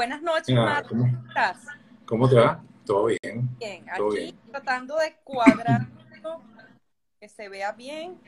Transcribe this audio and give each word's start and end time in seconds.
Buenas 0.00 0.22
noches, 0.22 0.56
Ah, 0.56 0.64
Marta. 0.64 0.88
¿cómo, 0.88 1.04
¿Cómo 1.04 1.22
estás? 1.28 1.66
cómo 2.06 2.28
te 2.30 2.36
va? 2.36 2.64
Todo 2.86 3.04
bien, 3.04 3.50
Bien, 3.58 3.84
todo 3.94 4.08
aquí 4.08 4.16
bien. 4.16 4.34
tratando 4.50 4.96
de 4.96 5.14
cuadrar 5.22 5.82
que 7.20 7.28
se 7.28 7.50
vea 7.50 7.72
bien. 7.72 8.18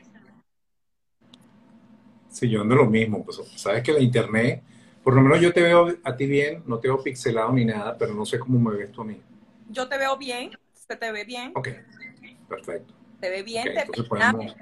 Sí, 2.29 2.47
yo 2.47 2.61
ando 2.61 2.75
lo 2.75 2.85
mismo. 2.85 3.25
Pues, 3.25 3.41
sabes 3.55 3.81
que 3.81 3.91
la 3.91 4.01
internet, 4.01 4.61
por 5.03 5.15
lo 5.15 5.21
menos 5.21 5.41
yo 5.41 5.51
te 5.51 5.63
veo 5.63 5.97
a 6.03 6.15
ti 6.15 6.27
bien, 6.27 6.61
no 6.67 6.77
te 6.77 6.89
veo 6.89 7.01
pixelado 7.01 7.51
ni 7.51 7.65
nada, 7.65 7.97
pero 7.97 8.13
no 8.13 8.23
sé 8.23 8.37
cómo 8.37 8.59
me 8.59 8.77
ves 8.77 8.91
tú 8.91 9.01
a 9.01 9.05
mí. 9.05 9.19
Yo 9.71 9.89
te 9.89 9.97
veo 9.97 10.15
bien, 10.15 10.51
se 10.75 10.95
te 10.95 11.11
ve 11.11 11.23
bien, 11.23 11.53
Ok, 11.55 11.69
perfecto. 12.47 12.93
te 13.19 13.31
ve 13.31 13.41
bien, 13.41 13.67
Ok, 13.67 13.73
te 13.73 13.85
peinaste, 13.93 14.03
podemos, 14.03 14.55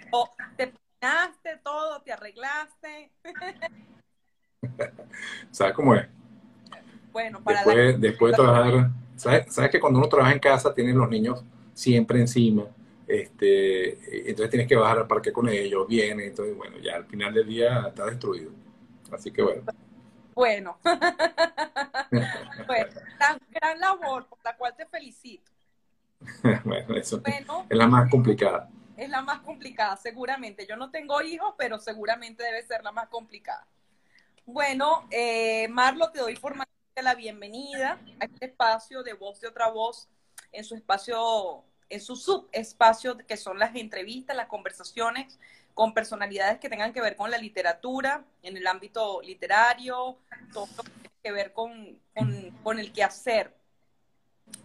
te 0.55 0.73
peinaste 1.01 1.57
todo, 1.57 2.01
te 2.03 2.13
arreglaste. 2.13 3.11
¿sabes 5.51 5.73
cómo 5.73 5.95
es? 5.95 6.07
Bueno, 7.11 7.43
para 7.43 7.65
la 7.65 7.75
Después, 7.75 7.99
después 8.01 8.31
de 8.31 8.35
trabajar, 8.35 8.91
¿sabes, 9.15 9.53
sabes 9.53 9.71
que 9.71 9.79
cuando 9.79 9.99
uno 9.99 10.09
trabaja 10.09 10.33
en 10.33 10.39
casa 10.39 10.73
tienen 10.73 10.97
los 10.97 11.09
niños 11.09 11.43
siempre 11.73 12.19
encima, 12.19 12.65
este, 13.07 14.29
entonces 14.29 14.49
tienes 14.49 14.67
que 14.67 14.75
bajar 14.75 14.99
al 14.99 15.07
parque 15.07 15.31
con 15.33 15.49
ellos, 15.49 15.87
vienen, 15.87 16.27
entonces 16.27 16.55
bueno, 16.55 16.77
ya 16.79 16.95
al 16.95 17.05
final 17.05 17.33
del 17.33 17.47
día 17.47 17.85
está 17.89 18.05
destruido. 18.05 18.51
Así 19.11 19.31
que 19.31 19.41
bueno, 19.43 19.63
bueno, 20.35 20.79
bueno, 22.67 22.91
gran, 23.19 23.39
gran 23.49 23.79
labor 23.79 24.27
por 24.27 24.39
la 24.43 24.55
cual 24.57 24.75
te 24.75 24.85
felicito. 24.87 25.51
bueno, 26.65 26.95
eso 26.95 27.21
Bueno, 27.23 27.65
es 27.69 27.77
la 27.77 27.87
más 27.87 28.09
complicada. 28.09 28.69
es 28.95 29.09
la 29.09 29.21
más 29.21 29.41
complicada, 29.41 29.97
seguramente. 29.97 30.65
Yo 30.67 30.75
no 30.77 30.91
tengo 30.91 31.21
hijos, 31.21 31.55
pero 31.57 31.79
seguramente 31.79 32.43
debe 32.43 32.63
ser 32.63 32.83
la 32.83 32.91
más 32.91 33.09
complicada. 33.09 33.67
Bueno, 34.45 35.07
eh, 35.11 35.67
Marlo, 35.69 36.11
te 36.11 36.19
doy 36.19 36.35
formalmente 36.35 36.70
la 36.99 37.15
bienvenida 37.15 37.99
a 38.19 38.25
este 38.25 38.47
espacio 38.47 39.01
de 39.01 39.13
Voz 39.13 39.39
de 39.39 39.47
Otra 39.47 39.69
Voz, 39.69 40.09
en 40.51 40.65
su 40.65 40.75
espacio, 40.75 41.63
en 41.89 42.01
su 42.01 42.15
subespacio 42.15 43.17
que 43.17 43.37
son 43.37 43.57
las 43.57 43.75
entrevistas, 43.75 44.35
las 44.35 44.47
conversaciones 44.47 45.39
con 45.73 45.93
personalidades 45.93 46.59
que 46.59 46.69
tengan 46.69 46.91
que 46.91 47.01
ver 47.01 47.15
con 47.15 47.31
la 47.31 47.37
literatura, 47.37 48.25
en 48.43 48.57
el 48.57 48.67
ámbito 48.67 49.21
literario, 49.21 50.17
todo 50.51 50.67
lo 50.77 50.83
que 50.83 50.91
tiene 50.91 51.15
que 51.23 51.31
ver 51.31 51.53
con, 51.53 51.97
con, 52.13 52.51
con 52.61 52.79
el 52.79 52.91
quehacer 52.91 53.55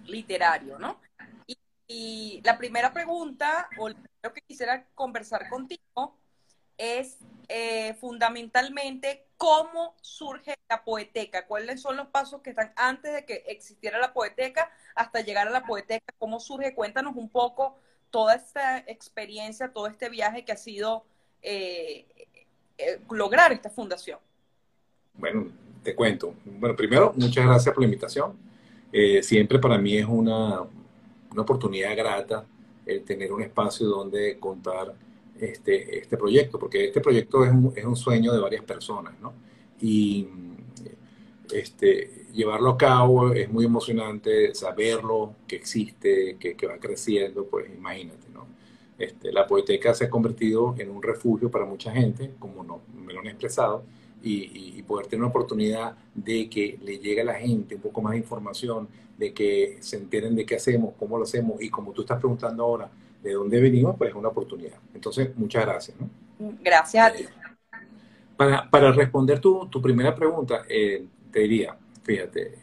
literario, 0.05 0.79
¿no? 0.79 1.01
Y, 1.47 1.57
y 1.87 2.41
la 2.45 2.59
primera 2.59 2.93
pregunta, 2.93 3.69
o 3.79 3.89
lo 3.89 4.33
que 4.35 4.43
quisiera 4.43 4.85
conversar 4.95 5.49
contigo, 5.49 6.19
es 6.79 7.19
eh, 7.49 7.95
fundamentalmente 8.01 9.25
cómo 9.37 9.95
surge 10.01 10.55
la 10.69 10.85
poeteca, 10.85 11.47
cuáles 11.47 11.81
son 11.81 11.97
los 11.97 12.09
pasos 12.09 12.43
que 12.43 12.51
están 12.51 12.73
antes 12.77 13.13
de 13.13 13.25
que 13.25 13.45
existiera 13.47 13.99
la 13.99 14.13
poeteca 14.13 14.71
hasta 14.95 15.21
llegar 15.21 15.47
a 15.47 15.51
la 15.51 15.65
poeteca, 15.65 16.13
cómo 16.19 16.41
surge, 16.41 16.75
cuéntanos 16.75 17.15
un 17.17 17.29
poco 17.29 17.79
toda 18.11 18.35
esta 18.35 18.79
experiencia, 18.79 19.73
todo 19.73 19.87
este 19.87 20.09
viaje 20.09 20.45
que 20.45 20.53
ha 20.53 20.57
sido 20.57 21.05
eh, 21.43 22.07
eh, 22.79 23.01
lograr 23.11 23.53
esta 23.53 23.71
fundación. 23.71 24.19
Bueno, 25.15 25.49
te 25.83 25.95
cuento. 25.95 26.35
Bueno, 26.45 26.75
primero, 26.75 27.13
muchas 27.17 27.45
gracias 27.45 27.75
por 27.75 27.83
la 27.83 27.87
invitación. 27.87 28.45
Siempre 29.21 29.59
para 29.59 29.77
mí 29.77 29.99
es 29.99 30.07
una, 30.07 30.63
una 31.31 31.43
oportunidad 31.43 31.95
grata 31.95 32.47
el 32.87 33.05
tener 33.05 33.31
un 33.31 33.43
espacio 33.43 33.87
donde 33.87 34.39
contar 34.39 34.95
este, 35.41 35.99
este 35.99 36.17
proyecto, 36.17 36.59
porque 36.59 36.87
este 36.87 37.01
proyecto 37.01 37.45
es 37.45 37.51
un, 37.51 37.73
es 37.75 37.85
un 37.85 37.97
sueño 37.97 38.33
de 38.33 38.41
varias 38.41 38.65
personas, 38.65 39.15
¿no? 39.21 39.33
Y 39.81 40.29
este, 41.53 42.27
llevarlo 42.33 42.71
a 42.71 42.77
cabo 42.77 43.33
es 43.33 43.51
muy 43.51 43.65
emocionante, 43.65 44.55
saberlo, 44.55 45.35
que 45.47 45.57
existe, 45.57 46.37
que, 46.39 46.55
que 46.55 46.67
va 46.67 46.79
creciendo, 46.79 47.47
pues 47.47 47.67
imagínate, 47.75 48.29
¿no? 48.33 48.47
Este, 48.99 49.33
la 49.33 49.47
poeteca 49.47 49.95
se 49.95 50.05
ha 50.05 50.11
convertido 50.11 50.75
en 50.79 50.91
un 50.91 51.03
refugio 51.03 51.51
para 51.51 51.65
mucha 51.65 51.93
gente, 51.93 52.33
como 52.39 52.65
no, 52.65 52.81
me 52.95 53.13
lo 53.13 53.21
han 53.21 53.27
expresado, 53.27 53.85
y, 54.23 54.79
y, 54.79 54.83
poder 54.83 55.07
tener 55.07 55.21
una 55.21 55.29
oportunidad 55.29 55.97
de 56.15 56.49
que 56.49 56.79
le 56.83 56.99
llegue 56.99 57.21
a 57.21 57.25
la 57.25 57.35
gente 57.35 57.77
un 57.77 57.81
poco 57.83 58.01
más 58.03 58.13
de 58.13 58.19
información, 58.19 58.89
de 59.17 59.33
que 59.33 59.77
se 59.81 59.97
enteren 59.97 60.35
de 60.35 60.45
qué 60.45 60.57
hacemos, 60.57 60.95
cómo 60.99 61.19
lo 61.19 61.25
hacemos, 61.25 61.63
y 61.63 61.69
como 61.69 61.93
tú 61.93 62.01
estás 62.01 62.19
preguntando 62.19 62.65
ahora, 62.65 62.91
de 63.27 63.35
dónde 63.35 63.61
venimos, 63.61 63.97
pues 63.97 64.11
es 64.11 64.17
una 64.17 64.29
oportunidad. 64.29 64.79
Entonces, 64.95 65.37
muchas 65.37 65.65
gracias. 65.65 65.97
¿no? 66.01 66.09
Gracias 66.63 67.07
a 67.07 67.13
ti. 67.13 67.23
Eh, 67.25 67.29
para, 68.37 68.71
para, 68.71 68.93
responder 68.93 69.41
tu, 69.41 69.67
tu 69.69 69.83
primera 69.83 70.15
pregunta, 70.15 70.65
eh, 70.69 71.05
te 71.31 71.41
diría, 71.41 71.77
fíjate, 72.03 72.55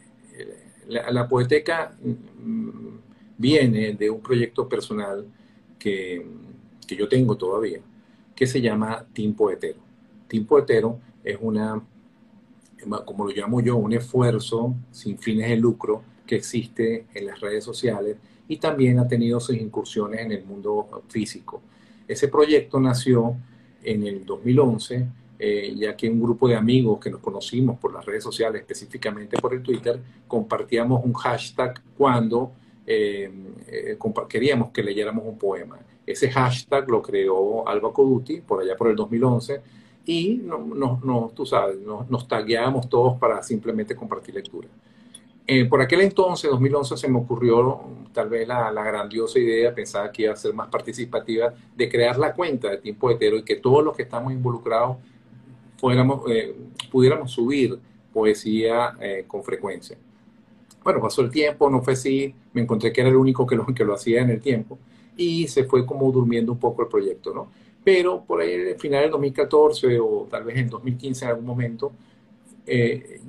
la, 0.88 1.10
la 1.10 1.28
poeteca 1.28 1.94
mmm, 2.00 2.96
viene 3.36 3.92
de 3.92 4.08
un 4.08 4.20
proyecto 4.20 4.68
personal 4.68 5.26
que, 5.78 6.26
que, 6.86 6.96
yo 6.96 7.08
tengo 7.08 7.36
todavía, 7.36 7.80
que 8.34 8.46
se 8.46 8.60
llama 8.60 9.04
Team 9.12 9.34
Poetero. 9.34 9.80
Team 10.28 10.46
Poetero 10.46 10.98
es 11.22 11.36
una, 11.40 11.82
como 13.04 13.26
lo 13.26 13.34
llamo 13.34 13.60
yo, 13.60 13.76
un 13.76 13.92
esfuerzo 13.92 14.74
sin 14.90 15.18
fines 15.18 15.48
de 15.48 15.56
lucro 15.56 16.02
que 16.26 16.36
existe 16.36 17.06
en 17.12 17.26
las 17.26 17.40
redes 17.40 17.64
sociales 17.64 18.16
y 18.48 18.56
también 18.58 18.98
ha 18.98 19.08
tenido 19.08 19.40
sus 19.40 19.56
incursiones 19.56 20.20
en 20.20 20.32
el 20.32 20.44
mundo 20.44 21.02
físico. 21.08 21.62
Ese 22.06 22.28
proyecto 22.28 22.78
nació 22.78 23.36
en 23.82 24.06
el 24.06 24.24
2011, 24.24 25.06
eh, 25.38 25.74
ya 25.76 25.96
que 25.96 26.08
un 26.08 26.20
grupo 26.20 26.48
de 26.48 26.56
amigos 26.56 26.98
que 27.00 27.10
nos 27.10 27.20
conocimos 27.20 27.78
por 27.78 27.92
las 27.92 28.04
redes 28.04 28.22
sociales, 28.22 28.60
específicamente 28.60 29.38
por 29.38 29.54
el 29.54 29.62
Twitter, 29.62 30.00
compartíamos 30.26 31.04
un 31.04 31.12
hashtag 31.14 31.80
cuando 31.96 32.52
eh, 32.86 33.30
eh, 33.66 33.98
queríamos 34.28 34.70
que 34.70 34.82
leyéramos 34.82 35.24
un 35.26 35.38
poema. 35.38 35.78
Ese 36.06 36.30
hashtag 36.30 36.88
lo 36.88 37.00
creó 37.00 37.66
Alba 37.66 37.92
Coduti 37.92 38.40
por 38.40 38.62
allá 38.62 38.76
por 38.76 38.88
el 38.88 38.96
2011 38.96 39.60
y 40.06 40.40
no, 40.44 40.58
no, 40.58 41.00
no, 41.02 41.32
tú 41.34 41.46
sabes, 41.46 41.78
nos, 41.80 42.28
tagueábamos 42.28 42.88
todos 42.88 43.18
para 43.18 43.42
simplemente 43.42 43.96
compartir 43.96 44.34
lectura. 44.34 44.68
Eh, 45.46 45.66
por 45.66 45.80
aquel 45.82 46.00
entonces, 46.00 46.50
2011, 46.50 46.96
se 46.96 47.08
me 47.08 47.18
ocurrió 47.18 47.82
tal 48.12 48.30
vez 48.30 48.48
la, 48.48 48.70
la, 48.70 48.82
grandiosa 48.82 49.38
idea, 49.38 49.74
pensaba 49.74 50.10
que 50.10 50.22
iba 50.22 50.32
a 50.32 50.36
ser 50.36 50.54
más 50.54 50.68
participativa, 50.68 51.52
de 51.76 51.88
crear 51.88 52.18
la 52.18 52.32
cuenta 52.32 52.70
de 52.70 52.78
Tiempo 52.78 53.10
Hetero 53.10 53.36
y 53.36 53.42
que 53.42 53.56
todos 53.56 53.84
los 53.84 53.94
que 53.94 54.04
estamos 54.04 54.32
involucrados 54.32 54.96
fuéramos, 55.76 56.22
eh, 56.30 56.56
pudiéramos 56.90 57.30
subir 57.30 57.78
poesía 58.12 58.96
eh, 59.00 59.24
con 59.26 59.42
frecuencia. 59.42 59.98
Bueno, 60.82 61.00
pasó 61.00 61.20
el 61.20 61.30
tiempo, 61.30 61.68
no 61.68 61.82
fue 61.82 61.94
así, 61.94 62.34
me 62.52 62.62
encontré 62.62 62.92
que 62.92 63.00
era 63.00 63.10
el 63.10 63.16
único 63.16 63.46
que 63.46 63.56
lo, 63.56 63.66
que 63.66 63.84
lo 63.84 63.94
hacía 63.94 64.22
en 64.22 64.30
el 64.30 64.40
tiempo 64.40 64.78
y 65.16 65.46
se 65.48 65.64
fue 65.64 65.84
como 65.84 66.10
durmiendo 66.10 66.52
un 66.52 66.58
poco 66.58 66.82
el 66.82 66.88
proyecto, 66.88 67.34
¿no? 67.34 67.48
Pero 67.82 68.24
por 68.24 68.40
ahí 68.40 68.72
al 68.72 68.78
final 68.78 69.02
del 69.02 69.10
2014 69.10 70.00
o 70.00 70.26
tal 70.30 70.44
vez 70.44 70.56
en 70.56 70.70
2015 70.70 71.24
en 71.24 71.30
algún 71.30 71.44
momento, 71.44 71.92
eh, 72.66 73.20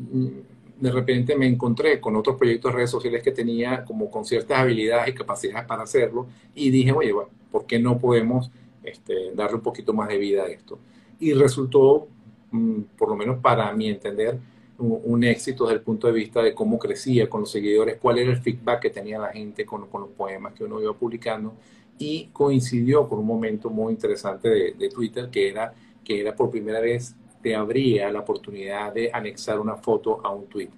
de 0.80 0.91
repente 0.91 1.36
me 1.36 1.47
encontré 1.47 2.00
con 2.00 2.16
otros 2.16 2.36
proyectos 2.36 2.72
de 2.72 2.75
redes 2.78 2.90
sociales 2.90 3.24
que 3.24 3.31
tenía 3.31 3.84
como 3.86 4.09
con 4.09 4.25
ciertas 4.25 4.59
habilidades 4.59 5.09
y 5.09 5.13
capacidades 5.13 5.66
para 5.66 5.84
hacerlo 5.84 6.28
y 6.53 6.69
dije, 6.69 6.91
oye, 6.91 7.13
bueno, 7.13 7.30
¿por 7.52 7.66
qué 7.66 7.80
no 7.80 7.97
podemos 7.97 8.52
este, 8.84 9.31
darle 9.34 9.56
un 9.58 9.62
poquito 9.62 9.94
más 9.94 10.09
de 10.09 10.18
vida 10.18 10.44
a 10.44 10.47
esto? 10.47 10.78
Y 11.19 11.34
resultó, 11.34 12.08
mmm, 12.52 12.81
por 12.97 13.09
lo 13.09 13.16
menos 13.16 13.40
para 13.40 13.72
mi 13.74 13.90
entender, 13.90 14.38
un, 14.78 15.24
éxito 15.24 15.64
desde 15.64 15.78
el 15.78 15.81
punto 15.81 16.08
de 16.08 16.14
vista 16.14 16.41
de 16.41 16.53
cómo 16.53 16.78
crecía 16.78 17.30
con 17.30 17.41
los 17.41 17.52
seguidores, 17.52 17.97
cuál 18.02 18.19
era 18.19 18.31
el 18.31 18.38
feedback 18.38 18.81
que 18.81 18.90
tenía 18.90 19.18
la 19.18 19.31
gente 19.31 19.66
con, 19.66 19.88
con 19.88 20.02
los 20.02 20.09
poemas 20.09 20.53
que 20.53 20.66
uno 20.66 20.81
iba 20.81 20.94
publicando 20.94 21.53
y 21.97 22.30
coincidió 22.34 23.08
con 23.08 23.19
un 23.19 23.25
momento 23.25 23.69
muy 23.69 23.94
interesante 23.94 24.50
de, 24.50 24.73
de 24.73 24.90
Twitter 24.90 25.29
que 25.29 25.47
era 25.47 25.73
que 26.03 26.22
era 26.22 26.35
por 26.35 26.52
primera 26.52 26.79
vez 26.79 27.16
te 27.46 27.56
abría 27.56 28.12
la 28.12 28.22
oportunidad 28.22 28.92
de 28.92 29.12
anexar 29.14 29.59
una 29.59 29.76
foto 29.76 30.20
a 30.24 30.32
un 30.32 30.47
tweet. 30.47 30.72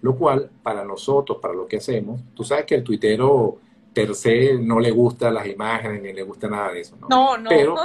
Lo 0.00 0.16
cual, 0.16 0.48
para 0.62 0.82
nosotros, 0.82 1.36
para 1.42 1.52
lo 1.52 1.66
que 1.66 1.76
hacemos, 1.76 2.22
tú 2.34 2.42
sabes 2.42 2.64
que 2.64 2.74
el 2.74 2.82
tuitero 2.82 3.58
per 3.92 4.14
se 4.14 4.54
no 4.54 4.80
le 4.80 4.90
gusta 4.92 5.30
las 5.30 5.46
imágenes 5.46 6.00
ni 6.00 6.14
le 6.14 6.22
gusta 6.22 6.48
nada 6.48 6.72
de 6.72 6.80
eso, 6.80 6.96
¿no? 6.98 7.08
No, 7.10 7.36
no. 7.36 7.50
Pero 7.50 7.76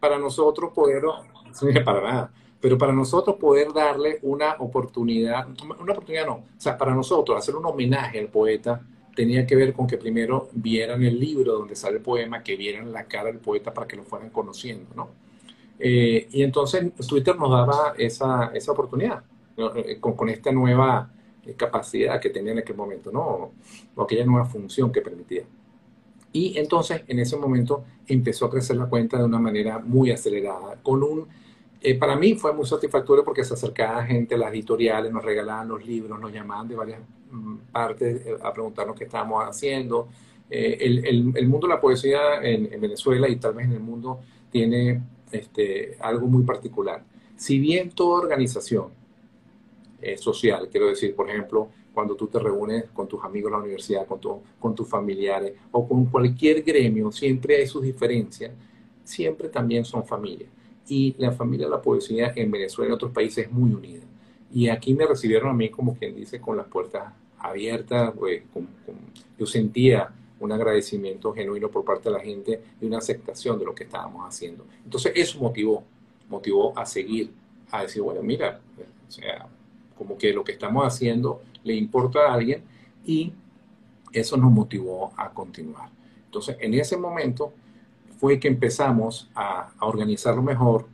para 0.00 0.18
nosotros 0.18 0.72
poder, 0.72 1.04
para 1.84 2.00
nada, 2.00 2.32
pero 2.60 2.76
para 2.76 2.92
nosotros 2.92 3.36
poder 3.36 3.72
darle 3.72 4.18
una 4.22 4.56
oportunidad, 4.58 5.46
una 5.80 5.92
oportunidad 5.92 6.26
no, 6.26 6.32
o 6.32 6.44
sea, 6.56 6.76
para 6.76 6.92
nosotros 6.92 7.38
hacer 7.38 7.54
un 7.54 7.66
homenaje 7.66 8.18
al 8.18 8.26
poeta 8.26 8.80
tenía 9.14 9.46
que 9.46 9.54
ver 9.54 9.72
con 9.72 9.86
que 9.86 9.96
primero 9.96 10.48
vieran 10.54 11.04
el 11.04 11.20
libro 11.20 11.52
donde 11.52 11.76
sale 11.76 11.98
el 11.98 12.02
poema, 12.02 12.42
que 12.42 12.56
vieran 12.56 12.92
la 12.92 13.04
cara 13.04 13.26
del 13.26 13.38
poeta 13.38 13.72
para 13.72 13.86
que 13.86 13.94
lo 13.94 14.02
fueran 14.02 14.30
conociendo, 14.30 14.86
¿no? 14.96 15.25
Eh, 15.78 16.28
y 16.30 16.42
entonces 16.42 16.92
Twitter 17.06 17.36
nos 17.36 17.50
daba 17.50 17.94
esa, 17.98 18.50
esa 18.54 18.72
oportunidad, 18.72 19.22
¿no? 19.56 19.72
con, 20.00 20.14
con, 20.14 20.28
esta 20.28 20.50
nueva 20.52 21.10
capacidad 21.56 22.20
que 22.20 22.30
tenía 22.30 22.52
en 22.52 22.58
aquel 22.58 22.76
momento, 22.76 23.12
¿no? 23.12 23.52
O 23.94 24.02
aquella 24.02 24.24
nueva 24.24 24.46
función 24.46 24.90
que 24.90 25.02
permitía. 25.02 25.44
Y 26.32 26.58
entonces 26.58 27.02
en 27.06 27.18
ese 27.18 27.36
momento 27.36 27.84
empezó 28.06 28.46
a 28.46 28.50
crecer 28.50 28.76
la 28.76 28.86
cuenta 28.86 29.18
de 29.18 29.24
una 29.24 29.38
manera 29.38 29.78
muy 29.78 30.10
acelerada, 30.10 30.76
con 30.82 31.02
un 31.02 31.28
eh, 31.80 31.94
para 31.94 32.16
mí 32.16 32.34
fue 32.34 32.52
muy 32.52 32.66
satisfactorio 32.66 33.24
porque 33.24 33.44
se 33.44 33.54
acercaba 33.54 34.04
gente 34.04 34.34
a 34.34 34.38
las 34.38 34.50
editoriales, 34.50 35.12
nos 35.12 35.24
regalaban 35.24 35.68
los 35.68 35.86
libros, 35.86 36.18
nos 36.18 36.32
llamaban 36.32 36.66
de 36.66 36.74
varias 36.74 37.00
mm, 37.30 37.56
partes 37.70 38.26
eh, 38.26 38.36
a 38.42 38.52
preguntarnos 38.52 38.96
qué 38.96 39.04
estábamos 39.04 39.44
haciendo. 39.44 40.08
Eh, 40.50 40.78
el, 40.80 41.48
mundo 41.48 41.66
de 41.66 41.74
la 41.74 41.80
poesía 41.80 42.42
en, 42.42 42.80
Venezuela 42.80 43.28
y 43.28 43.36
tal 43.36 43.54
vez 43.54 43.66
en 43.66 43.72
el 43.72 43.80
mundo 43.80 44.20
tiene 44.50 45.00
este, 45.32 45.96
algo 46.00 46.26
muy 46.26 46.44
particular. 46.44 47.04
Si 47.36 47.58
bien 47.58 47.90
toda 47.90 48.20
organización 48.20 48.88
social, 50.18 50.68
quiero 50.70 50.86
decir, 50.86 51.16
por 51.16 51.28
ejemplo, 51.28 51.68
cuando 51.92 52.14
tú 52.14 52.28
te 52.28 52.38
reúnes 52.38 52.84
con 52.92 53.08
tus 53.08 53.24
amigos 53.24 53.48
en 53.48 53.52
la 53.52 53.58
universidad, 53.62 54.06
con, 54.06 54.20
con 54.60 54.74
tus 54.74 54.88
familiares 54.88 55.54
o 55.72 55.88
con 55.88 56.04
cualquier 56.06 56.62
gremio, 56.62 57.10
siempre 57.10 57.56
hay 57.56 57.66
sus 57.66 57.82
diferencias, 57.82 58.52
siempre 59.02 59.48
también 59.48 59.84
son 59.84 60.04
familias 60.06 60.50
y 60.88 61.14
la 61.18 61.32
familia 61.32 61.66
de 61.66 61.70
la 61.70 61.82
poesía 61.82 62.32
en 62.36 62.50
Venezuela 62.50 62.88
y 62.88 62.90
en 62.90 62.94
otros 62.94 63.12
países 63.12 63.46
es 63.46 63.52
muy 63.52 63.72
unida. 63.72 64.04
Y 64.52 64.68
aquí 64.68 64.94
me 64.94 65.06
recibieron 65.06 65.50
a 65.50 65.54
mí, 65.54 65.70
como 65.70 65.96
quien 65.96 66.14
dice, 66.14 66.40
con 66.40 66.56
las 66.56 66.66
puertas 66.66 67.12
abiertas. 67.38 68.12
Pues, 68.16 68.42
yo 69.38 69.46
sentía 69.46 70.12
un 70.40 70.52
agradecimiento 70.52 71.32
genuino 71.32 71.70
por 71.70 71.84
parte 71.84 72.08
de 72.08 72.16
la 72.16 72.20
gente 72.22 72.62
y 72.80 72.86
una 72.86 72.98
aceptación 72.98 73.58
de 73.58 73.64
lo 73.64 73.74
que 73.74 73.84
estábamos 73.84 74.26
haciendo. 74.26 74.66
Entonces 74.84 75.12
eso 75.14 75.38
motivó, 75.38 75.82
motivó 76.28 76.78
a 76.78 76.84
seguir, 76.84 77.32
a 77.70 77.82
decir, 77.82 78.02
bueno, 78.02 78.22
mira, 78.22 78.60
o 79.08 79.10
sea, 79.10 79.48
como 79.96 80.18
que 80.18 80.32
lo 80.32 80.44
que 80.44 80.52
estamos 80.52 80.86
haciendo 80.86 81.42
le 81.64 81.74
importa 81.74 82.20
a 82.20 82.34
alguien 82.34 82.62
y 83.04 83.32
eso 84.12 84.36
nos 84.36 84.50
motivó 84.50 85.12
a 85.16 85.30
continuar. 85.30 85.90
Entonces, 86.26 86.56
en 86.60 86.74
ese 86.74 86.96
momento, 86.96 87.52
fue 88.18 88.40
que 88.40 88.48
empezamos 88.48 89.30
a, 89.34 89.72
organizarlo 89.80 90.42
mejor. 90.42 90.86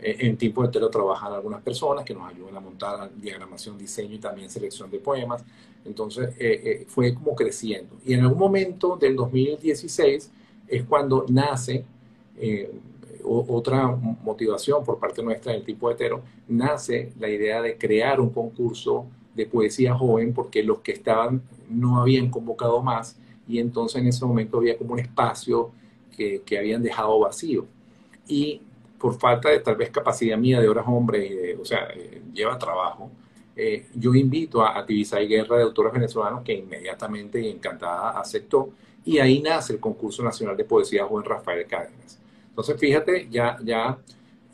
En 0.00 0.36
tiempo 0.38 0.62
de 0.62 0.68
telo 0.68 0.88
trabajar 0.88 1.32
algunas 1.32 1.62
personas 1.62 2.04
que 2.04 2.14
nos 2.14 2.28
ayudan 2.28 2.56
a 2.56 2.60
montar 2.60 3.10
diagramación, 3.14 3.76
diseño 3.76 4.14
y 4.14 4.18
también 4.18 4.48
selección 4.48 4.90
de 4.90 4.98
poemas. 4.98 5.44
Entonces 5.84 6.30
eh, 6.38 6.60
eh, 6.64 6.84
fue 6.88 7.12
como 7.14 7.34
creciendo. 7.34 7.96
Y 8.04 8.14
en 8.14 8.20
algún 8.20 8.38
momento 8.38 8.96
del 8.96 9.16
2016 9.16 10.30
es 10.66 10.84
cuando 10.84 11.26
nace 11.28 11.84
eh, 12.38 12.72
otra 13.22 13.88
motivación 13.88 14.84
por 14.84 14.98
parte 14.98 15.22
nuestra 15.22 15.52
del 15.52 15.64
tipo 15.64 15.90
hetero, 15.90 16.22
nace 16.48 17.12
la 17.18 17.28
idea 17.28 17.62
de 17.62 17.78
crear 17.78 18.20
un 18.20 18.30
concurso 18.30 19.06
de 19.34 19.46
poesía 19.46 19.94
joven 19.94 20.32
porque 20.32 20.62
los 20.62 20.80
que 20.80 20.92
estaban 20.92 21.42
no 21.68 22.00
habían 22.00 22.30
convocado 22.30 22.82
más 22.82 23.16
y 23.48 23.58
entonces 23.58 24.00
en 24.00 24.08
ese 24.08 24.24
momento 24.24 24.58
había 24.58 24.76
como 24.76 24.92
un 24.92 25.00
espacio 25.00 25.70
que, 26.16 26.58
habían 26.58 26.82
dejado 26.82 27.18
vacío. 27.18 27.66
Y 28.28 28.62
por 28.98 29.18
falta 29.18 29.50
de 29.50 29.60
tal 29.60 29.76
vez 29.76 29.90
capacidad 29.90 30.38
mía 30.38 30.60
de 30.60 30.68
horas 30.68 30.84
hombre, 30.86 31.56
o 31.60 31.64
sea, 31.64 31.88
eh, 31.94 32.22
lleva 32.32 32.58
trabajo, 32.58 33.10
eh, 33.56 33.86
yo 33.94 34.14
invito 34.14 34.62
a, 34.62 34.78
a 34.78 34.86
y 34.88 35.04
Guerra 35.04 35.58
de 35.58 35.62
Autores 35.62 35.92
Venezolanos, 35.92 36.42
que 36.42 36.54
inmediatamente 36.54 37.40
y 37.40 37.48
encantada 37.50 38.10
aceptó, 38.18 38.70
y 39.04 39.18
ahí 39.18 39.40
nace 39.40 39.74
el 39.74 39.80
concurso 39.80 40.22
nacional 40.22 40.56
de 40.56 40.64
poesía 40.64 41.04
joven 41.06 41.24
Rafael 41.24 41.66
Cárdenas. 41.66 42.18
Entonces, 42.48 42.76
fíjate, 42.78 43.28
ya, 43.30 43.58
ya, 43.62 43.98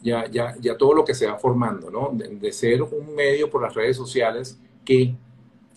ya, 0.02 0.26
ya, 0.31 0.54
ya 0.60 0.76
todo 0.76 0.94
lo 0.94 1.04
que 1.04 1.14
se 1.14 1.26
va 1.26 1.38
formando, 1.38 1.90
¿no? 1.90 2.10
De, 2.12 2.52
ser 2.52 2.82
un 2.82 3.14
medio 3.14 3.48
por 3.50 3.62
las 3.62 3.75
redes 3.75 3.96
sociales 3.96 4.58
que 4.84 5.14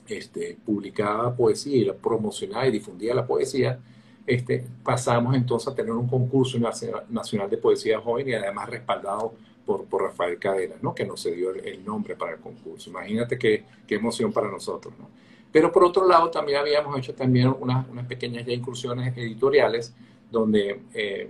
este, 0.07 0.57
publicaba 0.65 1.35
poesía 1.35 1.77
y 1.77 1.85
la 1.85 1.93
promocionaba 1.93 2.67
y 2.67 2.71
difundía 2.71 3.13
la 3.13 3.27
poesía, 3.27 3.79
este, 4.25 4.65
pasamos 4.83 5.35
entonces 5.35 5.67
a 5.67 5.75
tener 5.75 5.91
un 5.91 6.07
concurso 6.07 6.57
nacional 6.59 7.49
de 7.49 7.57
poesía 7.57 7.99
joven 7.99 8.29
y 8.29 8.33
además 8.33 8.69
respaldado 8.69 9.33
por, 9.65 9.85
por 9.85 10.03
Rafael 10.03 10.39
Cadena, 10.39 10.75
¿no? 10.81 10.93
que 10.93 11.05
nos 11.05 11.23
dio 11.23 11.51
el, 11.51 11.83
nombre 11.83 12.15
para 12.15 12.33
el 12.33 12.39
concurso. 12.39 12.89
Imagínate 12.89 13.37
qué, 13.37 13.63
qué 13.87 13.95
emoción 13.95 14.31
para 14.31 14.49
nosotros. 14.49 14.93
¿no? 14.97 15.09
Pero 15.51 15.71
por 15.71 15.83
otro 15.83 16.07
lado, 16.07 16.29
también 16.29 16.59
habíamos 16.59 16.97
hecho 16.97 17.13
también 17.13 17.53
unas, 17.59 17.87
unas 17.89 18.05
pequeñas 18.07 18.45
ya 18.45 18.53
incursiones 18.53 19.15
editoriales 19.17 19.93
donde 20.31 20.81
eh, 20.93 21.29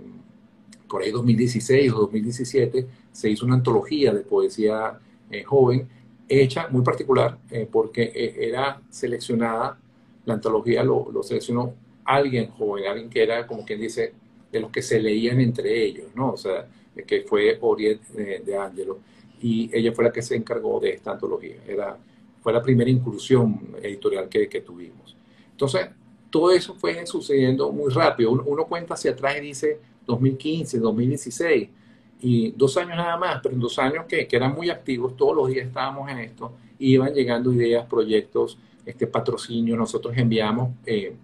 por 0.88 1.02
ahí 1.02 1.10
2016 1.10 1.92
o 1.92 1.96
2017 2.00 2.86
se 3.12 3.30
hizo 3.30 3.44
una 3.44 3.56
antología 3.56 4.12
de 4.14 4.20
poesía 4.20 4.98
eh, 5.30 5.42
joven 5.42 5.88
hecha 6.26 6.68
muy 6.68 6.82
particular 6.82 7.36
eh, 7.50 7.68
porque 7.70 8.34
era 8.40 8.80
seleccionada, 8.88 9.78
la 10.24 10.34
antología 10.34 10.82
lo, 10.82 11.10
lo 11.12 11.22
seleccionó 11.22 11.74
alguien 12.04 12.48
joven, 12.50 12.86
alguien 12.86 13.10
que 13.10 13.22
era 13.22 13.46
como 13.46 13.64
quien 13.64 13.80
dice, 13.80 14.12
de 14.50 14.60
los 14.60 14.70
que 14.70 14.82
se 14.82 15.00
leían 15.00 15.40
entre 15.40 15.84
ellos, 15.84 16.06
¿no? 16.14 16.32
O 16.32 16.36
sea, 16.36 16.68
que 17.06 17.22
fue 17.22 17.58
Oriet 17.60 18.00
eh, 18.16 18.42
de 18.44 18.56
Angelo. 18.56 19.00
Y 19.40 19.68
ella 19.72 19.92
fue 19.92 20.04
la 20.04 20.12
que 20.12 20.22
se 20.22 20.36
encargó 20.36 20.78
de 20.78 20.90
esta 20.90 21.12
antología. 21.12 21.56
Era, 21.66 21.98
fue 22.40 22.52
la 22.52 22.62
primera 22.62 22.88
incursión 22.88 23.74
editorial 23.82 24.28
que, 24.28 24.48
que 24.48 24.60
tuvimos. 24.60 25.16
Entonces, 25.50 25.88
todo 26.30 26.50
eso 26.50 26.74
fue 26.74 27.04
sucediendo 27.06 27.70
muy 27.72 27.92
rápido. 27.92 28.30
Uno, 28.30 28.64
cuenta 28.66 28.94
hacia 28.94 29.12
atrás 29.12 29.36
y 29.38 29.40
dice 29.40 29.78
2015, 30.06 30.78
2016, 30.78 31.68
y 32.20 32.50
dos 32.52 32.76
años 32.76 32.96
nada 32.96 33.16
más, 33.16 33.40
pero 33.42 33.54
en 33.54 33.60
dos 33.60 33.78
años 33.78 34.06
que, 34.08 34.26
que 34.26 34.36
eran 34.36 34.54
muy 34.54 34.70
activos, 34.70 35.16
todos 35.16 35.36
los 35.36 35.48
días 35.48 35.66
estábamos 35.66 36.10
en 36.10 36.18
esto, 36.18 36.52
iban 36.78 37.12
llegando 37.12 37.52
ideas, 37.52 37.86
proyectos, 37.86 38.58
este 38.84 39.06
patrocinio. 39.06 39.76
Nosotros 39.76 40.14
enviamos 40.16 40.70
eh, 40.86 41.14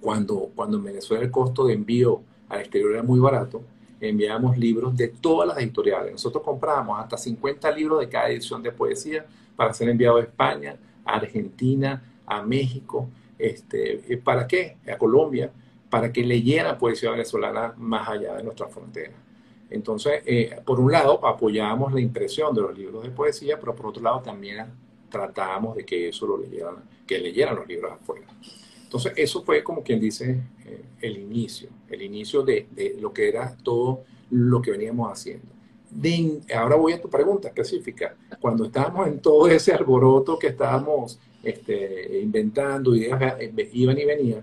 cuando, 0.00 0.50
cuando 0.54 0.76
en 0.76 0.84
Venezuela 0.84 1.24
el 1.24 1.30
costo 1.30 1.66
de 1.66 1.74
envío 1.74 2.22
al 2.48 2.60
exterior 2.60 2.92
era 2.92 3.02
muy 3.02 3.20
barato, 3.20 3.62
enviábamos 4.00 4.56
libros 4.56 4.96
de 4.96 5.08
todas 5.08 5.48
las 5.48 5.58
editoriales. 5.58 6.12
Nosotros 6.12 6.42
comprábamos 6.42 6.98
hasta 7.00 7.16
50 7.16 7.70
libros 7.72 8.00
de 8.00 8.08
cada 8.08 8.28
edición 8.30 8.62
de 8.62 8.72
poesía 8.72 9.26
para 9.56 9.74
ser 9.74 9.88
enviado 9.88 10.18
a 10.18 10.22
España, 10.22 10.76
a 11.04 11.16
Argentina, 11.16 12.02
a 12.26 12.42
México. 12.42 13.08
Este, 13.38 14.20
¿Para 14.22 14.46
qué? 14.46 14.76
A 14.90 14.96
Colombia, 14.96 15.50
para 15.90 16.12
que 16.12 16.24
leyera 16.24 16.78
poesía 16.78 17.10
venezolana 17.10 17.74
más 17.76 18.08
allá 18.08 18.34
de 18.34 18.42
nuestra 18.44 18.68
frontera. 18.68 19.12
Entonces, 19.70 20.22
eh, 20.24 20.60
por 20.64 20.80
un 20.80 20.90
lado, 20.92 21.26
apoyábamos 21.26 21.92
la 21.92 22.00
impresión 22.00 22.54
de 22.54 22.62
los 22.62 22.76
libros 22.76 23.02
de 23.02 23.10
poesía, 23.10 23.58
pero 23.58 23.74
por 23.74 23.86
otro 23.86 24.02
lado 24.02 24.20
también 24.20 24.66
tratábamos 25.10 25.76
de 25.76 25.84
que 25.84 26.08
eso 26.08 26.26
lo 26.26 26.38
leyeran, 26.38 26.76
que 27.06 27.18
leyeran 27.18 27.56
los 27.56 27.66
libros 27.66 27.92
afuera. 27.92 28.26
Entonces, 28.88 29.12
eso 29.16 29.42
fue 29.42 29.62
como 29.62 29.82
quien 29.82 30.00
dice 30.00 30.40
eh, 30.64 30.82
el 31.02 31.18
inicio, 31.18 31.68
el 31.90 32.00
inicio 32.00 32.42
de, 32.42 32.68
de, 32.70 32.96
lo 32.98 33.12
que 33.12 33.28
era 33.28 33.54
todo 33.62 34.04
lo 34.30 34.62
que 34.62 34.70
veníamos 34.70 35.12
haciendo. 35.12 35.46
ahora 36.56 36.76
voy 36.76 36.94
a 36.94 37.00
tu 37.00 37.10
pregunta 37.10 37.48
específica. 37.48 38.16
Cuando 38.40 38.64
estábamos 38.64 39.06
en 39.06 39.20
todo 39.20 39.46
ese 39.46 39.74
alboroto 39.74 40.38
que 40.38 40.46
estábamos 40.46 41.18
este, 41.42 42.18
inventando, 42.22 42.96
ideas 42.96 43.36
eh, 43.38 43.70
iban 43.74 43.98
y 43.98 44.06
venían, 44.06 44.42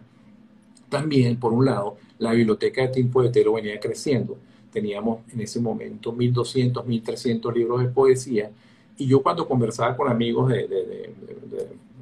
también, 0.90 1.40
por 1.40 1.52
un 1.52 1.66
lado, 1.66 1.98
la 2.20 2.32
biblioteca 2.34 2.84
de 2.84 2.90
Tiempo 2.90 3.24
de 3.24 3.30
Tero 3.32 3.54
venía 3.54 3.80
creciendo. 3.80 4.38
Teníamos 4.72 5.22
en 5.34 5.42
ese 5.42 5.60
momento 5.60 6.14
1.200, 6.14 6.86
1.300 6.86 7.52
libros 7.52 7.82
de 7.82 7.88
poesía. 7.88 8.52
Y 8.96 9.08
yo 9.08 9.24
cuando 9.24 9.48
conversaba 9.48 9.98
con 9.98 10.08
amigos 10.08 10.50
de, 10.50 10.68
de 10.68 11.16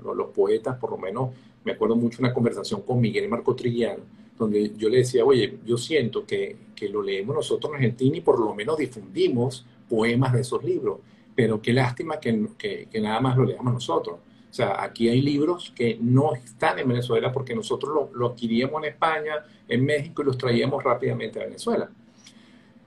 los 0.03 0.27
poetas, 0.29 0.77
por 0.77 0.91
lo 0.91 0.97
menos 0.97 1.29
me 1.63 1.73
acuerdo 1.73 1.95
mucho 1.95 2.17
una 2.19 2.33
conversación 2.33 2.81
con 2.81 2.99
Miguel 2.99 3.29
Marco 3.29 3.55
Trillano, 3.55 4.03
donde 4.37 4.73
yo 4.75 4.89
le 4.89 4.97
decía, 4.97 5.23
oye, 5.23 5.59
yo 5.65 5.77
siento 5.77 6.25
que, 6.25 6.57
que 6.75 6.89
lo 6.89 7.01
leemos 7.01 7.35
nosotros 7.35 7.71
en 7.71 7.77
Argentina 7.77 8.17
y 8.17 8.21
por 8.21 8.39
lo 8.39 8.53
menos 8.53 8.77
difundimos 8.77 9.65
poemas 9.87 10.33
de 10.33 10.41
esos 10.41 10.63
libros, 10.63 10.99
pero 11.35 11.61
qué 11.61 11.71
lástima 11.71 12.19
que, 12.19 12.47
que, 12.57 12.87
que 12.91 13.01
nada 13.01 13.19
más 13.21 13.37
lo 13.37 13.45
leamos 13.45 13.73
nosotros. 13.73 14.17
O 14.53 14.55
sea, 14.55 14.83
aquí 14.83 15.09
hay 15.09 15.21
libros 15.21 15.73
que 15.75 15.97
no 15.99 16.35
están 16.35 16.77
en 16.77 16.87
Venezuela 16.87 17.31
porque 17.31 17.55
nosotros 17.55 17.93
lo, 17.93 18.19
lo, 18.19 18.27
adquiríamos 18.27 18.83
en 18.83 18.89
España, 18.91 19.43
en 19.67 19.83
México 19.83 20.21
y 20.21 20.25
los 20.25 20.37
traíamos 20.37 20.83
rápidamente 20.83 21.39
a 21.39 21.45
Venezuela. 21.45 21.89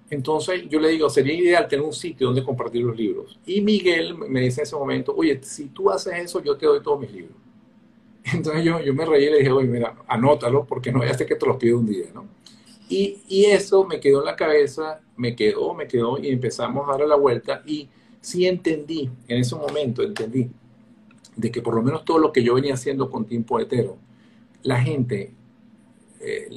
Entonces 0.09 0.69
yo 0.69 0.79
le 0.79 0.91
digo, 0.91 1.11
sería 1.11 1.35
ideal 1.35 1.67
tener 1.67 1.85
un 1.85 1.93
sitio 1.93 2.29
donde 2.29 2.45
compartir 2.45 2.83
los 2.83 2.97
libros. 2.97 3.39
Y 3.45 3.61
Miguel 3.61 4.17
me 4.17 4.41
dice 4.41 4.61
en 4.61 4.67
ese 4.67 4.77
momento, 4.77 5.15
oye, 5.17 5.41
si 5.43 5.67
tú 5.67 5.91
haces 5.91 6.15
eso, 6.15 6.43
yo 6.43 6.57
te 6.57 6.67
doy 6.67 6.81
todos 6.81 7.01
mis 7.01 7.13
libros. 7.13 7.37
Entonces 8.33 8.65
yo, 8.65 8.81
yo 8.81 8.95
me 8.95 9.05
reí 9.05 9.25
y 9.25 9.31
le 9.31 9.39
dije, 9.39 9.51
oye, 9.51 9.69
mira, 9.69 9.97
anótalo 10.07 10.65
porque 10.65 10.93
no 10.93 11.05
ya 11.05 11.15
sé 11.15 11.27
que 11.27 11.35
te 11.35 11.47
los 11.47 11.57
pido 11.57 11.79
un 11.79 11.87
día, 11.87 12.07
¿no? 12.15 12.27
Y, 12.89 13.19
y, 13.29 13.47
eso 13.47 13.85
me 13.85 13.99
quedó 13.99 14.21
en 14.21 14.27
la 14.27 14.37
cabeza, 14.37 15.01
me 15.17 15.35
quedó, 15.35 15.75
me 15.75 15.89
quedó 15.89 16.19
y 16.19 16.29
empezamos 16.29 16.87
a 16.87 16.93
darle 16.93 17.09
la 17.09 17.17
vuelta 17.17 17.61
y 17.67 17.89
sí 18.21 18.47
entendí, 18.47 19.11
en 19.27 19.39
ese 19.39 19.57
momento 19.57 20.05
entendí, 20.05 20.49
de 21.35 21.51
que 21.51 21.63
por 21.63 21.75
lo 21.75 21.83
menos 21.83 22.05
todo 22.05 22.19
lo 22.19 22.33
que 22.33 22.45
yo 22.45 22.55
venía 22.55 22.75
haciendo 22.75 23.11
con 23.11 23.25
tiempo 23.25 23.59
hetero, 23.59 23.97
la 24.63 24.81
gente, 24.81 25.33
eh, 26.21 26.49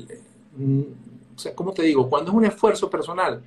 o 1.40 1.42
sea, 1.42 1.56
¿cómo 1.56 1.72
te 1.72 1.84
digo? 1.84 2.10
Cuando 2.10 2.32
es 2.32 2.38
un 2.38 2.44
esfuerzo 2.44 2.90
personal, 2.90 3.42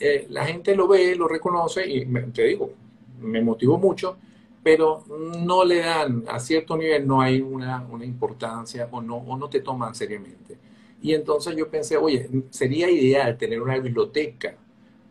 eh, 0.00 0.26
la 0.30 0.44
gente 0.44 0.74
lo 0.74 0.88
ve, 0.88 1.14
lo 1.14 1.28
reconoce 1.28 1.88
y 1.88 2.04
te 2.32 2.42
digo, 2.44 2.72
me 3.20 3.40
motivó 3.40 3.78
mucho 3.78 4.16
pero 4.62 5.04
no 5.08 5.64
le 5.64 5.78
dan, 5.78 6.24
a 6.28 6.38
cierto 6.38 6.76
nivel 6.76 7.06
no 7.06 7.20
hay 7.20 7.40
una, 7.40 7.86
una 7.90 8.04
importancia 8.04 8.88
o 8.90 9.00
no, 9.00 9.16
o 9.16 9.34
no 9.34 9.48
te 9.48 9.60
toman 9.60 9.94
seriamente. 9.94 10.58
Y 11.00 11.14
entonces 11.14 11.56
yo 11.56 11.70
pensé, 11.70 11.96
oye, 11.96 12.28
sería 12.50 12.90
ideal 12.90 13.38
tener 13.38 13.62
una 13.62 13.78
biblioteca 13.78 14.56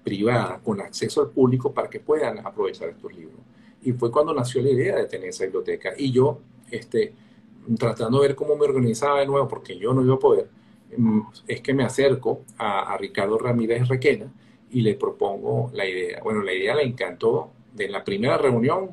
privada 0.04 0.60
con 0.64 0.80
acceso 0.82 1.22
al 1.22 1.30
público 1.30 1.74
para 1.74 1.90
que 1.90 2.00
puedan 2.00 2.46
aprovechar 2.46 2.90
estos 2.90 3.12
libros. 3.14 3.40
Y 3.82 3.94
fue 3.94 4.12
cuando 4.12 4.34
nació 4.34 4.62
la 4.62 4.70
idea 4.70 4.98
de 4.98 5.06
tener 5.06 5.30
esa 5.30 5.46
biblioteca. 5.46 5.94
Y 5.98 6.12
yo, 6.12 6.40
este, 6.70 7.14
tratando 7.80 8.22
de 8.22 8.28
ver 8.28 8.36
cómo 8.36 8.56
me 8.56 8.66
organizaba 8.66 9.22
de 9.22 9.26
nuevo, 9.26 9.48
porque 9.48 9.78
yo 9.78 9.94
no 9.94 10.04
iba 10.04 10.14
a 10.14 10.20
poder, 10.20 10.50
es 11.48 11.62
que 11.62 11.74
me 11.74 11.84
acerco 11.84 12.44
a, 12.58 12.98
Ricardo 12.98 13.38
Ramírez 13.38 13.88
Requena 13.88 14.32
y 14.72 14.82
le 14.82 14.96
propongo 14.96 15.72
la 15.74 15.86
idea. 15.86 16.22
Bueno, 16.24 16.42
la 16.42 16.54
idea 16.54 16.76
le 16.76 16.84
encantó. 16.84 17.52
De 17.74 17.88
la 17.88 18.04
primera 18.04 18.40
reunión, 18.40 18.90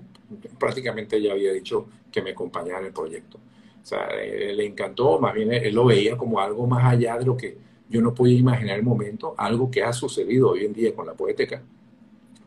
prácticamente 0.58 1.20
ya 1.22 1.32
había 1.32 1.52
dicho 1.54 1.86
que 2.12 2.20
me 2.20 2.32
acompañara 2.32 2.80
en 2.80 2.86
el 2.86 2.92
proyecto. 2.92 3.38
O 3.82 3.86
sea, 3.86 4.08
eh, 4.20 4.52
le 4.54 4.66
encantó, 4.66 5.18
más 5.18 5.32
bien 5.32 5.52
él 5.52 5.74
lo 5.74 5.86
veía 5.86 6.18
como 6.18 6.38
algo 6.38 6.66
más 6.66 6.84
allá 6.84 7.16
de 7.16 7.24
lo 7.24 7.34
que 7.34 7.56
yo 7.88 8.02
no 8.02 8.14
podía 8.14 8.38
imaginar 8.38 8.74
en 8.74 8.80
el 8.80 8.84
momento, 8.84 9.34
algo 9.38 9.70
que 9.70 9.82
ha 9.82 9.92
sucedido 9.92 10.50
hoy 10.50 10.66
en 10.66 10.74
día 10.74 10.94
con 10.94 11.06
la 11.06 11.14
poética. 11.14 11.62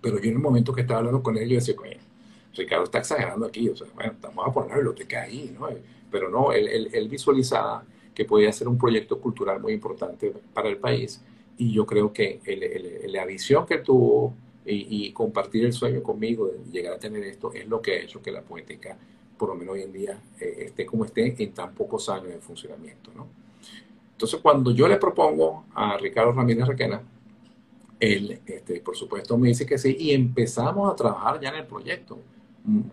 Pero 0.01 0.19
yo 0.19 0.29
en 0.29 0.35
el 0.35 0.41
momento 0.41 0.73
que 0.73 0.81
estaba 0.81 0.99
hablando 0.99 1.23
con 1.23 1.37
él, 1.37 1.49
yo 1.49 1.55
decía, 1.55 1.75
coño, 1.75 1.97
Ricardo 2.55 2.83
está 2.83 2.99
exagerando 2.99 3.45
aquí, 3.45 3.69
o 3.69 3.75
sea, 3.75 3.87
bueno, 3.93 4.13
vamos 4.21 4.47
a 4.47 4.51
poner 4.51 4.69
la 4.69 4.75
biblioteca 4.77 5.21
ahí, 5.21 5.55
¿no? 5.57 5.67
Pero 6.11 6.29
no, 6.29 6.51
él, 6.51 6.89
él, 6.91 7.07
visualizaba 7.09 7.83
que 8.17 8.25
podía 8.25 8.51
ser 8.51 8.67
un 8.67 8.79
proyecto 8.79 9.21
cultural 9.21 9.61
muy 9.61 9.73
importante 9.73 10.33
para 10.51 10.69
el 10.69 10.77
país 10.77 11.21
y 11.55 11.71
yo 11.71 11.85
creo 11.85 12.11
que 12.11 12.41
la 13.07 13.25
visión 13.25 13.67
que 13.67 13.77
tuvo 13.77 14.33
y, 14.65 15.05
y, 15.07 15.11
compartir 15.13 15.65
el 15.65 15.71
sueño 15.71 16.01
conmigo 16.01 16.47
de 16.47 16.59
llegar 16.71 16.93
a 16.93 16.99
tener 16.99 17.23
esto 17.23 17.53
es 17.53 17.67
lo 17.67 17.79
que 17.79 17.91
ha 17.93 18.01
hecho 18.01 18.21
que 18.21 18.31
la 18.31 18.41
poética 18.41 18.97
por 19.37 19.49
lo 19.49 19.55
menos 19.55 19.75
hoy 19.75 19.83
en 19.83 19.93
día, 19.93 20.19
eh, 20.39 20.65
esté 20.65 20.85
como 20.85 21.05
esté 21.05 21.41
en 21.41 21.53
tan 21.53 21.73
pocos 21.73 22.09
años 22.09 22.29
de 22.29 22.39
funcionamiento. 22.39 23.11
¿no? 23.15 23.27
Entonces, 24.13 24.39
cuando 24.41 24.71
yo 24.71 24.87
le 24.87 24.97
propongo 24.97 25.65
a 25.73 25.97
Ricardo 25.97 26.31
Ramírez 26.33 26.67
Requena, 26.67 27.01
él, 27.99 28.41
este, 28.45 28.79
por 28.81 28.95
supuesto, 28.95 29.37
me 29.37 29.49
dice 29.49 29.65
que 29.65 29.77
sí, 29.77 29.95
y 29.99 30.11
empezamos 30.11 30.91
a 30.91 30.95
trabajar 30.95 31.39
ya 31.39 31.49
en 31.49 31.55
el 31.55 31.65
proyecto. 31.65 32.19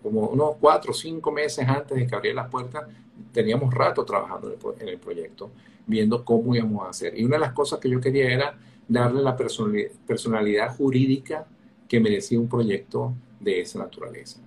Como 0.03 0.29
unos 0.29 0.57
cuatro 0.61 0.93
o 0.93 0.95
cinco 0.95 1.33
meses 1.33 1.67
antes 1.69 1.97
de 1.97 2.07
que 2.07 2.15
abriera 2.15 2.43
las 2.43 2.51
puertas, 2.51 2.85
teníamos 3.33 3.73
rato 3.75 4.05
trabajando 4.05 4.57
en 4.79 4.89
el 4.89 4.99
proyecto, 4.99 5.51
viendo 5.87 6.25
cómo 6.25 6.55
íbamos 6.55 6.87
a 6.87 6.91
hacer. 6.91 7.19
Y 7.19 7.25
una 7.25 7.37
de 7.37 7.41
las 7.41 7.53
cosas 7.53 7.81
que 7.81 7.91
yo 7.91 8.01
quería 8.01 8.33
era 8.33 8.57
darle 8.87 9.23
la 9.23 9.37
personalidad 9.37 10.77
jurídica 10.77 11.47
que 11.89 12.01
merecía 12.01 12.39
un 12.39 12.49
proyecto 12.49 13.15
de 13.41 13.61
esa 13.61 13.79
naturaleza. 13.79 14.41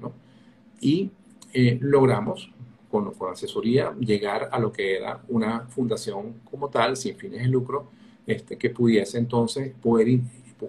Y 0.79 1.11
eh, 1.53 1.77
logramos, 1.81 2.51
con, 2.89 3.11
con, 3.13 3.31
asesoría, 3.31 3.93
llegar 3.99 4.49
a 4.51 4.59
lo 4.59 4.71
que 4.71 4.95
era 4.95 5.21
una 5.27 5.61
fundación 5.67 6.41
como 6.49 6.69
tal, 6.69 6.95
sin 6.95 7.15
fines 7.15 7.41
de 7.41 7.47
lucro, 7.47 7.89
este, 8.25 8.57
que 8.57 8.69
pudiese 8.69 9.17
entonces 9.17 9.73
poder, 9.81 10.19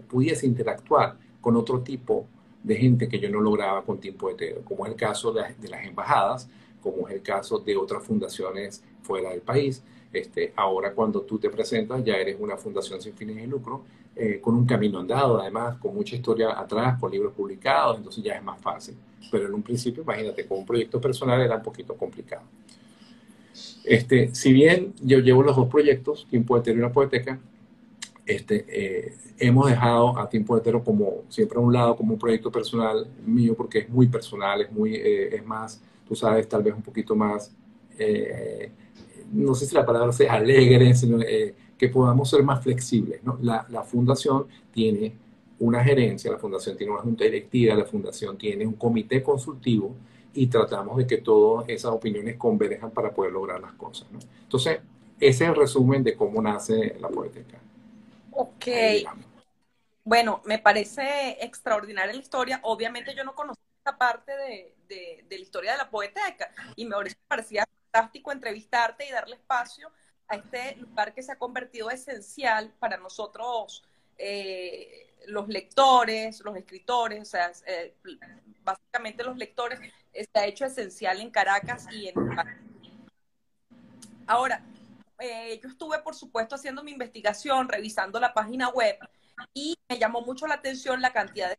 pudiese 0.09 0.47
interactuar 0.47 1.17
con 1.40 1.57
otro 1.57 1.81
tipo 1.81 2.21
de 2.21 2.38
gente 2.66 3.08
que 3.08 3.18
yo 3.18 3.30
no 3.30 3.40
lograba 3.40 3.82
con 3.82 3.98
tiempo 3.98 4.30
hetero, 4.30 4.62
como 4.62 4.86
es 4.86 4.92
el 4.92 4.96
caso 4.96 5.32
de, 5.32 5.42
de 5.58 5.68
las 5.68 5.84
embajadas, 5.84 6.48
como 6.82 7.08
es 7.08 7.14
el 7.14 7.22
caso 7.22 7.58
de 7.58 7.76
otras 7.76 8.02
fundaciones 8.02 8.82
fuera 9.02 9.30
del 9.30 9.40
país. 9.40 9.82
Este, 10.12 10.52
ahora 10.56 10.92
cuando 10.94 11.22
tú 11.22 11.38
te 11.38 11.50
presentas 11.50 12.02
ya 12.02 12.16
eres 12.16 12.36
una 12.40 12.56
fundación 12.56 13.00
sin 13.00 13.14
fines 13.14 13.36
de 13.36 13.46
lucro, 13.46 13.84
eh, 14.16 14.40
con 14.40 14.54
un 14.54 14.66
camino 14.66 14.98
andado, 14.98 15.40
además, 15.40 15.76
con 15.78 15.94
mucha 15.94 16.16
historia 16.16 16.58
atrás, 16.58 16.98
con 16.98 17.10
libros 17.10 17.32
publicados, 17.34 17.98
entonces 17.98 18.24
ya 18.24 18.34
es 18.34 18.42
más 18.42 18.60
fácil 18.60 18.96
pero 19.30 19.46
en 19.46 19.54
un 19.54 19.62
principio, 19.62 20.02
imagínate, 20.02 20.46
con 20.46 20.58
un 20.58 20.66
proyecto 20.66 21.00
personal 21.00 21.40
era 21.40 21.56
un 21.56 21.62
poquito 21.62 21.94
complicado. 21.94 22.42
Este, 23.84 24.34
si 24.34 24.52
bien 24.52 24.92
yo 25.00 25.18
llevo 25.18 25.42
los 25.42 25.56
dos 25.56 25.68
proyectos, 25.68 26.26
Tiempo 26.28 26.56
Hetero 26.56 26.76
y 26.76 26.80
una 26.80 26.92
Poeteca, 26.92 27.38
este, 28.28 28.66
eh, 28.68 29.16
hemos 29.38 29.70
dejado 29.70 30.18
a 30.18 30.28
Tiempo 30.28 30.56
Hetero 30.56 30.85
como 30.85 31.23
siempre 31.28 31.58
a 31.58 31.62
un 31.62 31.73
lado, 31.73 31.97
como 31.97 32.12
un 32.12 32.18
proyecto 32.18 32.52
personal 32.52 33.06
mío, 33.25 33.54
porque 33.56 33.78
es 33.78 33.88
muy 33.88 34.06
personal, 34.06 34.61
es, 34.61 34.70
muy, 34.70 34.94
eh, 34.94 35.35
es 35.35 35.47
más, 35.47 35.82
tú 36.06 36.14
sabes, 36.14 36.47
tal 36.47 36.62
vez 36.62 36.75
un 36.75 36.82
poquito 36.82 37.16
más, 37.16 37.50
eh, 37.99 38.70
no 39.32 39.54
sé 39.54 39.64
si 39.64 39.75
la 39.75 39.87
palabra 39.87 40.12
sea 40.12 40.35
alegre, 40.35 40.94
sino 40.94 41.18
que 41.18 41.88
podamos 41.88 42.28
ser 42.28 42.42
más 42.42 42.62
flexibles. 42.62 43.20
la 43.40 43.82
fundación 43.82 44.47
tiene 44.73 45.14
una 45.61 45.82
gerencia, 45.82 46.30
la 46.30 46.38
fundación 46.38 46.76
tiene 46.76 46.92
una 46.92 47.02
junta 47.02 47.25
directiva, 47.25 47.75
la 47.75 47.85
fundación 47.85 48.37
tiene 48.37 48.66
un 48.66 48.75
comité 48.75 49.23
consultivo 49.23 49.94
y 50.35 50.47
tratamos 50.49 50.99
de 50.99 51.06
que 51.06 51.18
todas 51.18 51.68
esas 51.68 51.92
opiniones 51.92 52.37
converjan 52.37 52.90
para 52.90 53.12
poder 53.12 53.32
lograr 53.32 53.61
las 53.61 53.73
cosas. 53.73 54.06
Entonces, 54.42 54.80
ese 55.18 55.44
es 55.44 55.50
el 55.50 55.56
resumen 55.56 56.04
de 56.04 56.14
cómo 56.14 56.40
nace 56.40 56.97
la 57.00 57.08
poética. 57.08 57.58
Ok. 58.40 58.66
Bueno, 60.04 60.42
me 60.45 60.61
parece 60.61 61.45
extraordinaria 61.45 62.12
la 62.12 62.21
historia. 62.21 62.61
Obviamente 62.62 63.12
yo 63.12 63.25
no 63.25 63.35
conocía 63.35 63.64
esta 63.78 63.99
parte 63.99 64.30
de, 64.37 64.76
de, 64.88 65.26
la 65.28 65.42
historia 65.42 65.73
de 65.73 65.78
la 65.78 65.90
poética 65.90 66.49
y 66.76 66.87
me 66.87 66.95
parecía 67.26 67.66
fantástico 67.90 68.30
entrevistarte 68.30 69.09
y 69.09 69.11
darle 69.11 69.35
espacio 69.35 69.90
a 70.28 70.37
este 70.37 70.76
lugar 70.76 71.14
que 71.14 71.23
se 71.25 71.33
ha 71.33 71.37
convertido 71.37 71.90
esencial 71.90 72.73
para 72.78 72.97
nosotros 72.97 73.83
eh, 74.16 75.16
los 75.26 75.49
lectores, 75.49 76.40
los 76.45 76.57
escritores, 76.57 77.23
o 77.23 77.25
sea, 77.25 77.50
eh, 77.66 77.97
básicamente 78.62 79.25
los 79.25 79.37
lectores, 79.37 79.80
se 80.12 80.38
ha 80.38 80.47
hecho 80.47 80.64
esencial 80.64 81.21
en 81.21 81.30
Caracas 81.30 81.87
y 81.90 82.07
en... 82.07 82.14
Ahora, 84.28 84.62
eh, 85.18 85.58
yo 85.62 85.68
estuve, 85.68 85.98
por 86.00 86.14
supuesto, 86.14 86.54
haciendo 86.54 86.82
mi 86.82 86.92
investigación, 86.92 87.68
revisando 87.68 88.20
la 88.20 88.34
página 88.34 88.68
web 88.70 88.98
y 89.54 89.76
me 89.88 89.98
llamó 89.98 90.22
mucho 90.22 90.46
la 90.46 90.54
atención 90.54 91.00
la 91.00 91.12
cantidad 91.12 91.50
de 91.50 91.58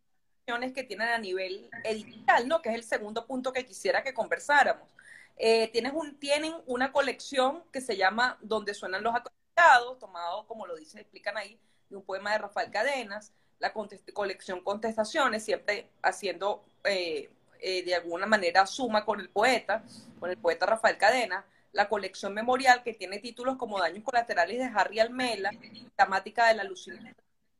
que 0.73 0.83
tienen 0.83 1.09
a 1.09 1.19
nivel 1.19 1.69
editorial, 1.83 2.47
¿no? 2.47 2.61
Que 2.61 2.69
es 2.69 2.75
el 2.75 2.83
segundo 2.83 3.27
punto 3.27 3.53
que 3.53 3.65
quisiera 3.65 4.01
que 4.01 4.15
conversáramos. 4.15 4.89
Eh, 5.37 5.67
tienes 5.67 5.93
un, 5.93 6.19
tienen 6.19 6.55
una 6.65 6.91
colección 6.91 7.63
que 7.71 7.81
se 7.81 7.95
llama 7.95 8.37
Donde 8.41 8.73
suenan 8.73 9.03
los 9.03 9.13
acostados, 9.15 9.99
tomado, 9.99 10.47
como 10.47 10.65
lo 10.65 10.75
dicen, 10.75 11.01
explican 11.01 11.37
ahí, 11.37 11.59
de 11.87 11.97
un 11.97 12.03
poema 12.03 12.31
de 12.31 12.39
Rafael 12.39 12.71
Cadenas 12.71 13.31
la 13.59 13.73
colección 14.13 14.61
Contestaciones, 14.61 15.43
siempre 15.43 15.89
haciendo 16.01 16.63
eh, 16.85 17.29
eh, 17.59 17.83
de 17.83 17.95
alguna 17.95 18.25
manera 18.25 18.65
suma 18.65 19.05
con 19.05 19.19
el 19.19 19.29
poeta, 19.29 19.83
con 20.19 20.29
el 20.29 20.37
poeta 20.37 20.65
Rafael 20.65 20.97
Cadena, 20.97 21.45
la 21.71 21.87
colección 21.87 22.33
memorial 22.33 22.83
que 22.83 22.93
tiene 22.93 23.19
títulos 23.19 23.57
como 23.57 23.79
Daños 23.79 24.03
colaterales 24.03 24.57
de 24.57 24.71
Harry 24.73 24.99
Almela, 24.99 25.51
temática 25.95 26.47
de 26.47 26.55
la 26.55 26.63
Lucina 26.63 27.15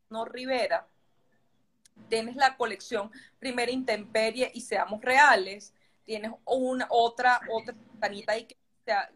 no 0.10 0.26
Rivera, 0.26 0.88
tienes 2.08 2.36
la 2.36 2.58
colección 2.58 3.12
Primera 3.38 3.72
Intemperie 3.72 4.52
y 4.54 4.62
Seamos 4.62 5.02
Reales, 5.02 5.74
tienes 6.06 6.32
una 6.46 6.88
otra, 6.90 7.40
otra 7.52 7.76
ahí 8.28 8.46
que 8.46 8.58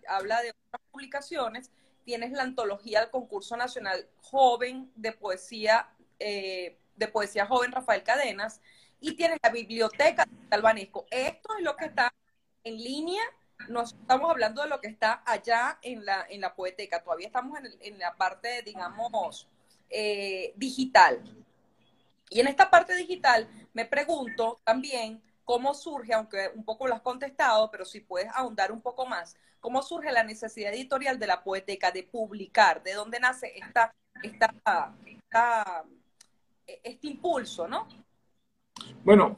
habla 0.08 0.42
de 0.42 0.52
otras 0.52 0.82
publicaciones, 0.92 1.72
tienes 2.06 2.32
la 2.32 2.44
antología 2.44 3.00
del 3.00 3.10
concurso 3.10 3.58
nacional 3.58 4.08
joven 4.22 4.92
de 4.96 5.14
poesía 5.14 5.90
eh, 6.20 6.78
de 6.96 7.08
poesía 7.08 7.46
joven 7.46 7.72
Rafael 7.72 8.04
Cadenas 8.04 8.62
y 9.00 9.16
tiene 9.16 9.38
la 9.42 9.50
biblioteca 9.50 10.26
de 10.26 10.56
Albanesco. 10.56 11.06
Esto 11.10 11.58
es 11.58 11.64
lo 11.64 11.76
que 11.76 11.86
está 11.86 12.14
en 12.64 12.78
línea. 12.78 13.22
No 13.70 13.84
estamos 13.84 14.30
hablando 14.30 14.62
de 14.62 14.70
lo 14.70 14.82
que 14.82 14.88
está 14.88 15.24
allá 15.26 15.80
en 15.82 16.06
la, 16.06 16.26
en 16.30 16.42
la 16.42 16.54
poeteca. 16.54 17.04
Todavía 17.04 17.28
estamos 17.28 17.60
en, 17.82 18.00
la 18.00 18.16
parte, 18.16 18.62
digamos, 18.64 19.48
eh, 19.90 20.54
digital. 20.56 21.22
Y 22.30 22.40
en 22.40 22.48
esta 22.48 22.70
parte 22.70 22.96
digital 22.96 23.48
me 23.74 23.86
pregunto 23.86 24.60
también 24.64 25.22
cómo 25.46 25.74
surge, 25.74 26.14
aunque 26.14 26.50
un 26.56 26.64
poco 26.64 26.88
lo 26.88 26.96
has 26.96 27.02
contestado, 27.02 27.70
pero 27.70 27.86
si 27.86 28.00
puedes 28.00 28.30
ahondar 28.34 28.72
un 28.72 28.82
poco 28.82 29.06
más, 29.06 29.36
cómo 29.60 29.82
surge 29.82 30.12
la 30.12 30.24
necesidad 30.24 30.74
editorial 30.74 31.20
de 31.20 31.28
la 31.28 31.44
poeteca 31.44 31.92
de 31.92 32.04
publicar, 32.04 32.84
de 32.84 32.94
dónde 32.94 33.20
nace 33.20 33.54
esta, 33.58 33.94
esta, 34.22 34.94
este 36.66 37.08
impulso, 37.08 37.68
¿no? 37.68 37.88
Bueno, 39.04 39.38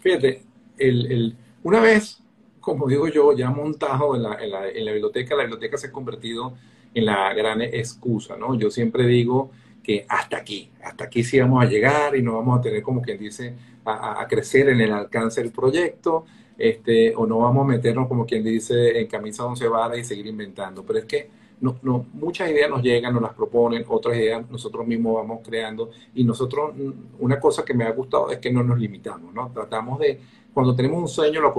fíjate, 0.00 0.44
el, 0.78 1.36
una 1.62 1.80
vez, 1.80 2.22
como 2.68 2.86
digo 2.86 3.08
yo, 3.08 3.32
ya 3.32 3.50
montado 3.50 4.14
en 4.14 4.22
la, 4.22 4.34
en, 4.34 4.50
la, 4.50 4.68
en 4.68 4.84
la 4.84 4.92
biblioteca, 4.92 5.34
la 5.34 5.44
biblioteca 5.44 5.78
se 5.78 5.88
ha 5.88 5.92
convertido 5.92 6.54
en 6.94 7.06
la 7.06 7.32
gran 7.34 7.62
excusa, 7.62 8.36
¿no? 8.36 8.54
Yo 8.54 8.70
siempre 8.70 9.06
digo 9.06 9.50
que 9.82 10.04
hasta 10.08 10.36
aquí, 10.36 10.70
hasta 10.82 11.04
aquí 11.04 11.24
sí 11.24 11.40
vamos 11.40 11.64
a 11.64 11.66
llegar 11.66 12.14
y 12.14 12.22
no 12.22 12.34
vamos 12.36 12.58
a 12.58 12.62
tener, 12.62 12.82
como 12.82 13.00
quien 13.00 13.18
dice, 13.18 13.54
a, 13.86 14.26
crecer 14.28 14.68
en 14.68 14.82
el 14.82 14.92
alcance 14.92 15.42
del 15.42 15.50
proyecto, 15.50 16.26
este, 16.58 17.14
o 17.16 17.26
no 17.26 17.38
vamos 17.38 17.64
a 17.64 17.68
meternos, 17.68 18.06
como 18.06 18.26
quien 18.26 18.44
dice, 18.44 19.00
en 19.00 19.06
camisa 19.06 19.46
once 19.46 19.66
varas 19.66 19.98
y 19.98 20.04
seguir 20.04 20.26
inventando. 20.26 20.84
Pero 20.84 20.98
es 20.98 21.04
que 21.06 21.30
no, 21.60 21.76
no, 21.82 22.04
muchas 22.12 22.50
ideas 22.50 22.68
nos 22.68 22.82
llegan, 22.82 23.14
nos 23.14 23.22
las 23.22 23.32
proponen, 23.32 23.84
otras 23.88 24.16
ideas 24.16 24.48
nosotros 24.50 24.86
mismos 24.86 25.14
vamos 25.14 25.40
creando 25.42 25.90
y 26.14 26.22
nosotros, 26.22 26.74
una 27.18 27.40
cosa 27.40 27.64
que 27.64 27.74
me 27.74 27.84
ha 27.84 27.90
gustado 27.92 28.30
es 28.30 28.38
que 28.38 28.52
no 28.52 28.62
nos 28.62 28.78
limitamos, 28.78 29.32
¿no? 29.32 29.50
Tratamos 29.52 29.98
de, 30.00 30.20
cuando 30.58 30.74
tenemos 30.74 31.00
un 31.00 31.06
sueño 31.06 31.40
lo 31.40 31.54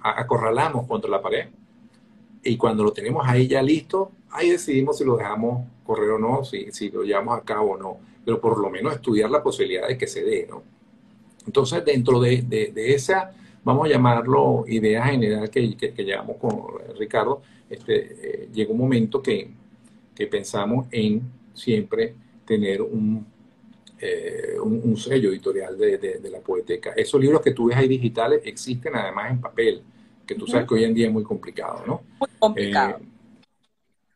acorralamos 0.00 0.86
contra 0.86 1.10
la 1.10 1.20
pared 1.20 1.48
y 2.44 2.56
cuando 2.56 2.84
lo 2.84 2.92
tenemos 2.92 3.26
ahí 3.26 3.48
ya 3.48 3.60
listo, 3.60 4.12
ahí 4.30 4.50
decidimos 4.50 4.96
si 4.96 5.04
lo 5.04 5.16
dejamos 5.16 5.66
correr 5.84 6.10
o 6.10 6.20
no, 6.20 6.44
si, 6.44 6.70
lo 6.90 7.02
llevamos 7.02 7.36
a 7.36 7.42
cabo 7.42 7.72
o 7.72 7.76
no. 7.76 7.96
pero 8.24 8.40
por 8.40 8.60
lo 8.60 8.70
menos 8.70 8.94
estudiar 8.94 9.28
la 9.28 9.42
posibilidad 9.42 9.88
de 9.88 9.98
que 9.98 10.06
se 10.06 10.22
dé, 10.22 10.46
¿no? 10.48 10.62
Entonces, 11.44 11.84
dentro 11.84 12.20
de, 12.20 12.42
de, 12.42 12.94
esa, 12.94 13.32
vamos 13.64 13.86
a 13.86 13.90
llamarlo 13.90 14.64
idea 14.68 15.04
general 15.06 15.50
que, 15.50 15.76
que, 15.76 16.04
llevamos 16.04 16.36
con 16.36 16.52
Ricardo, 16.96 17.42
este, 17.68 18.46
eh, 18.54 18.66
un 18.68 18.78
momento 18.78 19.20
que, 19.20 19.50
que 20.14 20.28
pensamos 20.28 20.86
en 20.92 21.22
siempre 21.54 22.14
tener 22.46 22.82
un, 22.82 23.26
eh, 24.04 24.60
un, 24.60 24.96
sello 24.96 25.30
editorial 25.30 25.76
de, 25.78 25.98
de, 25.98 26.30
la 26.30 26.40
poeteca. 26.40 26.92
Esos 26.96 27.20
libros 27.20 27.40
que 27.40 27.52
tú 27.52 27.66
ves 27.66 27.76
ahí 27.76 27.88
digitales 27.88 28.42
existen 28.44 28.94
además 28.94 29.30
en 29.30 29.40
papel, 29.40 29.82
que 30.26 30.34
tú 30.34 30.46
sabes 30.46 30.66
que 30.66 30.74
hoy 30.74 30.84
en 30.84 30.94
día 30.94 31.06
es 31.06 31.12
muy 31.12 31.24
complicado, 31.24 31.82
¿no? 31.86 32.02
Muy 32.18 32.28
complicado. 32.38 32.98
Eh, 33.00 33.06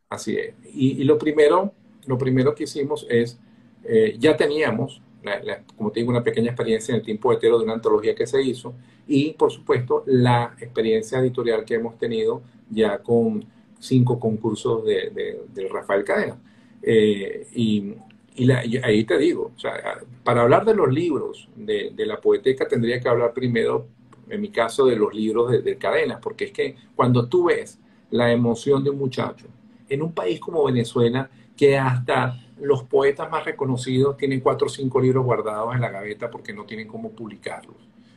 así 0.09 0.37
es. 0.37 0.55
Y, 0.73 1.01
y, 1.01 1.05
lo, 1.05 1.19
primero, 1.19 1.73
lo 2.07 2.19
primero 2.19 2.55
que 2.55 2.65
hicimos 2.65 3.07
es, 3.09 3.39
ya 4.19 4.37
teníamos 4.37 5.01
como 5.77 5.91
te 5.91 6.01
digo, 6.01 6.11
una 6.11 6.23
pequeña 6.23 6.51
experiencia 6.51 6.93
en 6.93 7.01
el 7.01 7.05
tiempo 7.05 7.33
hetero 7.33 7.59
de 7.59 7.65
una 7.65 7.75
antología 7.75 8.15
que 8.15 8.27
se 8.27 8.43
hizo 8.43 8.75
y, 9.07 9.33
por 9.33 9.51
supuesto, 9.51 10.05
la 10.07 10.55
experiencia 10.61 11.19
editorial 11.19 11.65
que 11.65 11.75
hemos 11.75 11.99
tenido 11.99 12.43
ya 12.71 12.99
con 12.99 13.45
cinco 13.79 14.19
concursos 14.19 14.85
de, 14.85 15.11
de, 15.55 15.69
Rafael 15.69 16.05
Cadena. 16.05 16.39
Eh, 16.83 17.47
y, 17.55 17.95
y, 18.39 18.77
ahí 18.79 19.05
te 19.05 19.19
digo, 19.19 19.53
o 19.55 19.59
sea, 19.59 20.01
para 20.25 20.43
hablar 20.43 20.65
de 20.65 20.75
los 20.75 20.93
libros 20.93 21.49
de, 21.57 21.93
la 22.07 22.21
poeteca 22.21 22.67
tendría 22.67 23.01
que 23.01 23.09
hablar 23.09 23.33
primero, 23.33 23.87
en 24.29 24.41
mi 24.41 24.51
caso, 24.51 24.87
de 24.87 24.97
los 24.97 25.13
libros 25.13 25.51
de, 25.51 25.63
de 25.63 25.77
Cadena, 25.77 26.21
porque 26.21 26.47
es 26.47 26.53
que 26.53 26.77
cuando 26.95 27.29
tú 27.29 27.45
ves 27.45 27.79
la 28.11 28.33
emoción 28.33 28.83
de 28.85 28.91
un 28.91 28.99
muchacho 28.99 29.47
en 29.89 30.03
un 30.03 30.13
país 30.13 30.39
como 30.41 30.65
Venezuela, 30.65 31.31
que 31.57 31.77
hasta 31.77 32.39
los 32.61 32.85
poetas 32.85 33.31
más 33.31 33.45
reconocidos 33.45 34.17
tienen 34.17 34.41
cuatro 34.41 34.67
o 34.67 34.71
cinco 34.71 35.01
libros 35.01 35.25
guardados 35.25 35.75
en 35.75 35.81
la 35.81 35.91
gaveta 35.91 36.31
porque 36.31 36.53
no 36.53 36.65
tienen 36.65 36.89
cómo 36.89 37.11
publicarlos. 37.11 37.77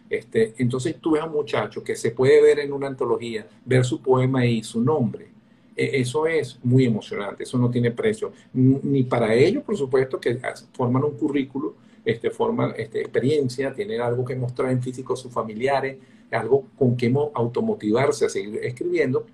Este, 0.09 0.53
entonces 0.57 0.97
tú 0.99 1.11
ves 1.11 1.21
a 1.21 1.25
un 1.25 1.31
muchacho 1.31 1.83
que 1.83 1.95
se 1.95 2.11
puede 2.11 2.41
ver 2.41 2.59
en 2.59 2.73
una 2.73 2.87
antología, 2.87 3.47
ver 3.65 3.85
su 3.85 4.01
poema 4.01 4.45
y 4.45 4.61
su 4.63 4.81
nombre. 4.81 5.29
E, 5.75 6.01
eso 6.01 6.27
es 6.27 6.59
muy 6.63 6.85
emocionante, 6.85 7.43
eso 7.43 7.57
no 7.57 7.69
tiene 7.69 7.91
precio. 7.91 8.31
Ni 8.53 9.03
para 9.03 9.33
ellos, 9.33 9.63
por 9.63 9.77
supuesto, 9.77 10.19
que 10.19 10.39
forman 10.73 11.03
un 11.03 11.17
currículo, 11.17 11.75
este, 12.03 12.31
forman 12.31 12.73
este, 12.77 13.01
experiencia, 13.01 13.73
tienen 13.73 14.01
algo 14.01 14.25
que 14.25 14.35
mostrar 14.35 14.71
en 14.71 14.81
físico 14.81 15.13
a 15.13 15.17
sus 15.17 15.31
familiares, 15.31 15.97
algo 16.31 16.65
con 16.77 16.95
que 16.95 17.13
automotivarse 17.33 18.25
a 18.25 18.29
seguir 18.29 18.59
escribiendo, 18.63 19.25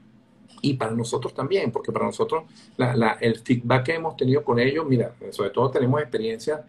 y 0.62 0.74
para 0.74 0.92
nosotros 0.92 1.34
también, 1.34 1.72
porque 1.72 1.92
para 1.92 2.06
nosotros 2.06 2.44
el 3.22 3.36
feedback 3.40 3.86
que 3.86 3.94
hemos 3.94 4.18
tenido 4.18 4.44
con 4.44 4.60
ellos, 4.60 4.86
mira, 4.88 5.14
sobre 5.30 5.52
todo 5.52 5.70
tenemos 5.70 6.02
experiencias, 6.02 6.62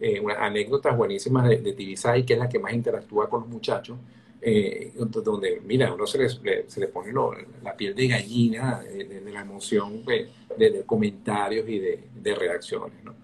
eh, 0.00 0.18
unas 0.20 0.38
anécdotas 0.38 0.96
buenísimas 0.96 1.48
de, 1.48 1.58
de 1.58 1.72
Tibisay, 1.72 2.24
que 2.24 2.34
es 2.34 2.38
la 2.38 2.48
que 2.48 2.58
más 2.58 2.72
interactúa 2.72 3.28
con 3.28 3.42
los 3.42 3.48
muchachos, 3.48 3.98
eh, 4.46 4.92
donde, 4.94 5.62
mira, 5.64 5.90
uno 5.94 6.06
se 6.06 6.18
le, 6.18 6.28
se 6.68 6.78
le 6.78 6.88
pone 6.88 7.10
la 7.62 7.74
piel 7.74 7.94
de 7.94 8.08
gallina 8.08 8.80
de, 8.80 9.22
la 9.32 9.40
emoción 9.40 10.04
de, 10.04 10.82
comentarios 10.84 11.66
y 11.66 11.78
de, 11.78 12.34
reacciones, 12.34 13.02
¿no? 13.02 13.14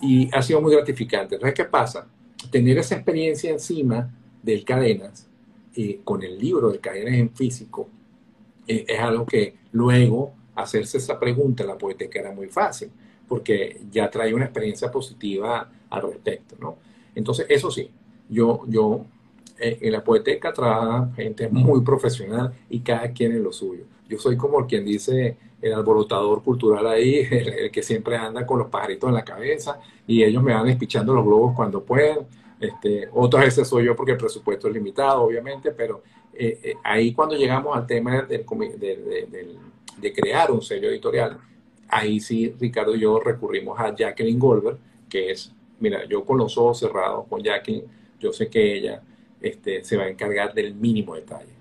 Y 0.00 0.32
ha 0.32 0.40
sido 0.40 0.60
muy 0.60 0.72
gratificante. 0.72 1.34
Entonces, 1.34 1.54
¿qué 1.56 1.64
pasa? 1.64 2.06
Tener 2.48 2.78
esa 2.78 2.94
experiencia 2.94 3.50
encima 3.50 4.08
del 4.40 4.64
Cadenas, 4.64 5.28
eh, 5.74 6.00
con 6.04 6.22
el 6.22 6.38
libro 6.38 6.70
del 6.70 6.78
Cadenas 6.78 7.14
en 7.14 7.34
físico, 7.34 7.88
eh, 8.68 8.84
es 8.86 9.00
algo 9.00 9.26
que 9.26 9.56
luego 9.72 10.32
hacerse 10.54 10.98
esa 10.98 11.18
pregunta 11.18 11.64
en 11.64 11.70
la 11.70 11.78
poética 11.78 12.20
era 12.20 12.30
muy 12.30 12.46
fácil, 12.46 12.88
porque 13.26 13.80
ya 13.90 14.08
trae 14.08 14.32
una 14.32 14.44
experiencia 14.44 14.92
positiva 14.92 15.68
al 15.90 16.02
respecto, 16.02 16.54
¿no? 16.60 16.76
Entonces, 17.16 17.46
eso 17.48 17.68
sí, 17.68 17.90
yo, 18.28 18.62
yo 18.68 19.06
en 19.62 19.92
la 19.92 20.02
poética 20.02 20.52
trabaja 20.52 21.10
gente 21.14 21.48
muy 21.48 21.82
profesional 21.82 22.52
y 22.68 22.80
cada 22.80 23.10
quien 23.12 23.32
en 23.32 23.44
lo 23.44 23.52
suyo. 23.52 23.84
Yo 24.08 24.18
soy 24.18 24.36
como 24.36 24.66
quien 24.66 24.84
dice 24.84 25.36
el 25.62 25.72
alborotador 25.72 26.42
cultural 26.42 26.86
ahí, 26.86 27.26
el, 27.30 27.70
que 27.70 27.82
siempre 27.82 28.16
anda 28.16 28.44
con 28.44 28.58
los 28.58 28.68
pajaritos 28.68 29.08
en 29.08 29.14
la 29.14 29.24
cabeza 29.24 29.80
y 30.06 30.22
ellos 30.22 30.42
me 30.42 30.52
van 30.52 30.66
despichando 30.66 31.14
los 31.14 31.24
globos 31.24 31.54
cuando 31.54 31.82
pueden. 31.82 32.18
Este, 32.60 33.08
otras 33.12 33.44
veces 33.44 33.68
soy 33.68 33.84
yo 33.86 33.96
porque 33.96 34.12
el 34.12 34.18
presupuesto 34.18 34.68
es 34.68 34.74
limitado, 34.74 35.22
obviamente, 35.22 35.70
pero 35.72 36.02
eh, 36.34 36.60
eh, 36.62 36.74
ahí 36.82 37.12
cuando 37.12 37.36
llegamos 37.36 37.76
al 37.76 37.86
tema 37.86 38.22
de, 38.22 38.44
de, 39.98 40.12
crear 40.12 40.50
un 40.50 40.62
sello 40.62 40.88
editorial, 40.88 41.38
ahí 41.88 42.20
sí 42.20 42.54
Ricardo 42.58 42.94
y 42.94 43.00
yo 43.00 43.20
recurrimos 43.20 43.78
a 43.78 43.94
Jacqueline 43.94 44.38
Goldberg, 44.38 44.78
que 45.08 45.30
es, 45.30 45.52
mira, 45.78 46.04
yo 46.06 46.24
con 46.24 46.38
los 46.38 46.56
ojos 46.56 46.78
cerrados 46.78 47.26
con 47.28 47.42
Jacqueline, 47.42 47.84
yo 48.18 48.32
sé 48.32 48.48
que 48.48 48.76
ella 48.76 49.02
este, 49.42 49.84
se 49.84 49.96
va 49.96 50.04
a 50.04 50.08
encargar 50.08 50.54
del 50.54 50.74
mínimo 50.74 51.14
detalle. 51.14 51.52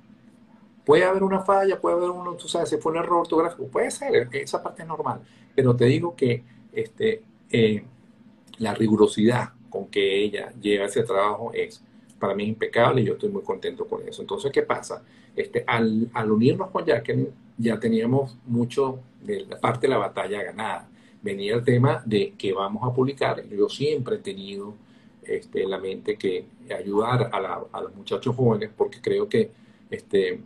Puede 0.86 1.04
haber 1.04 1.24
una 1.24 1.42
falla, 1.42 1.80
puede 1.80 1.96
haber 1.98 2.10
uno, 2.10 2.34
tú 2.36 2.48
sabes, 2.48 2.70
se 2.70 2.78
fue 2.78 2.92
un 2.92 3.00
error 3.00 3.22
ortográfico, 3.22 3.68
puede 3.68 3.92
ser, 3.92 4.30
esa 4.32 4.64
parte 4.64 4.82
es 4.82 4.88
normal, 4.88 5.22
pero 5.56 5.76
te 5.76 5.86
digo 5.86 6.16
que 6.16 6.44
este, 6.74 7.22
eh, 7.52 7.84
la 8.58 8.74
rigurosidad 8.74 9.50
con 9.70 9.88
que 9.88 10.24
ella 10.24 10.54
lleva 10.60 10.86
ese 10.86 11.04
trabajo 11.04 11.52
es 11.54 11.84
para 12.20 12.36
mí 12.36 12.44
es 12.44 12.50
impecable 12.50 13.02
y 13.02 13.06
yo 13.06 13.14
estoy 13.14 13.30
muy 13.30 13.42
contento 13.42 13.88
con 13.88 14.08
eso. 14.08 14.22
Entonces, 14.22 14.52
¿qué 14.52 14.62
pasa? 14.62 15.04
Este, 15.36 15.64
al, 15.66 16.08
al 16.14 16.32
unirnos 16.32 16.70
con 16.70 16.86
Jacqueline, 16.86 17.34
ya 17.58 17.80
teníamos 17.80 18.38
mucho 18.46 19.00
de 19.22 19.46
la 19.48 19.60
parte 19.60 19.88
de 19.88 19.90
la 19.90 19.98
batalla 19.98 20.44
ganada. 20.44 20.88
Venía 21.22 21.56
el 21.56 21.64
tema 21.64 22.04
de 22.06 22.34
que 22.38 22.54
vamos 22.54 22.84
a 22.88 22.94
publicar. 22.94 23.44
Yo 23.48 23.68
siempre 23.70 24.18
he 24.18 24.20
tenido 24.20 24.76
este, 25.24 25.66
la 25.66 25.78
mente 25.78 26.18
que 26.18 26.46
ayudar 26.76 27.30
a, 27.32 27.64
a, 27.72 27.82
los 27.82 27.96
muchachos 27.96 28.36
jóvenes, 28.36 28.70
porque 28.76 29.02
creo 29.02 29.28
que 29.30 29.52
este, 29.90 30.42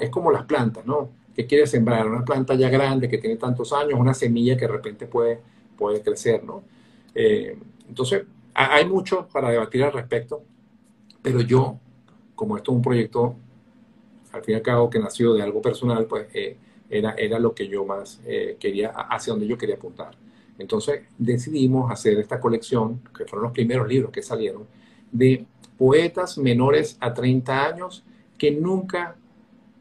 es 0.00 0.10
como 0.10 0.30
las 0.30 0.44
plantas, 0.44 0.86
¿no? 0.86 1.10
Que 1.34 1.46
quiere 1.46 1.66
sembrar 1.66 2.06
una 2.06 2.24
planta 2.24 2.54
ya 2.54 2.68
grande 2.68 3.08
que 3.08 3.18
tiene 3.18 3.36
tantos 3.36 3.72
años, 3.72 3.98
una 3.98 4.14
semilla 4.14 4.56
que 4.56 4.66
de 4.66 4.72
repente 4.72 5.06
puede, 5.06 5.40
puede 5.76 6.00
crecer, 6.02 6.42
¿no? 6.44 6.62
Eh, 7.14 7.58
entonces, 7.88 8.24
hay 8.54 8.86
mucho 8.86 9.28
para 9.28 9.50
debatir 9.50 9.82
al 9.84 9.92
respecto. 9.92 10.42
Pero 11.22 11.40
yo, 11.40 11.78
como 12.34 12.56
esto 12.56 12.72
es 12.72 12.76
un 12.76 12.82
proyecto, 12.82 13.36
al 14.32 14.42
fin 14.42 14.54
y 14.54 14.56
al 14.56 14.62
cabo, 14.62 14.88
que 14.88 14.98
nació 14.98 15.34
de 15.34 15.42
algo 15.42 15.60
personal, 15.60 16.06
pues 16.06 16.26
eh, 16.32 16.56
era, 16.88 17.12
era 17.12 17.38
lo 17.38 17.54
que 17.54 17.68
yo 17.68 17.84
más 17.84 18.20
eh, 18.24 18.56
quería, 18.58 18.90
hacia 18.90 19.32
donde 19.32 19.46
yo 19.46 19.58
quería 19.58 19.76
apuntar. 19.76 20.16
Entonces 20.58 21.02
decidimos 21.18 21.90
hacer 21.90 22.18
esta 22.18 22.40
colección, 22.40 23.00
que 23.16 23.24
fueron 23.24 23.44
los 23.44 23.52
primeros 23.52 23.88
libros 23.88 24.10
que 24.10 24.22
salieron, 24.22 24.64
de 25.12 25.46
poetas 25.76 26.38
menores 26.38 26.96
a 27.00 27.12
30 27.12 27.66
años 27.66 28.04
que 28.38 28.50
nunca 28.50 29.16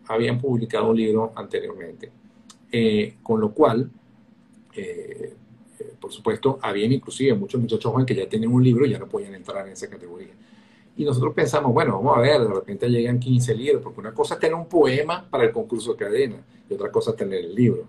habían 0.08 0.40
publicado 0.40 0.90
un 0.90 0.98
libro 0.98 1.32
anteriormente. 1.36 2.12
Eh, 2.72 3.16
con 3.24 3.40
lo 3.40 3.52
cual, 3.52 3.90
por 6.00 6.12
supuesto, 6.12 6.60
habían 6.62 6.92
inclusive 6.92 7.34
muchos 7.34 7.60
muchachos 7.62 7.92
jóvenes 7.92 8.08
que 8.08 8.16
ya 8.16 8.28
tienen 8.28 8.52
un 8.52 8.64
libro 8.64 8.86
y 8.86 8.92
ya 8.92 9.00
no 9.00 9.08
podían 9.08 9.34
entrar 9.34 9.66
en 9.66 9.74
esa 9.74 9.90
categoría. 9.90 10.34
Y 10.98 11.04
nosotros 11.04 11.34
pensamos, 11.34 11.74
bueno, 11.74 11.94
vamos 11.98 12.18
a 12.18 12.22
ver, 12.22 12.42
de 12.42 12.54
repente 12.54 12.90
llegan 12.90 13.20
15 13.20 13.54
libros, 13.56 13.84
porque 13.84 14.00
una 14.00 14.14
cosa 14.14 14.36
es 14.36 14.40
tener 14.40 14.56
un 14.56 14.68
poema 14.68 15.28
para 15.30 15.44
el 15.44 15.52
concurso 15.52 15.92
de 15.92 15.98
cadena 15.98 16.38
y 16.70 16.74
otra 16.74 16.90
cosa 16.90 17.12
es 17.12 17.18
tener 17.18 17.40
el 17.40 17.54
libro. 17.54 17.88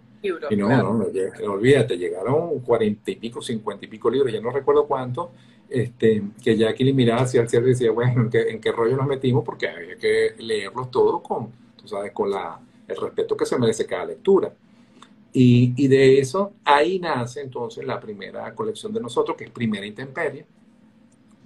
Y 0.51 0.57
no, 0.57 0.69
no, 0.69 0.93
no, 0.95 1.53
olvídate, 1.53 1.97
llegaron 1.97 2.61
40 2.61 3.11
y 3.11 3.17
pico, 3.17 3.43
50 3.43 3.85
y 3.85 3.89
pico 3.89 4.11
libros, 4.11 4.33
ya 4.33 4.41
no 4.41 4.51
recuerdo 4.51 4.87
cuánto, 4.87 5.33
este, 5.69 6.23
que 6.43 6.57
Jackie 6.57 6.93
miraba 6.93 7.23
hacia 7.23 7.41
el 7.41 7.49
cielo 7.49 7.67
y 7.67 7.71
decía, 7.71 7.91
bueno, 7.91 8.23
¿en 8.23 8.31
qué, 8.31 8.43
¿en 8.51 8.61
qué, 8.61 8.73
rollo 8.73 8.97
nos 8.97 9.07
metimos? 9.07 9.45
Porque 9.45 9.69
había 9.69 9.97
que 9.97 10.35
leerlos 10.39 10.91
todos 10.91 11.23
con, 11.23 11.51
tú 11.77 11.89
sabes, 11.89 12.13
con 12.13 12.31
la, 12.31 12.61
el 12.87 12.97
respeto 12.97 13.37
que 13.37 13.47
se 13.47 13.59
merece 13.59 13.87
cada 13.87 14.07
lectura. 14.07 14.53
Y, 15.33 15.75
y 15.77 15.89
de 15.89 16.19
eso, 16.19 16.53
ahí 16.65 16.99
nace 16.99 17.43
entonces 17.43 17.85
la 17.85 18.01
primera 18.01 18.55
colección 18.55 18.93
de 18.93 19.01
nosotros, 19.01 19.37
que 19.37 19.45
es 19.45 19.51
Primera 19.51 19.85
Intemperie, 19.85 20.47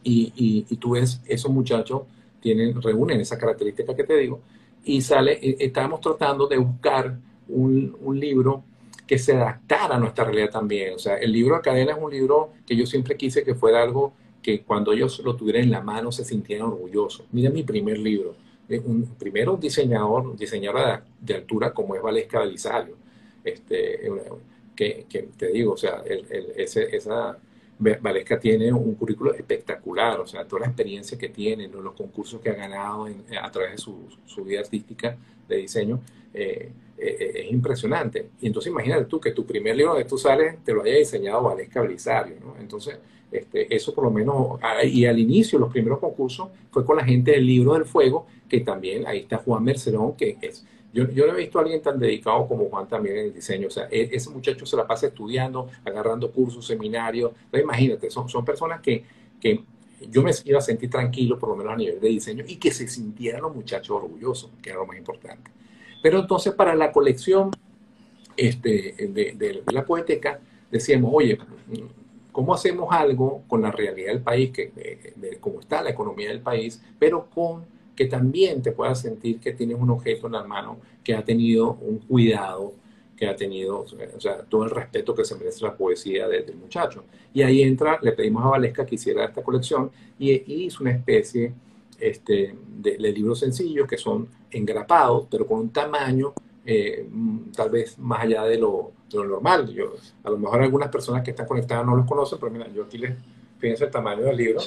y, 0.02 0.64
y, 0.68 0.76
tú 0.76 0.92
ves, 0.92 1.20
esos 1.26 1.50
muchachos 1.50 2.02
tienen, 2.40 2.80
reúnen 2.80 3.20
esa 3.20 3.36
característica 3.36 3.94
que 3.94 4.04
te 4.04 4.16
digo, 4.16 4.40
y 4.84 5.00
sale, 5.02 5.32
eh, 5.32 5.56
estábamos 5.58 6.00
tratando 6.00 6.46
de 6.46 6.56
buscar 6.56 7.18
un, 7.48 7.96
un, 8.00 8.18
libro 8.18 8.64
que 9.10 9.18
se 9.18 9.32
adaptara 9.32 9.96
a 9.96 9.98
nuestra 9.98 10.22
realidad 10.22 10.50
también. 10.50 10.94
O 10.94 10.98
sea, 11.00 11.16
el 11.16 11.32
libro 11.32 11.56
de 11.56 11.62
cadena 11.62 11.94
es 11.94 11.98
un 12.00 12.12
libro 12.12 12.52
que 12.64 12.76
yo 12.76 12.86
siempre 12.86 13.16
quise 13.16 13.42
que 13.42 13.56
fuera 13.56 13.82
algo 13.82 14.12
que 14.40 14.62
cuando 14.62 14.92
ellos 14.92 15.18
lo 15.24 15.34
tuvieran 15.34 15.64
en 15.64 15.72
la 15.72 15.80
mano 15.80 16.12
se 16.12 16.24
sintieran 16.24 16.68
orgullosos. 16.68 17.26
Mira 17.32 17.50
mi 17.50 17.64
primer 17.64 17.98
libro. 17.98 18.36
Un, 18.68 19.04
primero 19.18 19.56
diseñador, 19.56 20.28
un 20.28 20.36
diseñador 20.36 21.02
de, 21.20 21.34
altura 21.34 21.74
como 21.74 21.96
es 21.96 22.02
Valesca 22.02 22.38
Belisario. 22.38 22.94
Este, 23.42 24.08
que, 24.76 25.06
que, 25.08 25.22
te 25.36 25.48
digo, 25.48 25.72
o 25.72 25.76
sea, 25.76 26.04
ese, 26.56 26.94
esa, 26.96 27.36
Valesca 27.80 28.38
tiene 28.38 28.72
un 28.72 28.94
currículo 28.94 29.34
espectacular, 29.34 30.20
o 30.20 30.26
sea, 30.28 30.44
toda 30.44 30.60
la 30.60 30.66
experiencia 30.68 31.18
que 31.18 31.30
tiene, 31.30 31.66
los 31.66 31.94
concursos 31.94 32.40
que 32.40 32.50
ha 32.50 32.54
ganado 32.54 33.08
a 33.42 33.50
través 33.50 33.72
de 33.72 33.78
su, 33.78 34.44
vida 34.44 34.60
artística 34.60 35.16
de 35.48 35.56
diseño, 35.56 36.00
eh, 36.32 36.70
eh, 37.00 37.16
eh, 37.18 37.32
es 37.46 37.52
impresionante. 37.52 38.30
Y 38.40 38.46
entonces 38.48 38.70
imagínate 38.70 39.06
tú 39.06 39.18
que 39.20 39.32
tu 39.32 39.44
primer 39.46 39.74
libro 39.76 39.94
de 39.94 40.04
tú 40.04 40.18
sales 40.18 40.56
te 40.64 40.72
lo 40.72 40.82
haya 40.82 40.96
diseñado 40.96 41.42
Valesca 41.42 41.80
Brisario, 41.82 42.36
¿no? 42.40 42.56
Entonces, 42.60 42.98
Este, 43.32 43.72
eso 43.72 43.94
por 43.94 44.02
lo 44.04 44.10
menos, 44.10 44.58
ah, 44.60 44.82
y 44.84 45.06
al 45.06 45.16
inicio, 45.18 45.56
los 45.58 45.70
primeros 45.70 46.00
concursos, 46.00 46.48
fue 46.72 46.84
con 46.84 46.96
la 46.96 47.04
gente 47.04 47.30
del 47.30 47.46
Libro 47.46 47.74
del 47.74 47.84
Fuego, 47.84 48.26
que 48.48 48.60
también, 48.60 49.06
ahí 49.06 49.20
está 49.20 49.36
Juan 49.38 49.62
Mercerón, 49.62 50.16
que 50.16 50.36
es, 50.42 50.66
yo, 50.92 51.08
yo 51.12 51.26
no 51.26 51.34
he 51.34 51.36
visto 51.36 51.58
a 51.58 51.62
alguien 51.62 51.80
tan 51.80 52.00
dedicado 52.00 52.48
como 52.48 52.68
Juan 52.68 52.88
también 52.88 53.16
en 53.18 53.24
el 53.26 53.32
diseño, 53.32 53.68
o 53.68 53.70
sea, 53.70 53.86
e, 53.88 54.10
ese 54.12 54.30
muchacho 54.30 54.66
se 54.66 54.76
la 54.76 54.84
pasa 54.84 55.06
estudiando, 55.06 55.68
agarrando 55.84 56.32
cursos, 56.32 56.66
seminarios, 56.66 57.30
imagínate, 57.52 58.10
son, 58.10 58.28
son 58.28 58.44
personas 58.44 58.80
que, 58.80 59.04
que 59.40 59.62
yo 60.10 60.22
me 60.24 60.32
iba 60.44 60.58
a 60.58 60.62
sentir 60.62 60.90
tranquilo, 60.90 61.38
por 61.38 61.50
lo 61.50 61.56
menos 61.56 61.72
a 61.72 61.76
nivel 61.76 62.00
de 62.00 62.08
diseño, 62.08 62.44
y 62.48 62.56
que 62.56 62.72
se 62.72 62.88
sintieran 62.88 63.42
los 63.42 63.54
muchachos 63.54 63.96
orgullosos, 63.96 64.50
que 64.60 64.70
era 64.70 64.80
lo 64.80 64.86
más 64.86 64.98
importante. 64.98 65.52
Pero 66.02 66.20
entonces 66.20 66.54
para 66.54 66.74
la 66.74 66.92
colección 66.92 67.50
este, 68.36 68.94
de, 68.98 69.34
de, 69.36 69.72
la 69.72 69.84
poeteca, 69.84 70.40
decíamos, 70.70 71.10
oye, 71.12 71.38
¿cómo 72.32 72.54
hacemos 72.54 72.88
algo 72.90 73.42
con 73.48 73.62
la 73.62 73.70
realidad 73.70 74.12
del 74.12 74.22
país, 74.22 74.50
que, 74.50 74.72
cómo 75.40 75.60
está 75.60 75.82
la 75.82 75.90
economía 75.90 76.28
del 76.28 76.40
país, 76.40 76.82
pero 76.98 77.28
con 77.28 77.64
que 77.94 78.06
también 78.06 78.62
te 78.62 78.72
puedas 78.72 79.00
sentir 79.00 79.40
que 79.40 79.52
tienes 79.52 79.76
un 79.78 79.90
objeto 79.90 80.26
en 80.26 80.32
la 80.32 80.44
mano 80.44 80.78
que 81.04 81.14
ha 81.14 81.22
tenido 81.22 81.74
un 81.82 81.98
cuidado, 81.98 82.72
que 83.14 83.26
ha 83.26 83.36
tenido, 83.36 83.80
o 83.80 84.20
sea, 84.20 84.38
todo 84.44 84.64
el 84.64 84.70
respeto 84.70 85.14
que 85.14 85.24
se 85.24 85.34
merece 85.34 85.62
la 85.62 85.76
poesía 85.76 86.26
del 86.26 86.56
muchacho. 86.56 87.04
Y 87.34 87.42
ahí 87.42 87.62
entra, 87.62 87.98
le 88.00 88.12
pedimos 88.12 88.42
a 88.42 88.48
Valesca 88.48 88.86
que 88.86 88.94
hiciera 88.94 89.26
esta 89.26 89.42
colección 89.42 89.90
y, 90.18 90.30
hizo 90.64 90.82
una 90.82 90.92
especie 90.92 91.52
este, 91.98 92.54
de, 92.78 92.96
de 92.96 93.12
libros 93.12 93.40
sencillos 93.40 93.86
que 93.86 93.98
son 93.98 94.26
engrapados, 94.50 95.26
pero 95.30 95.46
con 95.46 95.60
un 95.60 95.70
tamaño 95.70 96.32
eh, 96.64 97.08
tal 97.54 97.70
vez 97.70 97.98
más 97.98 98.22
allá 98.22 98.44
de 98.44 98.58
lo, 98.58 98.92
normal. 99.12 99.72
Yo, 99.72 99.94
a 100.22 100.30
lo 100.30 100.38
mejor 100.38 100.62
algunas 100.62 100.88
personas 100.88 101.22
que 101.22 101.30
están 101.30 101.46
conectadas 101.46 101.84
no 101.84 101.96
los 101.96 102.06
conocen, 102.06 102.38
pero 102.38 102.52
mira, 102.52 102.68
yo 102.68 102.84
aquí 102.84 102.98
les 102.98 103.16
fíjense 103.58 103.84
el 103.84 103.90
tamaño 103.90 104.22
del 104.22 104.36
libro. 104.36 104.60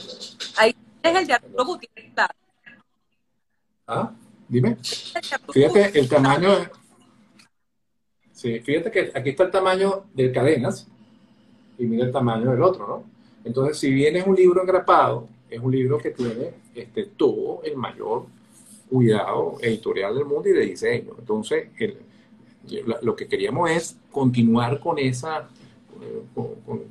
Ahí 0.58 0.76
es 1.02 1.16
el 1.16 1.28
de 1.28 1.34
Arturo 1.34 1.66
Gutiérrez. 1.66 2.12
Ah, 3.88 4.12
dime. 4.48 4.78
Fíjate 5.52 6.00
el 6.00 6.10
tamaño. 6.10 6.50
Sí, 8.32 8.60
fíjate 8.60 8.92
que 8.92 9.12
aquí 9.16 9.30
está 9.30 9.44
el 9.44 9.52
tamaño 9.52 10.06
de 10.14 10.32
cadenas 10.32 10.88
y 11.78 11.86
mira 11.86 12.06
el 12.06 12.12
tamaño 12.12 12.52
del 12.52 12.62
otro, 12.62 12.88
¿no? 12.88 13.04
Entonces, 13.46 13.78
si 13.78 13.92
bien 13.92 14.16
es 14.16 14.26
un 14.26 14.36
libro 14.36 14.62
engrapado, 14.62 15.28
es 15.50 15.60
un 15.60 15.72
libro 15.72 15.98
que 15.98 16.12
tiene 16.12 16.54
este, 16.74 17.06
todo 17.06 17.62
el 17.64 17.78
mayor 17.78 18.26
cuidado 18.94 19.58
editorial 19.60 20.14
del 20.14 20.26
mundo 20.26 20.48
y 20.50 20.52
de 20.52 20.68
diseño. 20.68 21.14
Entonces, 21.18 21.68
lo 23.02 23.16
que 23.16 23.28
queríamos 23.28 23.72
es 23.72 23.98
continuar 24.12 24.80
con 24.80 25.00
esa, 25.00 25.50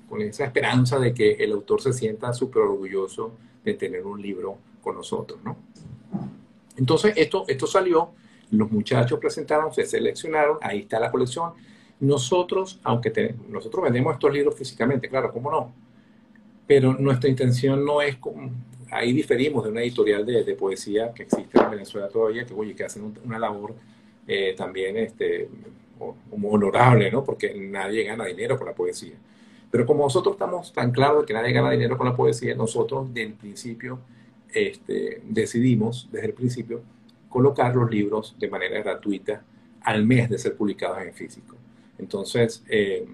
con, 0.08 0.20
esa 0.20 0.46
esperanza 0.46 0.98
de 0.98 1.14
que 1.14 1.34
el 1.34 1.52
autor 1.52 1.80
se 1.80 1.92
sienta 1.92 2.32
súper 2.32 2.62
orgulloso 2.62 3.34
de 3.64 3.74
tener 3.74 4.04
un 4.04 4.20
libro 4.20 4.56
con 4.82 4.96
nosotros, 4.96 5.38
¿no? 5.44 5.56
Entonces, 6.76 7.12
esto, 7.16 7.44
esto 7.46 7.68
salió, 7.68 8.10
los 8.50 8.68
muchachos 8.72 9.20
presentaron, 9.20 9.72
se 9.72 9.86
seleccionaron, 9.86 10.58
ahí 10.60 10.80
está 10.80 10.98
la 10.98 11.08
colección. 11.08 11.52
Nosotros, 12.00 12.80
aunque 12.82 13.36
nosotros 13.48 13.84
vendemos 13.84 14.14
estos 14.14 14.32
libros 14.32 14.56
físicamente, 14.56 15.08
claro, 15.08 15.32
¿cómo 15.32 15.52
no? 15.52 15.72
Pero 16.66 16.94
nuestra 16.94 17.30
intención 17.30 17.84
no 17.84 18.02
es 18.02 18.16
ahí 18.92 19.12
diferimos 19.12 19.64
de 19.64 19.70
una 19.70 19.82
editorial 19.82 20.24
de, 20.24 20.54
poesía 20.54 21.12
que 21.12 21.24
existe 21.24 21.58
en 21.58 21.70
Venezuela 21.70 22.08
todavía, 22.08 22.44
que, 22.44 22.54
oye, 22.54 22.74
que 22.74 22.84
hacen 22.84 23.14
una 23.24 23.38
labor 23.38 23.74
eh, 24.28 24.54
también 24.56 24.96
este, 24.98 25.48
honorable, 26.30 27.10
¿no? 27.10 27.24
Porque 27.24 27.54
nadie 27.54 28.04
gana 28.04 28.26
dinero 28.26 28.58
con 28.58 28.66
la 28.66 28.74
poesía. 28.74 29.14
Pero 29.70 29.86
como 29.86 30.04
nosotros 30.04 30.34
estamos 30.34 30.72
tan 30.72 30.92
claros 30.92 31.22
de 31.22 31.26
que 31.26 31.32
nadie 31.32 31.52
gana 31.52 31.70
dinero 31.70 31.96
con 31.96 32.06
la 32.06 32.14
poesía, 32.14 32.54
nosotros 32.54 33.08
desde 33.12 33.28
el 33.28 33.34
principio 33.34 33.98
este, 34.52 35.22
decidimos, 35.24 36.08
desde 36.12 36.26
el 36.26 36.34
principio, 36.34 36.82
colocar 37.28 37.74
los 37.74 37.90
libros 37.90 38.36
de 38.38 38.48
manera 38.48 38.82
gratuita 38.82 39.42
al 39.80 40.04
mes 40.04 40.28
de 40.28 40.38
ser 40.38 40.54
publicados 40.54 40.98
en 41.00 41.14
físico. 41.14 41.56
Entonces, 41.98 42.62
eh, 42.68 43.06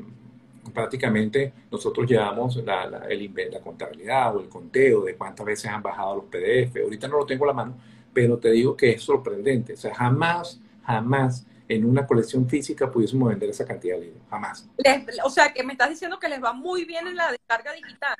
prácticamente 0.73 1.53
nosotros 1.71 2.09
llevamos 2.09 2.57
la, 2.57 2.87
la, 2.87 2.99
el, 3.07 3.33
la 3.51 3.61
contabilidad 3.61 4.37
o 4.37 4.41
el 4.41 4.49
conteo 4.49 5.03
de 5.03 5.17
cuántas 5.17 5.47
veces 5.47 5.71
han 5.71 5.83
bajado 5.83 6.17
los 6.17 6.25
PDF. 6.25 6.83
Ahorita 6.83 7.09
no 7.09 7.19
lo 7.19 7.27
tengo 7.27 7.45
a 7.45 7.49
la 7.49 7.53
mano, 7.53 7.77
pero 8.13 8.39
te 8.39 8.51
digo 8.51 8.77
que 8.77 8.93
es 8.93 9.03
sorprendente. 9.03 9.75
O 9.75 9.77
sea, 9.77 9.95
jamás, 9.95 10.61
jamás 10.85 11.47
en 11.69 11.85
una 11.85 12.07
colección 12.07 12.49
física 12.49 12.91
pudiésemos 12.91 13.29
vender 13.29 13.51
esa 13.51 13.65
cantidad 13.65 13.97
de 13.97 14.07
libros. 14.07 14.23
Jamás. 14.31 14.69
o 15.25 15.31
sea, 15.31 15.53
que 15.53 15.63
me 15.63 15.73
estás 15.73 15.91
diciendo 15.91 16.19
que 16.19 16.29
les 16.29 16.43
va 16.43 16.53
muy 16.53 16.85
bien 16.85 17.07
en 17.07 17.17
la 17.17 17.31
descarga 17.31 17.73
digital. 17.73 18.17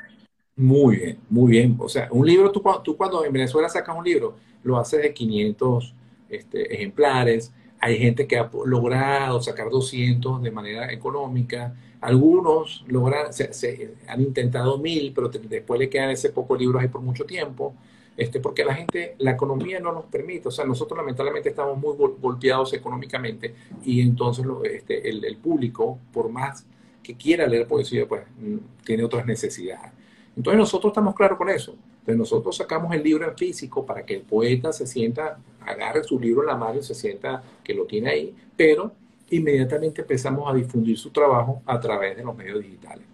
Muy 0.57 0.97
bien, 0.97 1.19
muy 1.31 1.51
bien. 1.53 1.77
O 1.79 1.89
sea, 1.89 2.09
un 2.11 2.27
libro, 2.27 2.51
tú, 2.51 2.63
tú 2.83 2.97
cuando 2.97 3.25
en 3.25 3.33
Venezuela 3.33 3.69
sacas 3.69 3.97
un 3.97 4.05
libro, 4.05 4.37
lo 4.63 4.77
haces 4.77 5.03
de 5.03 5.15
500 5.15 5.95
este, 6.29 6.75
ejemplares. 6.75 7.53
Hay 7.81 7.97
gente 7.99 8.27
que 8.27 8.37
ha 8.37 8.51
logrado 8.65 9.41
sacar 9.41 9.71
200 9.71 10.43
de 10.43 10.51
manera 10.51 10.93
económica 10.93 11.75
algunos 12.01 12.85
logran, 12.87 13.33
se, 13.33 13.97
han 14.07 14.21
intentado 14.21 14.79
mil, 14.79 15.13
pero 15.15 15.29
después 15.29 15.81
le 15.81 15.89
quedan 15.89 16.11
ese 16.11 16.31
poco 16.31 16.57
libros 16.57 16.83
ahí 16.83 16.89
por 16.89 17.01
mucho 17.01 17.25
tiempo, 17.25 17.75
este, 18.17 18.41
porque 18.41 18.65
la 18.65 18.75
gente, 18.75 19.15
la 19.19 19.33
economía 19.33 19.79
no 19.81 19.93
nos 19.93 20.05
permite, 20.07 20.49
o 20.49 20.51
sea, 20.51 20.65
nosotros 20.65 20.99
lamentablemente 20.99 21.49
estamos 21.49 21.79
muy 21.79 21.95
golpeados 22.21 22.73
económicamente 22.73 23.55
y 23.85 24.01
entonces 24.01 24.45
este, 24.65 25.09
el, 25.09 25.37
público, 25.37 25.99
por 26.13 26.29
más 26.29 26.67
que 27.03 27.17
quiera 27.17 27.47
leer 27.47 27.67
poesía, 27.67 28.07
pues 28.07 28.23
mm, 28.39 28.85
tiene 28.85 29.05
otras 29.05 29.25
necesidades. 29.25 29.93
Entonces 30.37 30.59
nosotros 30.59 30.91
estamos 30.91 31.15
claros 31.15 31.39
con 31.39 31.49
eso. 31.49 31.77
Entonces 32.01 32.17
nosotros 32.17 32.57
sacamos 32.57 32.95
el 32.95 33.03
libro 33.03 33.29
en 33.29 33.37
físico 33.37 33.85
para 33.85 34.05
que 34.05 34.15
el 34.15 34.23
poeta 34.23 34.73
se 34.73 34.87
sienta, 34.87 35.39
agarre 35.61 36.03
su 36.05 36.19
libro 36.19 36.43
en 36.43 36.49
la 36.49 36.57
mano 36.57 36.79
y 36.79 36.83
se 36.83 36.95
sienta 36.95 37.43
que 37.63 37.75
lo 37.75 37.85
tiene 37.87 38.11
ahí, 38.11 38.35
pero 38.57 38.93
inmediatamente 39.31 40.03
empezamos 40.03 40.51
a 40.51 40.55
difundir 40.55 40.99
su 40.99 41.11
trabajo 41.11 41.63
a 41.67 41.79
través 41.79 42.17
de 42.17 42.25
los 42.25 42.37
medios 42.37 42.61
digitales. 42.61 43.05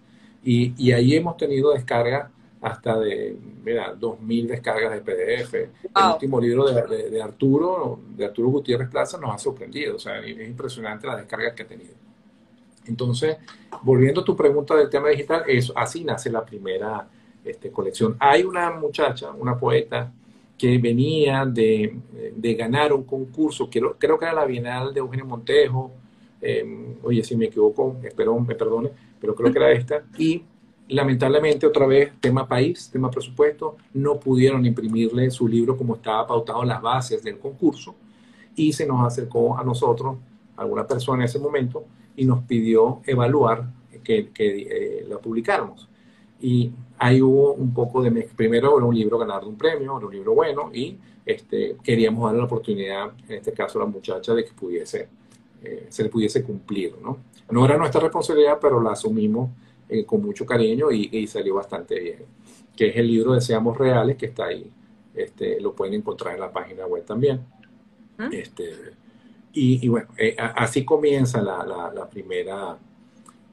Y, 0.43 0.73
y 0.77 0.91
ahí 0.91 1.15
hemos 1.15 1.37
tenido 1.37 1.73
descargas 1.73 2.29
hasta 2.61 2.97
de, 2.99 3.37
mira, 3.63 3.95
2.000 3.95 4.47
descargas 4.47 4.91
de 4.91 5.01
PDF. 5.01 5.53
El 5.53 6.11
último 6.13 6.41
libro 6.41 6.65
de, 6.65 7.09
de, 7.09 7.21
Arturo, 7.21 7.99
de 8.15 8.25
Arturo 8.25 8.49
Gutiérrez 8.49 8.89
Plaza, 8.89 9.19
nos 9.19 9.35
ha 9.35 9.37
sorprendido. 9.37 9.97
O 9.97 9.99
sea, 9.99 10.19
es 10.19 10.47
impresionante 10.47 11.05
las 11.05 11.17
descargas 11.17 11.53
que 11.53 11.63
ha 11.63 11.67
tenido. 11.67 11.93
Entonces, 12.87 13.37
volviendo 13.83 14.21
a 14.21 14.23
tu 14.23 14.35
pregunta 14.35 14.75
del 14.75 14.89
tema 14.89 15.09
digital, 15.09 15.43
eso, 15.47 15.73
así 15.75 16.03
nace 16.03 16.31
la 16.31 16.45
primera 16.45 17.07
este, 17.43 17.71
colección. 17.71 18.15
Hay 18.19 18.43
una 18.43 18.71
muchacha, 18.71 19.31
una 19.31 19.57
poeta, 19.57 20.11
que 20.57 20.77
venía 20.77 21.45
de, 21.45 21.97
de 22.33 22.53
ganar 22.55 22.93
un 22.93 23.03
concurso, 23.03 23.69
creo, 23.69 23.95
creo 23.99 24.17
que 24.17 24.25
era 24.25 24.33
la 24.33 24.45
Bienal 24.45 24.93
de 24.93 25.01
Eugenio 25.01 25.25
Montejo, 25.25 25.91
Em, 26.41 26.95
oye, 27.03 27.23
si 27.23 27.35
me 27.35 27.45
equivoco, 27.45 27.97
espero 28.03 28.39
me 28.39 28.55
perdone, 28.55 28.91
pero 29.19 29.35
creo 29.35 29.51
que 29.51 29.59
era 29.59 29.71
esta. 29.71 30.03
Y 30.17 30.43
lamentablemente, 30.89 31.65
otra 31.65 31.87
vez, 31.87 32.11
tema 32.19 32.47
país, 32.47 32.89
tema 32.91 33.09
presupuesto, 33.09 33.77
no 33.93 34.19
pudieron 34.19 34.65
imprimirle 34.65 35.31
su 35.31 35.47
libro 35.47 35.77
como 35.77 35.95
estaba 35.95 36.27
pautado 36.27 36.61
en 36.61 36.69
las 36.69 36.81
bases 36.81 37.23
del 37.23 37.39
concurso 37.39 37.95
y 38.55 38.71
se 38.73 38.85
nos 38.85 39.05
acercó 39.05 39.57
a 39.57 39.63
nosotros, 39.63 40.17
alguna 40.55 40.87
persona 40.87 41.23
en 41.23 41.25
ese 41.25 41.39
momento, 41.39 41.83
y 42.15 42.25
nos 42.25 42.43
pidió 42.43 43.01
evaluar 43.05 43.65
que, 44.03 44.29
que 44.29 45.01
eh, 45.01 45.05
la 45.07 45.17
publicáramos. 45.17 45.89
Y 46.39 46.71
ahí 46.97 47.21
hubo 47.21 47.53
un 47.53 47.73
poco 47.73 48.01
de... 48.01 48.11
Primero 48.35 48.77
era 48.77 48.85
un 48.85 48.95
libro 48.95 49.17
ganar 49.17 49.43
un 49.45 49.57
premio, 49.57 49.97
era 49.97 50.05
un 50.05 50.13
libro 50.13 50.33
bueno, 50.33 50.69
y 50.73 50.97
este, 51.25 51.75
queríamos 51.83 52.23
darle 52.23 52.39
la 52.39 52.45
oportunidad, 52.45 53.11
en 53.27 53.35
este 53.35 53.51
caso 53.51 53.79
a 53.79 53.85
la 53.85 53.89
muchacha, 53.89 54.33
de 54.33 54.45
que 54.45 54.51
pudiese 54.53 55.09
eh, 55.65 55.85
se 55.89 56.03
le 56.03 56.09
pudiese 56.09 56.43
cumplir. 56.43 56.95
¿no? 57.01 57.17
no 57.49 57.65
era 57.65 57.77
nuestra 57.77 58.01
responsabilidad, 58.01 58.57
pero 58.61 58.81
la 58.81 58.91
asumimos 58.91 59.49
eh, 59.89 60.05
con 60.05 60.21
mucho 60.21 60.45
cariño 60.45 60.91
y, 60.91 61.27
salió 61.27 61.55
bastante 61.55 61.99
bien. 61.99 62.25
Que 62.75 62.89
es 62.89 62.95
el 62.97 63.07
libro 63.07 63.33
Deseamos 63.33 63.77
Reales, 63.77 64.17
que 64.17 64.27
está 64.27 64.45
ahí. 64.45 64.69
Este, 65.13 65.59
lo 65.61 65.73
pueden 65.73 65.93
encontrar 65.93 66.35
en 66.35 66.41
la 66.41 66.51
página 66.51 66.85
web 66.85 67.05
también. 67.05 67.45
Este, 68.31 68.71
y, 69.53 69.87
bueno, 69.87 70.07
eh, 70.17 70.35
así 70.37 70.83
comienza 70.83 71.41
la, 71.41 71.91
la, 71.93 72.09
primera, 72.09 72.77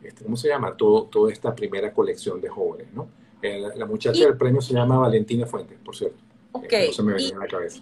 este, 0.03 0.25
¿cómo 0.25 0.37
se 0.37 0.49
llama? 0.49 0.77
Todo, 0.77 1.05
toda 1.05 1.33
esta 1.33 1.55
primera 1.55 1.93
colección 1.93 2.41
de 2.41 2.49
jóvenes, 2.49 2.93
¿no? 2.93 3.09
la, 3.43 3.87
muchacha 3.87 4.25
del 4.25 4.37
premio 4.37 4.61
se 4.61 4.75
llama 4.75 4.99
Valentina 4.99 5.47
Fuentes, 5.47 5.79
por 5.85 5.97
cierto. 5.97 6.23
Ok. 6.53 6.73
no 6.87 6.93
se 6.93 7.03
me 7.03 7.13
venía 7.15 7.37
la 7.39 7.47
cabeza. 7.47 7.81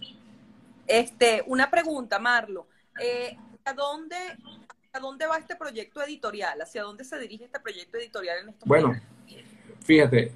Este, 0.87 1.45
una 1.47 1.71
pregunta, 1.71 2.19
Marlo. 2.19 2.67
Eh, 3.01 3.37
¿hacia 3.65 3.75
dónde, 3.75 4.17
dónde 5.01 5.27
va 5.27 5.39
este 5.39 5.57
proyecto 5.57 6.03
editorial? 6.03 6.61
¿Hacia 6.61 6.83
dónde 6.83 7.05
se 7.05 7.19
dirige 7.19 7.45
este 7.45 7.61
proyecto 7.61 7.99
editorial 7.99 8.39
en 8.43 8.49
estos 8.51 8.69
Bueno, 8.69 8.95
fíjate, 9.85 10.33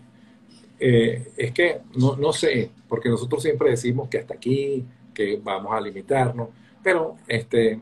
eh, 0.79 1.33
es 1.37 1.53
que 1.53 1.81
no, 1.97 2.17
no 2.17 2.33
sé, 2.33 2.71
porque 2.89 3.09
nosotros 3.09 3.43
siempre 3.43 3.71
decimos 3.71 4.09
que 4.09 4.19
hasta 4.19 4.35
aquí, 4.35 4.85
que 5.13 5.41
vamos 5.43 5.73
a 5.73 5.81
limitarnos, 5.81 6.49
pero 6.83 7.17
este, 7.27 7.81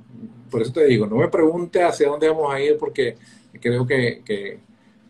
por 0.50 0.62
eso 0.62 0.72
te 0.72 0.85
digo, 0.87 1.07
no 1.07 1.16
me 1.16 1.28
pregunte 1.28 1.83
hacia 1.83 2.09
dónde 2.09 2.28
vamos 2.28 2.52
a 2.52 2.61
ir 2.61 2.76
porque 2.78 3.16
creo 3.61 3.87
que, 3.87 4.22
que, 4.24 4.61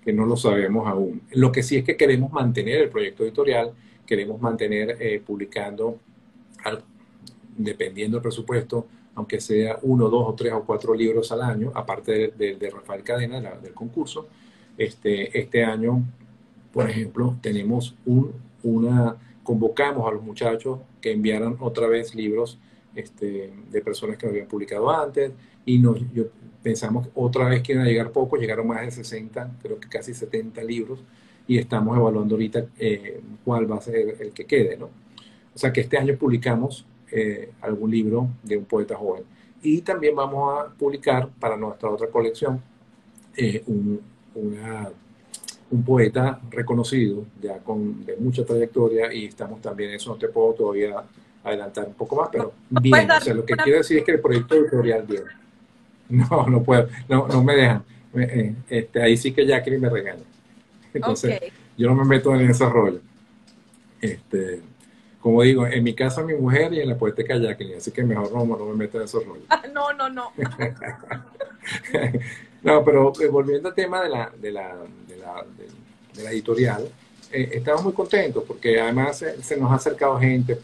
que 0.03 0.13
no 0.13 0.25
lo 0.25 0.37
sabemos 0.37 0.89
aún. 0.89 1.23
Lo 1.33 1.53
que 1.53 1.63
sí 1.63 1.77
es 1.77 1.85
que 1.85 1.97
queremos 1.97 2.33
mantener 2.33 2.83
el 2.83 2.89
proyecto 2.89 3.25
editorial, 3.25 3.73
queremos 4.07 4.41
mantener 4.41 4.97
eh, 5.01 5.23
publicando, 5.25 5.99
dependiendo 7.57 8.17
del 8.17 8.23
presupuesto, 8.23 8.87
aunque 9.15 9.41
sea 9.41 9.79
uno, 9.83 10.09
dos 10.09 10.25
o 10.29 10.35
tres 10.35 10.53
o 10.53 10.65
cuatro 10.65 10.95
libros 10.95 11.33
al 11.33 11.43
año, 11.43 11.71
aparte 11.75 12.33
de, 12.37 12.71
Rafael 12.71 13.03
Cadena, 13.03 13.41
del 13.41 13.75
concurso. 13.75 14.29
Este, 14.79 15.39
este 15.39 15.65
año, 15.65 16.03
por 16.73 16.89
ejemplo, 16.89 17.37
tenemos 17.43 17.95
un, 18.07 18.33
una, 18.63 19.17
convocamos 19.43 20.09
a 20.09 20.13
los 20.13 20.23
muchachos 20.23 20.81
que 21.01 21.13
enviaran 21.13 21.57
otra 21.61 21.87
vez 21.89 22.15
libros 22.15 22.59
este, 22.95 23.53
de 23.71 23.81
personas 23.83 24.17
que 24.17 24.27
no 24.27 24.31
habían 24.33 24.49
publicado 24.49 24.91
antes 24.91 25.33
y 25.67 25.79
nos, 25.79 26.01
yo, 26.13 26.25
pensamos 26.63 27.09
otra 27.15 27.49
vez 27.49 27.63
que 27.63 27.73
iban 27.73 27.85
a 27.85 27.89
llegar 27.89 28.13
pocos, 28.13 28.41
llegaron 28.41 28.67
más 28.67 28.83
de 28.83 28.91
60, 28.91 29.59
creo 29.63 29.79
que 29.81 29.89
casi 29.89 30.15
70 30.15 30.63
libros 30.63 31.01
y 31.47 31.59
estamos 31.59 31.97
evaluando 31.97 32.35
ahorita 32.35 32.67
eh, 32.79 33.21
cuál 33.45 33.71
va 33.71 33.77
a 33.77 33.81
ser 33.81 34.17
el 34.21 34.33
que 34.33 34.47
quede, 34.47 34.77
¿no? 34.77 34.91
O 35.55 35.59
sea 35.59 35.73
que 35.73 35.83
este 35.83 35.99
año 35.99 36.17
publicamos 36.17 36.87
eh, 37.15 37.53
algún 37.61 37.91
libro 37.91 38.29
de 38.43 38.57
un 38.57 38.65
poeta 38.65 38.97
joven. 38.97 39.25
Y 39.63 39.83
también 39.83 40.17
vamos 40.17 40.59
a 40.59 40.69
publicar 40.71 41.29
para 41.39 41.57
nuestra 41.57 41.91
otra 41.91 42.09
colección 42.09 42.61
eh, 43.37 43.63
un, 43.67 44.01
un, 44.35 45.85
poeta 45.85 46.41
reconocido, 46.51 47.25
ya 47.41 47.59
con 47.59 48.05
de 48.05 48.17
mucha 48.17 48.45
trayectoria, 48.45 49.13
y 49.13 49.27
estamos 49.27 49.61
también, 49.61 49.91
eso 49.93 50.11
no 50.11 50.17
te 50.17 50.29
puedo 50.29 50.55
todavía 50.55 51.03
adelantar 51.45 51.87
un 51.87 51.95
poco 51.95 52.17
más, 52.17 52.29
pero 52.33 52.53
bien, 52.71 53.11
o 53.11 53.21
sea, 53.21 53.35
lo 53.35 53.45
que 53.45 53.57
quiero 53.57 53.79
decir 53.79 53.99
es 53.99 54.05
que 54.05 54.13
el 54.13 54.21
proyecto 54.21 54.55
editorial 54.55 55.03
bien. 55.07 55.25
No, 56.09 56.47
no 56.47 56.63
puedo, 56.63 56.89
no, 57.09 57.27
no 57.27 57.43
me 57.43 57.57
dejan. 57.57 57.85
Eh, 58.15 58.55
este, 58.69 59.03
ahí 59.03 59.17
sí 59.17 59.33
que 59.33 59.47
Jacqueline 59.47 59.81
me 59.81 59.89
regaña. 59.89 60.25
Entonces, 60.93 61.41
yo 61.77 61.89
no 61.89 61.95
me 61.95 62.05
meto 62.05 62.35
en 62.35 62.51
ese 62.51 62.69
rol. 62.69 63.01
Este, 64.01 64.61
como 65.23 65.43
digo, 65.43 65.67
en 65.67 65.85
mi 65.85 65.95
casa 65.95 66.25
mi 66.25 66.35
mujer 66.35 66.75
y 66.75 66.81
en 66.81 66.89
la 66.89 66.99
poética 66.99 67.37
Jacqueline, 67.37 67.79
así 67.79 67.93
que 67.93 68.03
mejor 68.03 68.33
no, 68.33 68.45
no 68.45 68.67
me 68.67 68.75
meto 68.75 68.99
en 68.99 69.05
esos 69.05 69.25
roles. 69.25 69.45
no, 69.73 69.93
no, 69.93 70.11
no. 70.11 70.33
no, 72.63 72.85
pero 72.85 73.13
eh, 73.21 73.29
volviendo 73.29 73.69
al 73.69 73.75
tema 73.75 74.03
de 74.03 74.09
la, 74.09 74.33
de 74.37 74.51
la, 74.51 74.77
de 75.07 75.17
la, 75.17 75.47
de, 76.17 76.25
la 76.25 76.33
editorial, 76.33 76.89
eh, 77.31 77.51
estamos 77.53 77.85
muy 77.85 77.93
contentos 77.93 78.43
porque 78.47 78.81
además 78.81 79.25
se 79.41 79.57
nos 79.57 79.71
ha 79.71 79.77
acercado 79.77 80.19
gente. 80.19 80.59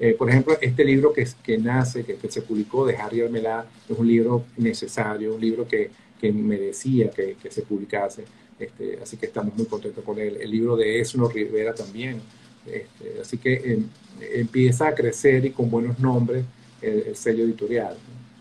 Eh, 0.00 0.16
por 0.18 0.28
ejemplo, 0.28 0.58
este 0.60 0.84
libro 0.84 1.12
que, 1.12 1.24
que 1.40 1.58
nace, 1.58 2.04
que, 2.04 2.18
se 2.28 2.42
publicó 2.42 2.84
de 2.84 2.96
Harry 2.96 3.20
Almelá, 3.20 3.66
es 3.88 3.96
un 3.96 4.08
libro 4.08 4.46
necesario, 4.56 5.32
un 5.32 5.40
libro 5.40 5.68
que, 5.68 5.92
que 6.20 6.32
merecía 6.32 7.08
que, 7.08 7.36
se 7.48 7.62
publicase. 7.62 8.24
Este, 8.58 8.98
así 9.00 9.16
que 9.16 9.26
estamos 9.26 9.54
muy 9.54 9.66
contentos 9.66 10.04
con 10.04 10.18
él. 10.18 10.38
El 10.40 10.50
libro 10.50 10.76
de 10.76 11.00
Esno 11.00 11.28
Rivera 11.28 11.72
también 11.72 12.20
este, 12.66 13.20
así 13.20 13.38
que 13.38 13.54
em, 13.54 13.88
empieza 14.20 14.88
a 14.88 14.94
crecer 14.94 15.44
y 15.44 15.50
con 15.50 15.70
buenos 15.70 15.98
nombres 15.98 16.44
el, 16.80 17.16
sello 17.16 17.44
editorial. 17.44 17.96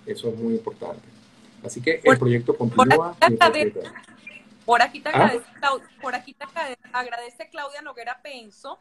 Eso 0.05 0.29
es 0.29 0.37
muy 0.37 0.53
importante. 0.55 1.01
Así 1.63 1.81
que 1.81 2.01
el 2.03 2.17
proyecto 2.17 2.55
continúa. 2.55 3.15
Por 4.65 4.81
aquí, 4.81 4.99
te 5.01 5.09
agradece, 5.09 5.45
por 6.01 6.15
aquí 6.15 6.33
te 6.33 6.45
agradece 6.93 7.49
Claudia 7.49 7.81
Noguera 7.81 8.21
Penso, 8.21 8.79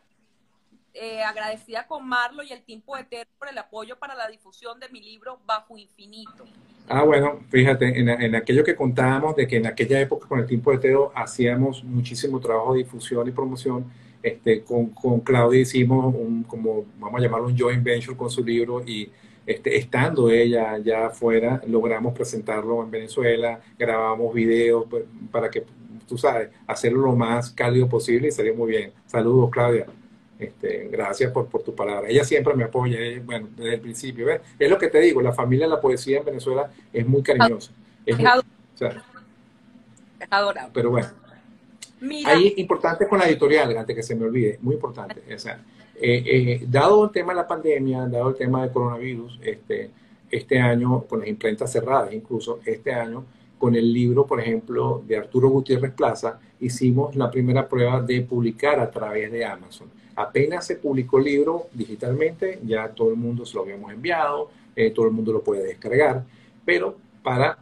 eh, 0.92 1.22
agradecida 1.22 1.86
con 1.86 2.06
Marlo 2.06 2.42
y 2.42 2.52
el 2.52 2.62
Tiempo 2.62 2.96
Eterno 2.96 3.32
por 3.38 3.48
el 3.48 3.58
apoyo 3.58 3.98
para 3.98 4.14
la 4.14 4.28
difusión 4.28 4.78
de 4.78 4.88
mi 4.90 5.00
libro 5.00 5.40
Bajo 5.46 5.78
Infinito. 5.78 6.44
Ah, 6.88 7.02
bueno, 7.02 7.40
fíjate, 7.48 7.98
en, 7.98 8.08
en, 8.08 8.34
aquello 8.34 8.62
que 8.62 8.76
contábamos 8.76 9.36
de 9.36 9.48
que 9.48 9.56
en 9.56 9.66
aquella 9.66 10.00
época 10.00 10.28
con 10.28 10.40
el 10.40 10.46
Tiempo 10.46 10.72
Eterno 10.72 11.12
hacíamos 11.14 11.82
muchísimo 11.82 12.40
trabajo 12.40 12.74
de 12.74 12.80
difusión 12.80 13.26
y 13.26 13.30
promoción 13.30 13.90
este, 14.22 14.62
con, 14.62 14.86
con 14.90 15.20
Claudia 15.20 15.60
hicimos 15.60 16.14
un, 16.14 16.42
como 16.44 16.84
vamos 16.98 17.20
a 17.20 17.22
llamarlo 17.22 17.46
un 17.46 17.58
joint 17.58 17.82
venture 17.82 18.16
con 18.16 18.30
su 18.30 18.44
libro 18.44 18.82
y 18.86 19.10
este, 19.46 19.76
estando 19.76 20.30
ella 20.30 20.78
ya 20.78 21.06
afuera, 21.06 21.60
logramos 21.66 22.14
presentarlo 22.14 22.82
en 22.82 22.90
Venezuela, 22.90 23.60
grabamos 23.78 24.32
videos 24.34 24.84
para 25.30 25.50
que, 25.50 25.64
tú 26.06 26.18
sabes, 26.18 26.50
hacerlo 26.66 27.02
lo 27.02 27.16
más 27.16 27.50
cálido 27.50 27.88
posible 27.88 28.28
y 28.28 28.30
salió 28.30 28.54
muy 28.54 28.70
bien. 28.70 28.92
Saludos, 29.06 29.50
Claudia. 29.50 29.86
Este, 30.38 30.88
gracias 30.90 31.32
por, 31.32 31.48
por 31.48 31.62
tu 31.62 31.74
palabra. 31.74 32.08
Ella 32.08 32.24
siempre 32.24 32.54
me 32.54 32.64
apoya, 32.64 32.98
eh, 32.98 33.20
bueno, 33.24 33.48
desde 33.56 33.74
el 33.74 33.80
principio. 33.80 34.26
Es 34.58 34.70
lo 34.70 34.78
que 34.78 34.88
te 34.88 35.00
digo, 35.00 35.20
la 35.20 35.32
familia 35.32 35.66
de 35.66 35.74
la 35.74 35.80
poesía 35.80 36.18
en 36.18 36.24
Venezuela 36.24 36.70
es 36.92 37.06
muy 37.06 37.22
cariñosa. 37.22 37.72
Es, 38.06 38.16
adorable. 40.30 40.70
Pero 40.72 40.90
bueno, 40.90 41.08
Ahí 42.24 42.54
importante 42.56 43.06
con 43.06 43.18
la 43.18 43.28
editorial, 43.28 43.76
antes 43.76 43.94
que 43.94 44.02
se 44.02 44.14
me 44.14 44.24
olvide, 44.24 44.58
muy 44.62 44.74
importante. 44.74 45.22
O 45.34 45.38
sea, 45.38 45.62
eh, 45.94 46.22
eh, 46.24 46.66
dado 46.66 47.04
el 47.04 47.10
tema 47.10 47.32
de 47.32 47.36
la 47.36 47.46
pandemia, 47.46 48.06
dado 48.06 48.30
el 48.30 48.36
tema 48.36 48.62
del 48.62 48.72
coronavirus, 48.72 49.38
este, 49.42 49.90
este 50.30 50.58
año, 50.58 51.02
con 51.02 51.20
las 51.20 51.28
imprentas 51.28 51.70
cerradas 51.72 52.12
incluso, 52.12 52.60
este 52.64 52.92
año, 52.92 53.24
con 53.58 53.74
el 53.74 53.92
libro, 53.92 54.26
por 54.26 54.40
ejemplo, 54.40 55.02
de 55.06 55.18
Arturo 55.18 55.50
Gutiérrez 55.50 55.92
Plaza, 55.92 56.40
hicimos 56.60 57.14
la 57.16 57.30
primera 57.30 57.68
prueba 57.68 58.00
de 58.00 58.22
publicar 58.22 58.80
a 58.80 58.90
través 58.90 59.30
de 59.30 59.44
Amazon. 59.44 59.88
Apenas 60.16 60.66
se 60.66 60.76
publicó 60.76 61.18
el 61.18 61.24
libro 61.24 61.66
digitalmente, 61.72 62.60
ya 62.64 62.88
todo 62.88 63.10
el 63.10 63.16
mundo 63.16 63.44
se 63.44 63.54
lo 63.56 63.62
habíamos 63.62 63.92
enviado, 63.92 64.50
eh, 64.74 64.90
todo 64.90 65.06
el 65.06 65.12
mundo 65.12 65.32
lo 65.32 65.42
puede 65.42 65.64
descargar, 65.64 66.24
pero 66.64 66.96
para, 67.22 67.58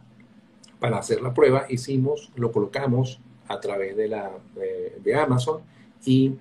para 0.79 0.97
hacer 0.97 1.21
la 1.21 1.33
prueba 1.33 1.65
hicimos, 1.67 2.31
lo 2.35 2.51
colocamos 2.53 3.19
a 3.49 3.59
través 3.59 3.97
de, 3.97 4.07
la, 4.07 4.31
de, 5.03 5.15
Amazon. 5.15 5.61
Y 6.05 6.33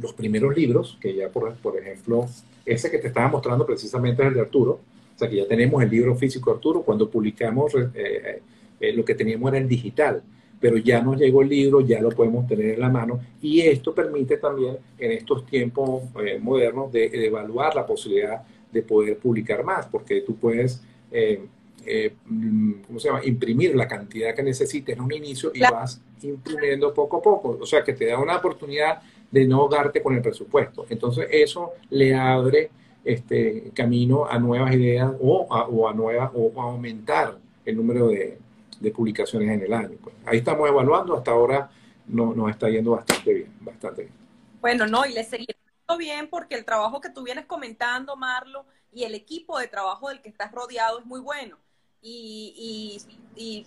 los 0.00 0.12
primeros 0.12 0.54
libros, 0.56 0.98
que 1.00 1.14
ya 1.14 1.28
por, 1.30 1.52
por 1.56 1.76
ejemplo, 1.76 2.26
ese 2.64 2.90
que 2.90 2.98
te 2.98 3.08
estaba 3.08 3.28
mostrando 3.28 3.66
precisamente 3.66 4.22
es 4.22 4.28
el 4.28 4.34
de 4.34 4.40
Arturo, 4.42 4.72
o 5.14 5.18
sea 5.18 5.28
que 5.28 5.36
ya 5.36 5.48
tenemos 5.48 5.82
el 5.82 5.90
libro 5.90 6.14
físico 6.14 6.50
de 6.50 6.56
Arturo, 6.56 6.82
cuando 6.82 7.10
publicamos 7.10 7.74
eh, 7.74 7.88
eh, 7.94 8.42
eh, 8.80 8.92
lo 8.92 9.04
que 9.04 9.14
teníamos 9.14 9.48
era 9.48 9.58
el 9.58 9.68
digital, 9.68 10.22
pero 10.60 10.76
ya 10.76 11.02
nos 11.02 11.18
llegó 11.18 11.42
el 11.42 11.48
libro, 11.48 11.80
ya 11.80 12.00
lo 12.00 12.10
podemos 12.10 12.46
tener 12.46 12.74
en 12.74 12.80
la 12.80 12.88
mano. 12.88 13.18
Y 13.40 13.62
esto 13.62 13.94
permite 13.94 14.36
también 14.36 14.76
en 14.98 15.12
estos 15.12 15.44
tiempos 15.46 16.02
modernos 16.40 16.92
de, 16.92 17.08
de, 17.08 17.26
evaluar 17.26 17.74
la 17.74 17.84
posibilidad 17.84 18.42
de 18.70 18.82
poder 18.82 19.18
publicar 19.18 19.64
más, 19.64 19.86
porque 19.86 20.20
tú 20.20 20.36
puedes 20.36 20.80
eh, 21.86 22.14
mm, 22.26 22.82
¿cómo 22.86 22.98
se 22.98 23.08
llama? 23.08 23.24
Imprimir 23.24 23.74
la 23.74 23.88
cantidad 23.88 24.34
que 24.34 24.42
necesites 24.42 24.96
en 24.96 25.02
un 25.02 25.12
inicio 25.12 25.50
y 25.54 25.60
vas 25.60 26.00
imprimiendo 26.22 26.92
poco 26.94 27.18
a 27.18 27.22
poco. 27.22 27.58
O 27.60 27.66
sea, 27.66 27.82
que 27.82 27.92
te 27.92 28.06
da 28.06 28.18
una 28.18 28.36
oportunidad 28.36 29.02
de 29.30 29.46
no 29.46 29.68
darte 29.68 30.02
con 30.02 30.14
el 30.14 30.22
presupuesto. 30.22 30.86
Entonces, 30.88 31.26
eso 31.30 31.72
le 31.90 32.14
abre 32.14 32.70
este 33.04 33.72
camino 33.74 34.26
a 34.26 34.38
nuevas 34.38 34.72
ideas 34.74 35.10
o 35.20 35.52
a, 35.52 35.66
o 35.66 35.88
a 35.88 35.94
nuevas 35.94 36.30
o 36.34 36.52
a 36.60 36.64
aumentar 36.64 37.38
el 37.64 37.76
número 37.76 38.08
de, 38.08 38.38
publicaciones 38.94 39.48
en 39.48 39.62
el 39.62 39.72
año. 39.72 39.96
Pues. 40.02 40.14
ahí 40.26 40.38
estamos 40.38 40.68
evaluando, 40.68 41.16
hasta 41.16 41.30
ahora 41.30 41.70
no, 42.08 42.34
nos 42.34 42.50
está 42.50 42.68
yendo 42.68 42.90
bastante 42.92 43.32
bien, 43.32 43.52
bastante 43.60 44.02
bien. 44.02 44.14
Bueno, 44.60 44.88
no, 44.88 45.06
y 45.06 45.12
le 45.12 45.22
seguiré 45.22 45.54
bien 45.96 46.28
porque 46.28 46.56
el 46.56 46.64
trabajo 46.64 47.00
que 47.00 47.10
tú 47.10 47.22
vienes 47.22 47.46
comentando, 47.46 48.16
Marlo, 48.16 48.66
y 48.92 49.04
el 49.04 49.14
equipo 49.14 49.58
de 49.58 49.68
trabajo 49.68 50.08
del 50.08 50.20
que 50.20 50.28
estás 50.28 50.50
rodeado 50.50 50.98
es 50.98 51.06
muy 51.06 51.20
bueno 51.20 51.58
y, 52.02 53.00
y, 53.36 53.66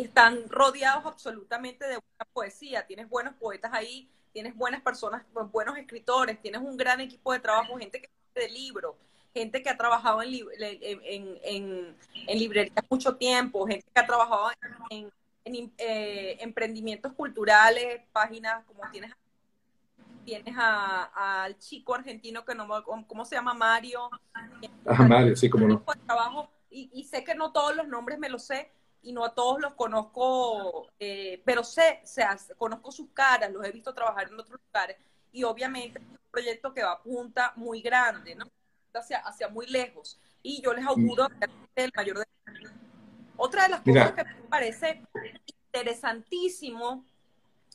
están 0.00 0.48
rodeados 0.48 1.04
absolutamente 1.04 1.84
de 1.84 1.96
buena 1.96 2.32
poesía. 2.32 2.86
Tienes 2.86 3.08
buenos 3.08 3.34
poetas 3.34 3.72
ahí, 3.74 4.08
tienes 4.32 4.56
buenas 4.56 4.80
personas, 4.80 5.24
buenos 5.52 5.76
escritores, 5.76 6.40
tienes 6.40 6.62
un 6.62 6.76
gran 6.76 7.00
equipo 7.00 7.32
de 7.32 7.40
trabajo, 7.40 7.76
gente 7.76 8.00
que 8.00 8.08
de 8.34 8.48
libros, 8.48 8.96
gente 9.32 9.62
que 9.62 9.70
ha 9.70 9.76
trabajado 9.76 10.22
en, 10.22 10.32
en, 10.32 11.38
en, 11.44 11.96
en, 12.26 12.38
librerías 12.38 12.84
mucho 12.90 13.14
tiempo, 13.16 13.66
gente 13.66 13.86
que 13.94 14.00
ha 14.00 14.06
trabajado 14.06 14.50
en, 14.90 15.12
eh, 15.78 16.36
emprendimientos 16.40 17.12
culturales, 17.12 18.00
páginas 18.12 18.64
como 18.64 18.80
tienes 18.90 19.12
tienes 20.24 20.54
al 20.56 21.58
chico 21.58 21.94
argentino 21.94 22.46
que 22.46 22.54
no 22.54 22.66
cómo 23.06 23.26
se 23.26 23.36
llama 23.36 23.52
Mario. 23.52 24.08
Mario 25.06 25.36
sí 25.36 25.50
como 25.50 25.68
no. 25.68 25.84
Trabajo 26.06 26.48
y, 26.74 27.04
sé 27.04 27.24
que 27.24 27.34
no 27.34 27.52
todos 27.52 27.76
los 27.76 27.86
nombres 27.86 28.18
me 28.18 28.28
los 28.28 28.44
sé 28.44 28.70
y 29.02 29.12
no 29.12 29.24
a 29.24 29.34
todos 29.34 29.60
los 29.60 29.74
conozco, 29.74 30.88
eh, 30.98 31.40
pero 31.44 31.62
sé, 31.62 32.00
o 32.02 32.06
sea, 32.06 32.36
conozco 32.56 32.90
sus 32.90 33.10
caras, 33.12 33.52
los 33.52 33.64
he 33.64 33.70
visto 33.70 33.94
trabajar 33.94 34.28
en 34.28 34.40
otros 34.40 34.60
lugares 34.66 34.96
y 35.30 35.44
obviamente 35.44 35.98
es 35.98 36.04
un 36.06 36.18
proyecto 36.30 36.72
que 36.72 36.82
va 36.82 36.92
a 36.92 37.02
punta 37.02 37.52
muy 37.56 37.80
grande, 37.80 38.34
¿no? 38.34 38.46
Hacia, 38.92 39.18
hacia 39.18 39.48
muy 39.48 39.66
lejos. 39.66 40.18
Y 40.42 40.62
yo 40.62 40.72
les 40.72 40.86
auguro 40.86 41.28
el 41.74 41.92
mayor 41.94 42.18
de... 42.18 42.24
Otra 43.36 43.64
de 43.64 43.68
las 43.70 43.80
cosas 43.80 44.12
que 44.12 44.24
me 44.24 44.48
parece 44.48 45.02
interesantísimo 45.72 47.04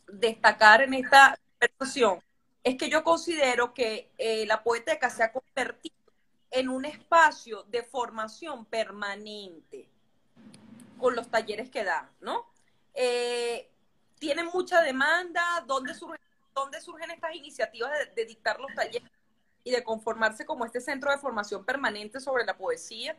destacar 0.08 0.82
en 0.82 0.94
esta 0.94 1.38
conversación 1.60 2.20
es 2.64 2.78
que 2.78 2.90
yo 2.90 3.04
considero 3.04 3.74
que 3.74 4.10
eh, 4.18 4.46
la 4.46 4.64
poética 4.64 5.10
se 5.10 5.24
ha 5.24 5.32
convertido 5.32 5.99
en 6.52 6.70
un 6.70 6.86
espacio 6.86 7.64
de 7.64 7.84
formación 7.84 8.66
permanente 8.66 9.88
con 10.98 11.16
los 11.16 11.30
talleres 11.30 11.70
que 11.70 11.84
da, 11.84 12.12
¿no? 12.22 12.46
Eh, 12.94 13.70
tienen 14.20 14.48
mucha 14.54 14.82
demanda? 14.82 15.42
¿Dónde 15.66 15.94
dónde 16.54 16.82
surgen 16.82 17.12
estas 17.12 17.36
iniciativas 17.36 17.92
de, 18.16 18.26
dictar 18.26 18.60
los 18.60 18.74
talleres 18.76 19.10
y 19.64 19.72
de 19.72 19.84
conformarse 19.84 20.46
como 20.46 20.66
este 20.66 20.82
centro 20.82 21.12
de 21.12 21.18
formación 21.18 21.64
permanente 21.64 22.20
sobre 22.20 22.46
la 22.46 22.58
poesía? 22.58 23.16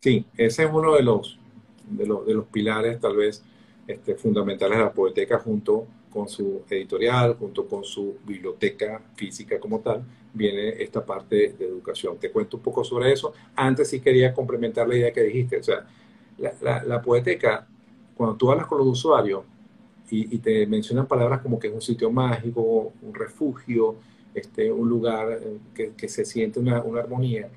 Sí, 0.00 0.24
ese 0.36 0.64
es 0.64 0.70
uno 0.72 0.94
de 0.94 1.02
los, 1.02 1.38
de 1.84 2.06
los, 2.06 2.26
de 2.26 2.34
los 2.34 2.46
pilares 2.46 3.00
tal 3.00 3.16
vez 3.16 3.42
este, 3.86 4.14
fundamentales 4.14 4.78
de 4.78 4.84
la 4.84 4.92
poeteca 4.92 5.38
junto 5.38 5.86
con 6.10 6.28
su 6.28 6.62
editorial, 6.70 7.34
junto 7.34 7.66
con 7.66 7.84
su 7.84 8.18
biblioteca 8.24 9.02
física 9.14 9.60
como 9.60 9.80
tal, 9.80 10.04
viene 10.32 10.82
esta 10.82 11.04
parte 11.04 11.54
de 11.58 11.66
educación. 11.66 12.18
Te 12.18 12.30
cuento 12.30 12.56
un 12.56 12.62
poco 12.62 12.84
sobre 12.84 13.12
eso. 13.12 13.32
Antes 13.54 13.88
sí 13.88 14.00
quería 14.00 14.32
complementar 14.32 14.88
la 14.88 14.96
idea 14.96 15.12
que 15.12 15.22
dijiste. 15.22 15.58
O 15.58 15.62
sea, 15.62 15.86
la, 16.38 16.84
la, 16.84 17.02
poeteca, 17.02 17.66
cuando 18.14 18.36
tú 18.36 18.50
hablas 18.50 18.66
con 18.66 18.78
los 18.78 18.86
usuarios 18.86 19.42
y, 20.10 20.38
te 20.38 20.66
mencionan 20.66 21.06
palabras 21.06 21.40
como 21.40 21.58
que 21.58 21.68
es 21.68 21.74
un 21.74 21.82
sitio 21.82 22.10
mágico, 22.10 22.92
un 23.02 23.14
refugio, 23.14 23.96
este, 24.34 24.70
un 24.70 24.88
lugar 24.88 25.32
eh, 25.32 25.58
que, 25.74 25.92
que 25.96 26.08
se 26.08 26.24
siente 26.24 26.60
una, 26.60 26.82
una 26.82 27.00
armonía, 27.00 27.48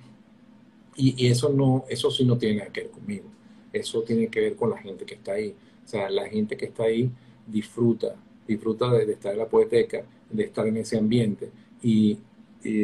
y, 0.95 1.25
y, 1.25 1.31
eso, 1.31 1.49
no, 1.49 1.85
eso 1.87 2.11
sí 2.11 2.25
no 2.25 2.37
tiene 2.37 2.57
nada 2.57 2.71
que 2.71 2.81
ver 2.81 2.91
conmigo. 2.91 3.25
Eso 3.71 4.01
tiene 4.01 4.27
que 4.27 4.41
ver 4.41 4.55
con 4.55 4.69
la 4.71 4.77
gente 4.77 5.05
que 5.05 5.15
está 5.15 5.33
ahí. 5.33 5.55
O 5.85 5.87
sea, 5.87 6.09
la 6.09 6.27
gente 6.27 6.57
que 6.57 6.65
está 6.65 6.83
ahí 6.83 7.09
disfruta 7.47 8.15
disfruta 8.47 8.91
de, 8.91 9.11
estar 9.11 9.33
en 9.33 9.39
la 9.39 9.47
poeteca, 9.47 10.03
de 10.29 10.43
estar 10.43 10.67
en 10.67 10.77
ese 10.77 10.97
ambiente. 10.97 11.49
Y, 11.81 12.17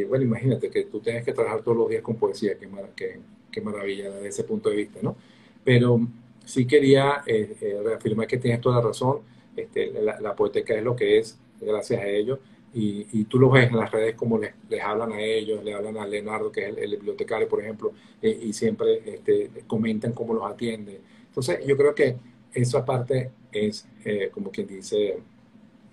bueno, 0.08 0.24
imagínate 0.26 0.70
que 0.70 0.86
tú 0.86 1.00
tienes 1.00 1.24
que 1.24 1.34
trabajar 1.34 1.62
todos 1.62 1.78
los 1.78 1.90
días 1.90 2.02
con 2.02 2.16
poesía, 2.16 2.58
qué, 2.96 3.20
qué, 3.52 3.62
maravilla 3.62 4.10
desde 4.12 4.28
ese 4.28 4.44
punto 4.44 4.70
de 4.70 4.76
vista, 4.76 5.00
¿no? 5.02 5.16
Pero 5.64 6.00
sí 6.48 6.66
quería 6.66 7.24
eh, 7.26 7.56
eh, 7.62 7.82
reafirmar 7.84 8.26
que 8.26 8.38
tienes 8.38 8.62
toda 8.62 8.78
la 8.78 8.82
razón, 8.88 9.20
este, 9.56 9.92
la, 9.92 10.36
poeteca 10.36 10.74
es 10.74 10.84
lo 10.84 10.96
que 10.96 11.20
es, 11.20 11.38
gracias 11.60 12.02
a 12.02 12.08
ellos. 12.08 12.40
Y, 12.74 13.24
tú 13.24 13.40
lo 13.40 13.50
ves 13.50 13.70
en 13.72 13.78
las 13.78 13.92
redes 13.92 14.14
como 14.14 14.38
les, 14.38 14.54
les, 14.70 14.82
hablan 14.84 15.12
a 15.12 15.20
ellos, 15.20 15.64
le 15.64 15.74
hablan 15.74 15.98
a 15.98 16.06
Leonardo, 16.06 16.52
que 16.52 16.68
es 16.70 16.78
el, 16.78 16.92
bibliotecario, 16.92 17.48
por 17.48 17.60
ejemplo, 17.60 17.92
eh, 18.22 18.40
y 18.44 18.54
siempre 18.54 19.02
este, 19.04 19.50
comentan 19.66 20.12
cómo 20.12 20.34
los 20.36 20.46
atiende. 20.46 21.02
Entonces, 21.28 21.66
yo 21.66 21.76
creo 21.76 21.96
que 21.96 22.18
esa 22.54 22.86
parte 22.86 23.32
es, 23.52 23.88
como 24.32 24.52
quien 24.52 24.68
dice, 24.68 25.18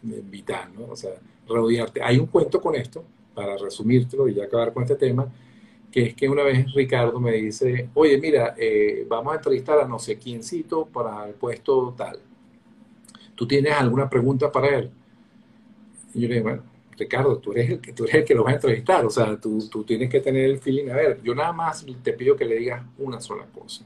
vital, 0.03 0.75
¿no? 0.79 0.89
O 0.89 0.97
sea, 0.97 1.13
rodearte. 1.49 2.03
Hay 2.03 2.19
un 2.19 2.27
cuento 2.27 2.61
con 2.61 2.75
esto, 2.75 3.03
para 3.35 3.57
resumírtelo 3.57 4.29
y 4.29 4.35
ya 4.35 4.45
acabar 4.45 4.73
con 4.73 4.83
este 4.85 4.97
tema, 4.97 5.31
que 5.91 6.07
es 6.07 6.15
que 6.15 6.29
una 6.29 6.43
vez 6.43 6.73
Ricardo 6.73 7.21
me 7.21 7.33
dice, 7.33 7.89
oye, 7.95 8.19
mira, 8.19 8.55
eh, 8.59 9.07
vamos 9.09 9.33
a 9.33 9.37
entrevistar 9.37 9.79
a 9.79 9.87
no 9.87 9.99
sé 9.99 10.19
quiéncito 10.19 10.87
para 10.87 11.29
el 11.29 11.35
puesto 11.35 11.95
tal. 11.97 12.19
¿Tú 13.35 13.47
tienes 13.47 13.73
alguna 13.73 14.09
pregunta 14.09 14.51
para 14.51 14.77
él? 14.79 14.91
Y 16.15 16.23
yo 16.23 16.29
le 16.29 16.35
digo, 16.35 16.45
bueno, 16.45 16.63
Ricardo, 16.97 17.39
tú 17.39 17.53
eres 17.53 17.71
el 17.71 17.81
que, 17.81 17.93
tú 17.93 18.05
eres 18.05 18.17
el 18.17 18.25
que 18.25 18.35
lo 18.35 18.45
va 18.45 18.51
a 18.51 18.55
entrevistar, 18.55 19.05
o 19.05 19.11
sea, 19.11 19.37
tú, 19.41 19.69
tú 19.69 19.85
tienes 19.85 20.09
que 20.09 20.21
tener 20.21 20.45
el 20.45 20.59
feeling. 20.59 20.91
A 20.91 20.97
ver, 20.97 21.21
yo 21.23 21.35
nada 21.35 21.53
más 21.53 21.85
te 22.03 22.13
pido 22.13 22.37
que 22.37 22.45
le 22.45 22.57
digas 22.57 22.85
una 22.99 23.21
sola 23.21 23.47
cosa. 23.47 23.85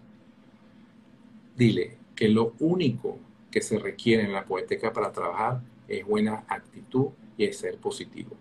Dile 1.56 1.96
que 2.14 2.28
lo 2.28 2.54
único 2.60 3.18
que 3.50 3.60
se 3.60 3.78
requiere 3.78 4.24
en 4.24 4.32
la 4.32 4.44
poética 4.44 4.92
para 4.92 5.12
trabajar 5.12 5.60
es 5.86 6.04
buena 6.04 6.44
actitud 6.48 7.08
y 7.36 7.44
es 7.44 7.58
ser 7.58 7.76
positivo. 7.78 8.36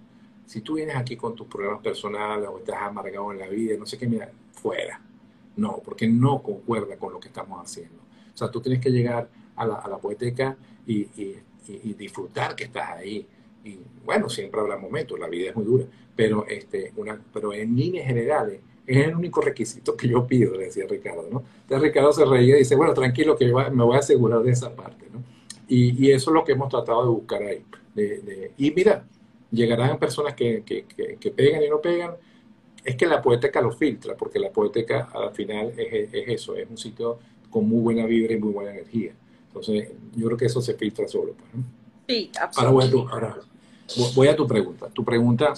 Si 0.47 0.61
tú 0.61 0.75
vienes 0.75 0.95
aquí 0.95 1.17
con 1.17 1.35
tus 1.35 1.45
problemas 1.45 1.81
personales 1.81 2.47
o 2.49 2.59
estás 2.59 2.81
amargado 2.81 3.33
en 3.33 3.39
la 3.39 3.47
vida, 3.47 3.75
no 3.77 3.85
sé 3.85 3.97
qué, 3.97 4.07
mira, 4.07 4.31
fuera. 4.53 4.99
No, 5.57 5.81
porque 5.83 6.07
no 6.07 6.41
concuerda 6.41 6.95
con 6.97 7.11
lo 7.11 7.19
que 7.19 7.27
estamos 7.27 7.61
haciendo. 7.61 7.97
O 8.33 8.37
sea, 8.37 8.49
tú 8.49 8.61
tienes 8.61 8.81
que 8.81 8.89
llegar 8.89 9.27
a 9.57 9.67
la, 9.67 9.75
a 9.75 9.89
la 9.89 9.97
poeteca 9.97 10.55
y, 10.85 11.01
y, 11.17 11.93
disfrutar 11.95 12.55
que 12.55 12.63
estás 12.63 12.91
ahí. 12.91 13.27
Y 13.65 13.77
bueno, 14.05 14.29
siempre 14.29 14.61
habrá 14.61 14.77
momentos, 14.77 15.19
la 15.19 15.27
vida 15.27 15.49
es 15.49 15.55
muy 15.55 15.65
dura, 15.65 15.83
pero, 16.15 16.47
este, 16.47 16.93
una, 16.95 17.21
pero 17.33 17.51
en 17.51 17.75
líneas 17.75 18.07
generales 18.07 18.61
es 18.85 19.05
el 19.05 19.15
único 19.15 19.41
requisito 19.41 19.97
que 19.97 20.07
yo 20.07 20.25
pido, 20.25 20.55
le 20.55 20.65
decía 20.65 20.85
Ricardo, 20.87 21.27
¿no? 21.29 21.43
Entonces 21.63 21.81
Ricardo 21.81 22.13
se 22.13 22.23
reía 22.23 22.55
y 22.55 22.59
dice, 22.59 22.77
bueno, 22.77 22.93
tranquilo 22.93 23.35
que 23.35 23.47
me 23.47 23.83
voy 23.83 23.97
a 23.97 23.99
asegurar 23.99 24.41
de 24.43 24.51
esa 24.51 24.73
parte, 24.73 25.07
¿no? 25.11 25.21
Y, 25.67 26.09
eso 26.11 26.29
es 26.29 26.33
lo 26.33 26.45
que 26.45 26.53
hemos 26.53 26.69
tratado 26.69 27.03
de 27.03 27.09
buscar 27.09 27.41
ahí. 27.43 27.65
y 28.57 28.71
mira, 28.71 29.03
llegarán 29.51 29.97
personas 29.97 30.33
que, 30.33 30.63
que, 30.63 30.85
que, 31.19 31.31
pegan 31.31 31.63
y 31.63 31.69
no 31.69 31.81
pegan. 31.81 32.15
Es 32.83 32.95
que 32.95 33.05
la 33.05 33.21
poética 33.21 33.61
lo 33.61 33.71
filtra, 33.71 34.15
porque 34.15 34.39
la 34.39 34.51
poética 34.51 35.09
al 35.13 35.31
final 35.31 35.73
es, 35.77 36.13
es, 36.13 36.27
eso, 36.27 36.55
es 36.55 36.69
un 36.69 36.77
sitio 36.77 37.19
con 37.49 37.67
muy 37.67 37.81
buena 37.81 38.05
vibra 38.05 38.33
y 38.33 38.39
muy 38.39 38.53
buena 38.53 38.71
energía. 38.71 39.13
Entonces, 39.47 39.89
yo 40.15 40.27
creo 40.27 40.37
que 40.37 40.45
eso 40.45 40.61
se 40.61 40.73
filtra 40.75 41.07
solo. 41.07 41.33
Pues, 41.33 41.63
Sí, 42.07 42.31
absolutamente. 42.39 42.95
Ahora 43.11 43.37
voy 44.15 44.27
a 44.27 44.35
tu, 44.35 44.47
pregunta. 44.47 44.89
Tu 44.93 45.03
pregunta, 45.03 45.53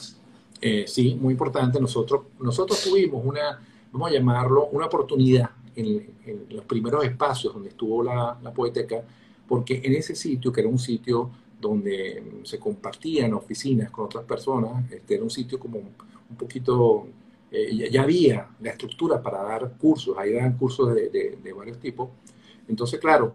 eh, 0.60 0.86
sí, 0.88 1.16
muy 1.16 1.34
importante. 1.34 1.80
Nosotros, 1.80 2.24
nosotros 2.40 2.82
tuvimos 2.82 3.24
una, 3.24 3.60
vamos 3.92 4.10
a 4.10 4.14
llamarlo, 4.14 4.68
una 4.72 4.88
oportunidad 4.88 5.52
en, 5.76 6.18
los 6.50 6.66
primeros 6.66 7.04
espacios 7.06 7.54
donde 7.54 7.70
estuvo 7.70 8.04
la, 8.04 8.38
la 8.42 8.54
poética 8.54 9.04
porque 9.48 9.82
en 9.84 9.96
ese 9.96 10.16
sitio, 10.16 10.52
que 10.52 10.62
era 10.62 10.70
un 10.70 10.78
sitio 10.78 11.32
donde 11.60 12.42
se 12.44 12.60
compartían 12.60 13.34
oficinas 13.34 13.90
con 13.92 14.06
otras 14.06 14.24
personas, 14.24 14.92
este, 14.92 15.16
era 15.16 15.24
un 15.24 15.30
sitio 15.30 15.60
como 15.60 15.80
un 15.80 16.36
poquito, 16.38 17.08
eh, 17.52 17.90
ya 17.92 18.04
había 18.04 18.50
la 18.62 18.72
estructura 18.72 19.22
para 19.22 19.44
dar 19.44 19.74
cursos, 19.78 20.18
ahí 20.18 20.34
dan 20.34 20.58
cursos 20.58 20.94
de, 20.94 21.54
varios 21.56 21.80
tipos. 21.80 22.10
Entonces, 22.68 23.00
claro, 23.00 23.34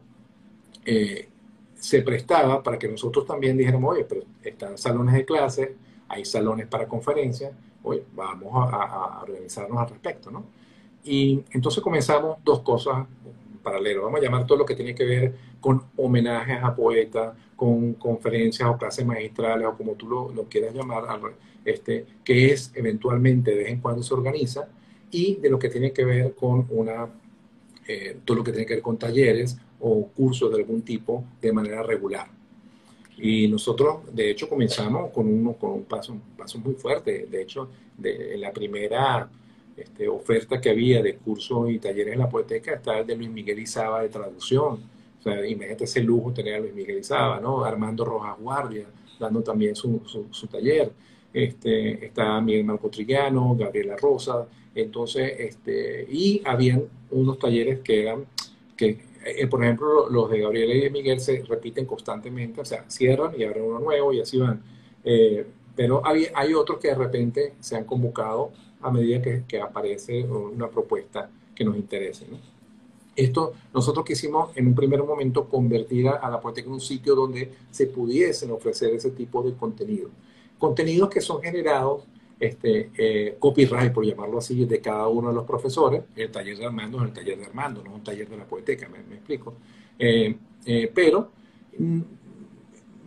eh, 0.85 1.29
se 1.75 2.03
prestaba 2.03 2.63
para 2.63 2.79
que 2.79 2.89
nosotros 2.89 3.27
también 3.27 3.57
dijéramos, 3.57 3.95
oye, 3.95 4.05
pero 4.05 4.23
están 4.43 4.79
salones 4.79 5.15
de 5.15 5.25
clase, 5.25 5.77
hay 6.09 6.25
salones 6.25 6.67
para 6.67 6.89
conferencias, 6.89 7.53
oye, 7.83 8.05
vamos 8.15 8.53
a, 8.73 9.19
a 9.19 9.23
organizarnos 9.23 9.79
al 9.79 9.89
respecto, 9.91 10.31
¿no? 10.31 10.45
Y 11.05 11.43
entonces 11.51 11.83
comenzamos 11.83 12.39
dos 12.43 12.61
cosas 12.61 13.07
paralelo. 13.65 14.05
Vamos 14.05 14.21
a 14.21 14.23
llamar 14.23 14.47
todo 14.47 14.59
lo 14.59 14.65
que 14.65 14.77
tiene 14.77 14.95
que 14.95 15.05
ver 15.05 15.35
con 15.65 15.83
homenajes 15.97 16.63
a 16.63 16.77
poetas, 16.77 17.35
con 17.57 17.95
conferencias 17.95 18.69
o 18.69 18.77
clases 18.77 19.07
magistrales 19.07 19.67
o 19.67 19.75
como 19.75 19.95
tú 19.95 20.07
lo, 20.35 20.45
quieras 20.45 20.75
llamar, 20.75 21.05
este, 21.65 22.05
que 22.23 22.53
es 22.53 22.71
eventualmente 22.75 23.53
de 23.53 23.57
vez 23.57 23.69
en 23.71 23.81
cuando 23.81 24.03
se 24.03 24.13
organiza, 24.13 24.69
y 25.11 25.37
de 25.37 25.49
lo 25.49 25.59
que 25.59 25.71
tiene 25.71 25.91
que 25.91 26.05
ver 26.05 26.35
con 26.35 26.67
una, 26.69 27.09
eh, 27.89 28.19
todo 28.27 28.37
lo 28.37 28.45
que 28.45 28.53
tiene 28.53 28.67
que 28.67 28.75
ver 28.75 28.83
con 28.83 28.99
talleres 28.99 29.57
o 29.81 30.07
cursos 30.09 30.51
de 30.51 30.61
algún 30.61 30.83
tipo 30.83 31.25
de 31.41 31.51
manera 31.51 31.83
regular. 31.83 32.27
Y 33.17 33.49
nosotros, 33.49 34.01
de 34.13 34.33
hecho, 34.33 34.51
comenzamos 34.51 35.13
con, 35.13 35.27
uno, 35.27 35.55
con 35.55 35.71
un, 35.71 35.85
paso, 35.85 36.13
un 36.13 36.21
paso 36.37 36.59
muy 36.59 36.75
fuerte. 36.75 37.27
De 37.31 37.41
hecho, 37.41 37.71
de, 37.97 38.35
en 38.35 38.43
la 38.43 38.53
primera 38.53 39.31
este, 39.79 40.09
oferta 40.09 40.61
que 40.61 40.69
había 40.69 41.03
de 41.03 41.17
cursos 41.17 41.71
y 41.71 41.79
talleres 41.79 42.13
en 42.13 42.19
la 42.19 42.29
poeteca 42.29 42.75
está 42.75 42.99
el 42.99 43.07
de 43.07 43.17
Luis 43.17 43.31
Miguel 43.31 43.61
Izaba 43.61 44.03
de 44.03 44.11
traducción. 44.11 44.93
Sea, 45.25 45.47
imagínate 45.47 45.85
ese 45.85 46.03
lujo 46.03 46.33
tener 46.33 46.55
a 46.55 46.61
Luis 46.61 46.75
Miguel 46.75 46.99
Izaba, 46.99 47.41
¿no? 47.41 47.65
Armando 47.65 48.05
Rojas 48.05 48.39
Guardia, 48.39 48.87
dando 49.19 49.43
también 49.43 49.75
su, 49.75 50.03
su, 50.31 50.47
taller. 50.47 50.93
Este, 51.33 52.05
está 52.05 52.41
Miguel 52.41 52.65
Marco 52.65 52.91
Trillano, 52.91 53.57
Gabriela 53.57 53.97
Rosa, 53.97 54.47
entonces, 54.75 55.35
este, 55.39 56.07
y 56.11 56.43
habían 56.45 56.85
unos 57.11 57.39
talleres 57.39 57.81
que 57.81 58.03
eran, 58.03 58.27
que, 58.77 58.99
eh, 59.25 59.47
por 59.47 59.65
ejemplo, 59.65 60.11
los 60.11 60.31
de 60.31 60.41
Gabriela 60.41 60.75
y 60.75 60.91
Miguel 60.91 61.21
se 61.21 61.43
repiten 61.43 61.87
constantemente, 61.87 62.61
o 62.61 62.65
sea, 62.65 62.85
cierran 62.89 63.33
y 63.39 63.45
abren 63.45 63.65
uno 63.65 63.81
nuevo 63.81 64.13
y 64.13 64.21
así 64.21 64.39
van. 64.39 64.63
Eh, 65.05 65.47
pero 65.75 66.07
hay, 66.07 66.27
hay 66.35 66.55
otros 66.55 66.79
que 66.79 66.89
de 66.89 66.95
repente 66.95 67.55
se 67.61 67.77
han 67.77 67.85
convocado 67.85 68.53
a 68.81 68.91
medida 68.91 69.23
que, 69.23 69.61
aparece 69.61 70.23
una 70.25 70.69
propuesta 70.69 71.31
que 71.55 71.65
nos 71.65 71.77
interese. 71.77 72.27
Esto 73.17 73.53
nosotros 73.73 74.05
quisimos 74.05 74.57
en 74.57 74.67
un 74.67 74.75
primer 74.75 75.03
momento 75.03 75.49
convertir 75.49 76.09
a, 76.09 76.29
la 76.29 76.41
poética 76.41 76.67
en 76.67 76.75
un 76.75 76.81
sitio 76.81 77.15
donde 77.15 77.51
se 77.71 77.87
pudiesen 77.87 78.51
ofrecer 78.51 78.95
ese 78.95 79.11
tipo 79.11 79.43
de 79.43 79.55
contenido. 79.55 80.11
Contenidos 80.59 81.11
que 81.11 81.21
son 81.21 81.43
generados, 81.43 82.05
este, 82.39 82.91
eh, 82.97 83.37
copyright, 83.39 83.93
por 83.93 84.05
llamarlo 84.05 84.39
así, 84.39 84.65
de 84.65 84.81
cada 84.81 85.09
uno 85.09 85.29
de 85.29 85.35
los 85.35 85.45
profesores. 85.45 86.03
El 86.17 86.31
taller 86.31 86.57
de 86.59 86.67
Armando 86.67 86.99
es 86.99 87.05
el 87.05 87.13
taller 87.13 87.39
de 87.39 87.45
Armando, 87.45 87.83
no 87.83 87.91
es 87.91 87.97
un 87.97 88.05
taller 88.05 88.29
de 88.29 88.37
la 88.37 88.45
poética, 88.45 88.89
me, 88.89 88.99
explico. 89.15 89.55
Eh, 89.99 90.37
eh, 90.67 90.91
pero 90.93 91.31
mm, 91.79 92.01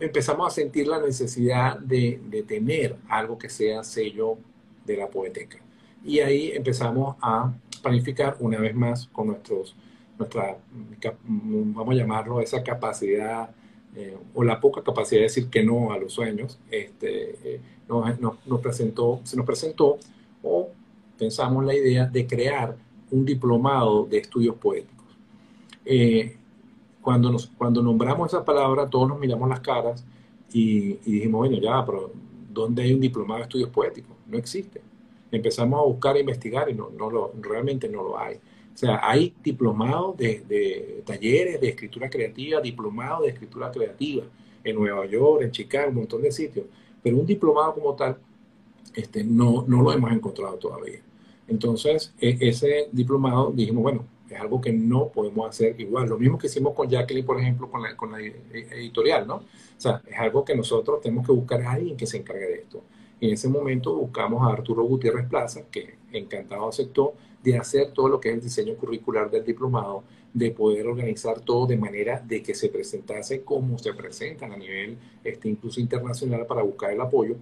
empezamos 0.00 0.46
a 0.46 0.50
sentir 0.50 0.86
la 0.86 1.00
necesidad 1.00 1.78
de, 1.78 2.44
tener 2.46 2.96
algo 3.08 3.38
que 3.38 3.48
sea 3.48 3.82
sello 3.84 4.38
de 4.84 4.96
la 4.96 5.08
poética. 5.08 5.58
Y 6.04 6.20
ahí 6.20 6.52
empezamos 6.52 7.16
a 7.20 7.52
planificar 7.82 8.36
una 8.40 8.58
vez 8.58 8.74
más 8.74 9.08
con 9.08 9.28
nuestros, 9.28 9.76
nuestra, 10.18 10.58
vamos 11.24 11.94
a 11.94 11.98
llamarlo, 11.98 12.40
esa 12.40 12.62
capacidad 12.62 13.50
eh, 13.96 14.16
o 14.34 14.44
la 14.44 14.60
poca 14.60 14.82
capacidad 14.82 15.20
de 15.20 15.24
decir 15.24 15.48
que 15.48 15.64
no 15.64 15.92
a 15.92 15.98
los 15.98 16.12
sueños, 16.12 16.58
este, 16.70 17.54
eh, 17.54 17.60
nos, 17.88 18.60
presentó, 18.60 19.20
se 19.24 19.36
nos 19.36 19.46
presentó 19.46 19.98
o 20.42 20.68
pensamos 21.18 21.64
la 21.64 21.74
idea 21.74 22.06
de 22.06 22.26
crear 22.26 22.76
un 23.10 23.24
diplomado 23.24 24.04
de 24.04 24.18
estudios 24.18 24.56
poéticos. 24.56 25.06
Eh, 25.84 26.36
cuando, 27.00 27.30
nos, 27.32 27.46
cuando 27.46 27.82
nombramos 27.82 28.28
esa 28.28 28.44
palabra, 28.44 28.88
todos 28.88 29.08
nos 29.08 29.18
miramos 29.18 29.48
las 29.48 29.60
caras 29.60 30.04
y, 30.52 30.94
dijimos, 30.96 31.48
bueno, 31.48 31.58
ya, 31.58 31.84
pero 31.84 32.12
¿dónde 32.52 32.82
hay 32.82 32.92
un 32.92 33.00
diplomado 33.00 33.38
de 33.38 33.44
estudios 33.44 33.70
poéticos? 33.70 34.16
No 34.26 34.36
existe. 34.36 34.82
Empezamos 35.32 35.80
a 35.80 35.84
buscar 35.84 36.16
e 36.16 36.20
investigar 36.20 36.68
y 36.68 36.74
no, 36.74 36.90
no 36.90 37.10
lo, 37.10 37.32
realmente 37.40 37.88
no 37.88 38.02
lo 38.02 38.18
hay. 38.18 38.38
O 38.78 38.80
sea, 38.80 39.00
hay 39.02 39.34
diplomados 39.42 40.16
de, 40.16 40.44
de, 40.46 41.02
talleres 41.04 41.60
de 41.60 41.70
escritura 41.70 42.08
creativa, 42.08 42.60
diplomados 42.60 43.22
de 43.22 43.30
escritura 43.30 43.72
creativa 43.72 44.22
en 44.62 44.76
Nueva 44.76 45.04
York, 45.04 45.42
en 45.42 45.50
Chicago, 45.50 45.88
un 45.88 45.96
montón 45.96 46.22
de 46.22 46.30
sitios, 46.30 46.66
pero 47.02 47.16
un 47.16 47.26
diplomado 47.26 47.74
como 47.74 47.96
tal 47.96 48.18
este, 48.94 49.24
no, 49.24 49.64
no 49.66 49.82
lo 49.82 49.92
hemos 49.92 50.12
encontrado 50.12 50.58
todavía. 50.58 51.00
Entonces, 51.48 52.14
e, 52.20 52.38
ese 52.40 52.88
diplomado 52.92 53.50
dijimos, 53.50 53.82
bueno, 53.82 54.04
es 54.30 54.38
algo 54.38 54.60
que 54.60 54.72
no 54.72 55.08
podemos 55.08 55.48
hacer 55.48 55.74
igual. 55.80 56.08
Lo 56.08 56.16
mismo 56.16 56.38
que 56.38 56.46
hicimos 56.46 56.72
con 56.72 56.88
Jacqueline, 56.88 57.26
por 57.26 57.40
ejemplo, 57.40 57.68
con 57.68 57.82
la, 57.82 57.96
con 57.96 58.12
la 58.12 58.20
editorial, 58.20 59.26
¿no? 59.26 59.38
O 59.38 59.42
sea, 59.76 60.00
es 60.06 60.16
algo 60.20 60.44
que 60.44 60.54
nosotros 60.54 61.00
tenemos 61.00 61.26
que 61.26 61.32
buscar 61.32 61.62
a 61.62 61.72
alguien 61.72 61.96
que 61.96 62.06
se 62.06 62.18
encargue 62.18 62.46
de 62.46 62.54
esto. 62.54 62.84
En 63.20 63.32
ese 63.32 63.48
momento 63.48 63.96
buscamos 63.96 64.40
a 64.46 64.52
Arturo 64.52 64.84
Gutiérrez 64.84 65.26
Plaza, 65.26 65.62
que 65.68 65.96
encantado 66.12 66.68
aceptó 66.68 67.14
de 67.42 67.56
hacer 67.56 67.92
todo 67.92 68.08
lo 68.08 68.20
que 68.20 68.30
es 68.30 68.34
el 68.34 68.40
diseño 68.40 68.74
curricular 68.76 69.30
del 69.30 69.44
diplomado, 69.44 70.04
de 70.34 70.50
poder 70.50 70.86
organizar 70.86 71.40
todo 71.40 71.66
de 71.66 71.76
manera 71.76 72.20
de 72.20 72.42
que 72.42 72.54
se 72.54 72.68
presentase 72.68 73.42
como 73.42 73.78
se 73.78 73.94
presentan 73.94 74.52
a 74.52 74.56
nivel 74.56 74.98
este, 75.24 75.48
incluso 75.48 75.80
internacional 75.80 76.46
para 76.46 76.62
buscar 76.62 76.92
el 76.92 77.00
apoyo 77.00 77.36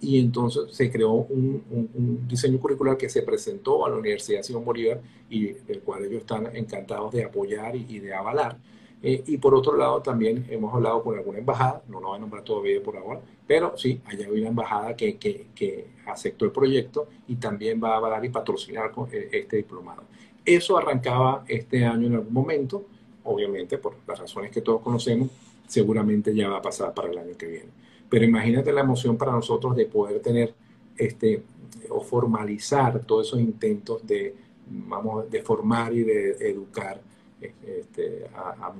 y 0.00 0.20
entonces 0.20 0.64
se 0.70 0.90
creó 0.90 1.12
un, 1.12 2.26
diseño 2.28 2.60
curricular 2.60 2.96
que 2.96 3.08
se 3.08 3.22
presentó 3.22 3.84
a 3.84 3.90
la 3.90 3.96
Universidad 3.96 4.42
Simón 4.42 4.64
Bolívar 4.64 5.00
y 5.28 5.46
del 5.52 5.80
cual 5.80 6.04
ellos 6.04 6.20
están 6.20 6.54
encantados 6.54 7.12
de 7.12 7.24
apoyar 7.24 7.74
y, 7.74 7.98
de 7.98 8.14
avalar. 8.14 8.58
Eh, 9.02 9.22
y 9.26 9.38
por 9.38 9.54
otro 9.54 9.76
lado, 9.76 10.02
también 10.02 10.46
hemos 10.50 10.74
hablado 10.74 11.02
con 11.02 11.16
alguna 11.16 11.38
embajada, 11.38 11.82
no 11.88 12.00
lo 12.00 12.08
voy 12.08 12.16
a 12.16 12.20
nombrar 12.20 12.42
todavía 12.42 12.82
por 12.82 12.96
ahora, 12.96 13.20
pero 13.46 13.76
sí, 13.76 14.00
allá 14.04 14.26
hay 14.26 14.40
una 14.40 14.48
embajada 14.48 14.96
que, 14.96 15.16
que, 15.16 15.46
que 15.54 15.86
aceptó 16.06 16.44
el 16.44 16.50
proyecto 16.50 17.08
y 17.28 17.36
también 17.36 17.80
va 17.82 17.94
a 17.94 17.96
avalar 17.98 18.24
y 18.24 18.28
patrocinar 18.28 18.90
eh, 19.12 19.28
este 19.32 19.58
diplomado. 19.58 20.02
Eso 20.44 20.76
arrancaba 20.76 21.44
este 21.46 21.84
año 21.84 22.08
en 22.08 22.14
algún 22.14 22.32
momento, 22.32 22.86
obviamente 23.24 23.78
por 23.78 23.94
las 24.06 24.18
razones 24.18 24.50
que 24.50 24.62
todos 24.62 24.80
conocemos, 24.80 25.28
seguramente 25.66 26.34
ya 26.34 26.48
va 26.48 26.58
a 26.58 26.62
pasar 26.62 26.92
para 26.92 27.10
el 27.10 27.18
año 27.18 27.36
que 27.36 27.46
viene. 27.46 27.70
Pero 28.08 28.24
imagínate 28.24 28.72
la 28.72 28.80
emoción 28.80 29.16
para 29.16 29.32
nosotros 29.32 29.76
de 29.76 29.86
poder 29.86 30.20
tener 30.20 30.54
este, 30.96 31.42
o 31.90 32.00
formalizar 32.00 33.00
todos 33.04 33.28
esos 33.28 33.40
intentos 33.40 34.04
de, 34.06 34.34
vamos, 34.66 35.30
de 35.30 35.42
formar 35.42 35.92
y 35.92 36.02
de 36.02 36.30
educar 36.48 37.00
este, 37.40 38.28
a, 38.34 38.72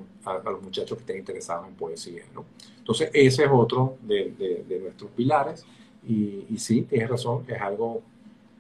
los 0.45 0.63
muchachos 0.63 0.97
que 0.97 1.03
estén 1.03 1.19
interesados 1.19 1.69
en 1.69 1.75
poesía. 1.75 2.25
¿no? 2.35 2.45
Entonces, 2.79 3.11
ese 3.13 3.45
es 3.45 3.51
otro 3.53 3.97
de, 4.03 4.65
nuestros 4.83 5.11
pilares. 5.13 5.65
Y, 6.07 6.57
sí, 6.59 6.83
tienes 6.83 7.09
razón, 7.09 7.45
es 7.49 7.61
algo 7.61 8.03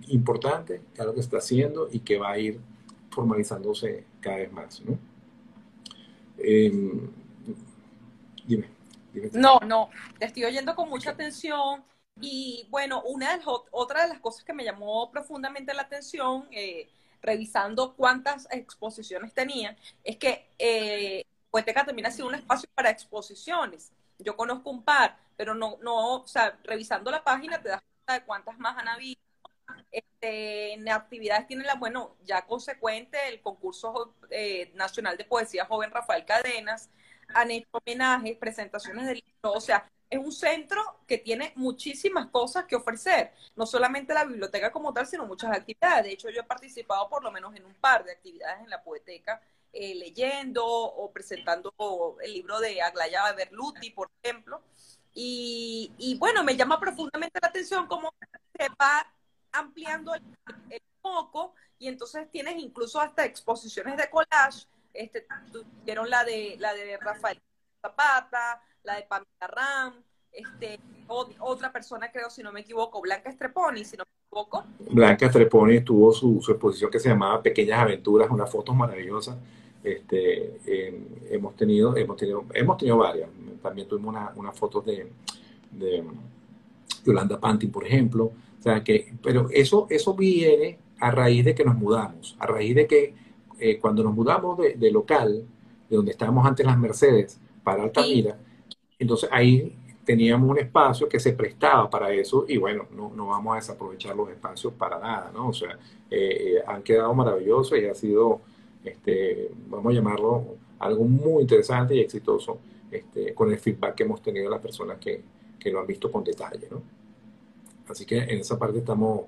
importante, 0.08 0.80
es 0.94 1.00
algo 1.00 1.14
que 1.14 1.20
está 1.20 1.38
haciendo 1.38 1.88
y 1.90 2.00
que 2.00 2.18
va 2.18 2.32
a 2.32 2.38
ir 2.38 2.60
formalizándose 3.10 4.04
cada 4.20 4.36
vez 4.36 4.52
más. 4.52 4.82
¿no? 4.82 4.98
Em, 6.38 7.10
dime. 8.46 8.78
No, 9.32 9.58
no, 9.66 9.90
te 10.18 10.26
estoy 10.26 10.44
oyendo 10.44 10.74
con 10.74 10.88
mucha 10.88 11.10
atención. 11.10 11.82
Y 12.20 12.66
bueno, 12.70 13.02
una 13.02 13.36
de 13.36 13.44
otra 13.70 14.02
de 14.02 14.08
las 14.08 14.20
cosas 14.20 14.44
que 14.44 14.52
me 14.52 14.64
llamó 14.64 15.10
profundamente 15.10 15.72
la 15.72 15.82
atención, 15.82 16.46
eh, 16.50 16.88
revisando 17.22 17.94
cuántas 17.96 18.48
exposiciones 18.50 19.32
tenía, 19.34 19.76
es 20.04 20.16
que 20.16 20.48
eh, 20.58 21.24
Poeteca 21.50 21.86
ha 22.04 22.10
sido 22.10 22.28
un 22.28 22.34
espacio 22.34 22.68
para 22.74 22.90
exposiciones. 22.90 23.92
Yo 24.18 24.36
conozco 24.36 24.70
un 24.70 24.82
par, 24.82 25.18
pero 25.36 25.54
no, 25.54 25.78
no, 25.82 26.22
o 26.22 26.26
sea, 26.26 26.58
revisando 26.64 27.10
la 27.10 27.22
página 27.24 27.62
te 27.62 27.68
das 27.68 27.82
cuenta 27.82 28.12
de 28.14 28.26
cuántas 28.26 28.58
más 28.58 28.76
han 28.78 28.88
habido. 28.88 29.20
Este, 29.90 30.72
en 30.74 30.88
actividades 30.88 31.46
tiene 31.46 31.64
la, 31.64 31.74
bueno, 31.74 32.16
ya 32.24 32.46
consecuente 32.46 33.28
el 33.28 33.40
concurso 33.42 34.14
eh, 34.30 34.72
nacional 34.74 35.16
de 35.16 35.24
poesía 35.24 35.66
joven 35.66 35.90
Rafael 35.90 36.24
Cadenas, 36.24 36.90
han 37.34 37.50
hecho 37.50 37.68
homenajes, 37.72 38.36
presentaciones 38.38 39.06
de 39.06 39.14
libros, 39.16 39.56
o 39.56 39.60
sea, 39.60 39.90
es 40.10 40.18
un 40.18 40.32
centro 40.32 41.00
que 41.06 41.18
tiene 41.18 41.52
muchísimas 41.56 42.26
cosas 42.28 42.64
que 42.64 42.76
ofrecer, 42.76 43.32
no 43.56 43.66
solamente 43.66 44.14
la 44.14 44.24
biblioteca 44.24 44.72
como 44.72 44.92
tal, 44.92 45.06
sino 45.06 45.26
muchas 45.26 45.50
actividades. 45.50 46.04
De 46.04 46.12
hecho, 46.12 46.30
yo 46.30 46.40
he 46.40 46.44
participado 46.44 47.08
por 47.08 47.22
lo 47.22 47.30
menos 47.30 47.54
en 47.54 47.64
un 47.64 47.74
par 47.74 48.04
de 48.04 48.12
actividades 48.12 48.62
en 48.62 48.70
la 48.70 48.82
poeteca, 48.82 49.40
eh, 49.72 49.94
leyendo 49.94 50.64
o 50.66 51.10
presentando 51.12 51.72
el 52.22 52.32
libro 52.32 52.58
de 52.60 52.80
Aglaya 52.80 53.32
Berluti, 53.32 53.90
por 53.90 54.10
ejemplo. 54.22 54.62
Y, 55.14 55.92
y, 55.98 56.16
bueno, 56.16 56.44
me 56.44 56.56
llama 56.56 56.78
profundamente 56.78 57.38
la 57.42 57.48
atención 57.48 57.86
cómo 57.86 58.12
se 58.56 58.68
va 58.80 59.06
ampliando 59.52 60.14
el, 60.14 60.22
el 60.70 60.80
foco 61.02 61.54
y 61.78 61.88
entonces 61.88 62.30
tienes 62.30 62.56
incluso 62.58 63.00
hasta 63.00 63.24
exposiciones 63.24 63.96
de 63.96 64.08
collage 64.10 64.66
este, 64.98 65.26
tuvieron 65.52 66.10
la 66.10 66.24
de, 66.24 66.56
la 66.58 66.74
de 66.74 66.96
Rafael 66.96 67.40
Zapata, 67.80 68.60
la 68.88 68.96
de 68.96 69.02
Pamela 69.02 69.46
Ram, 69.46 69.92
este, 70.32 70.80
otra 71.40 71.70
persona 71.70 72.10
creo, 72.10 72.30
si 72.30 72.42
no 72.42 72.52
me 72.52 72.60
equivoco, 72.60 73.00
Blanca 73.00 73.28
Estreponi, 73.28 73.84
si 73.84 73.96
no 73.96 74.04
me 74.04 74.26
equivoco. 74.26 74.64
Blanca 74.90 75.26
Estreponi 75.26 75.80
tuvo 75.82 76.12
su, 76.12 76.38
exposición 76.48 76.90
que 76.90 76.98
se 76.98 77.10
llamaba 77.10 77.42
Pequeñas 77.42 77.80
Aventuras, 77.80 78.30
unas 78.30 78.50
fotos 78.50 78.74
maravillosas. 78.74 79.36
Este, 79.84 80.58
hemos 81.30 81.54
tenido, 81.54 81.96
hemos 81.96 82.16
tenido, 82.16 82.44
hemos 82.54 82.78
tenido 82.78 82.96
varias. 82.96 83.28
También 83.62 83.86
tuvimos 83.86 84.14
unas 84.14 84.36
una 84.36 84.52
fotos 84.52 84.84
de, 84.86 85.12
de 85.70 86.04
Yolanda 87.04 87.38
Panti, 87.38 87.66
por 87.66 87.86
ejemplo. 87.86 88.32
O 88.58 88.62
sea 88.62 88.82
que, 88.82 89.14
pero 89.22 89.48
eso, 89.50 89.86
eso 89.90 90.14
viene 90.14 90.78
a 90.98 91.10
raíz 91.10 91.44
de 91.44 91.54
que 91.54 91.64
nos 91.64 91.76
mudamos, 91.76 92.36
a 92.40 92.46
raíz 92.46 92.74
de 92.74 92.86
que 92.86 93.14
eh, 93.60 93.78
cuando 93.78 94.02
nos 94.02 94.14
mudamos 94.14 94.58
de, 94.58 94.90
local, 94.90 95.44
de 95.88 95.96
donde 95.96 96.10
estábamos 96.10 96.46
antes 96.46 96.66
las 96.66 96.78
Mercedes, 96.78 97.38
para 97.62 97.82
Altamira, 97.82 98.38
entonces 98.98 99.28
ahí 99.32 99.74
teníamos 100.04 100.50
un 100.50 100.58
espacio 100.58 101.08
que 101.08 101.20
se 101.20 101.32
prestaba 101.32 101.88
para 101.90 102.10
eso 102.12 102.46
y 102.48 102.56
bueno, 102.56 102.86
no, 102.96 103.12
no 103.14 103.26
vamos 103.26 103.52
a 103.52 103.56
desaprovechar 103.56 104.16
los 104.16 104.30
espacios 104.30 104.72
para 104.72 104.98
nada, 104.98 105.30
¿no? 105.34 105.48
O 105.48 105.52
sea, 105.52 105.78
eh, 106.10 106.56
eh, 106.56 106.62
han 106.66 106.82
quedado 106.82 107.12
maravillosos 107.12 107.78
y 107.78 107.84
ha 107.84 107.94
sido, 107.94 108.40
este, 108.82 109.50
vamos 109.68 109.92
a 109.92 109.94
llamarlo, 109.94 110.56
algo 110.78 111.04
muy 111.04 111.42
interesante 111.42 111.94
y 111.94 112.00
exitoso 112.00 112.58
este, 112.90 113.34
con 113.34 113.52
el 113.52 113.58
feedback 113.58 113.96
que 113.96 114.04
hemos 114.04 114.22
tenido 114.22 114.46
de 114.46 114.50
las 114.50 114.60
personas 114.60 114.98
que, 114.98 115.22
que 115.60 115.70
lo 115.70 115.80
han 115.80 115.86
visto 115.86 116.10
con 116.10 116.24
detalle, 116.24 116.68
¿no? 116.70 116.82
Así 117.88 118.06
que 118.06 118.18
en 118.18 118.38
esa 118.38 118.58
parte 118.58 118.78
estamos 118.78 119.22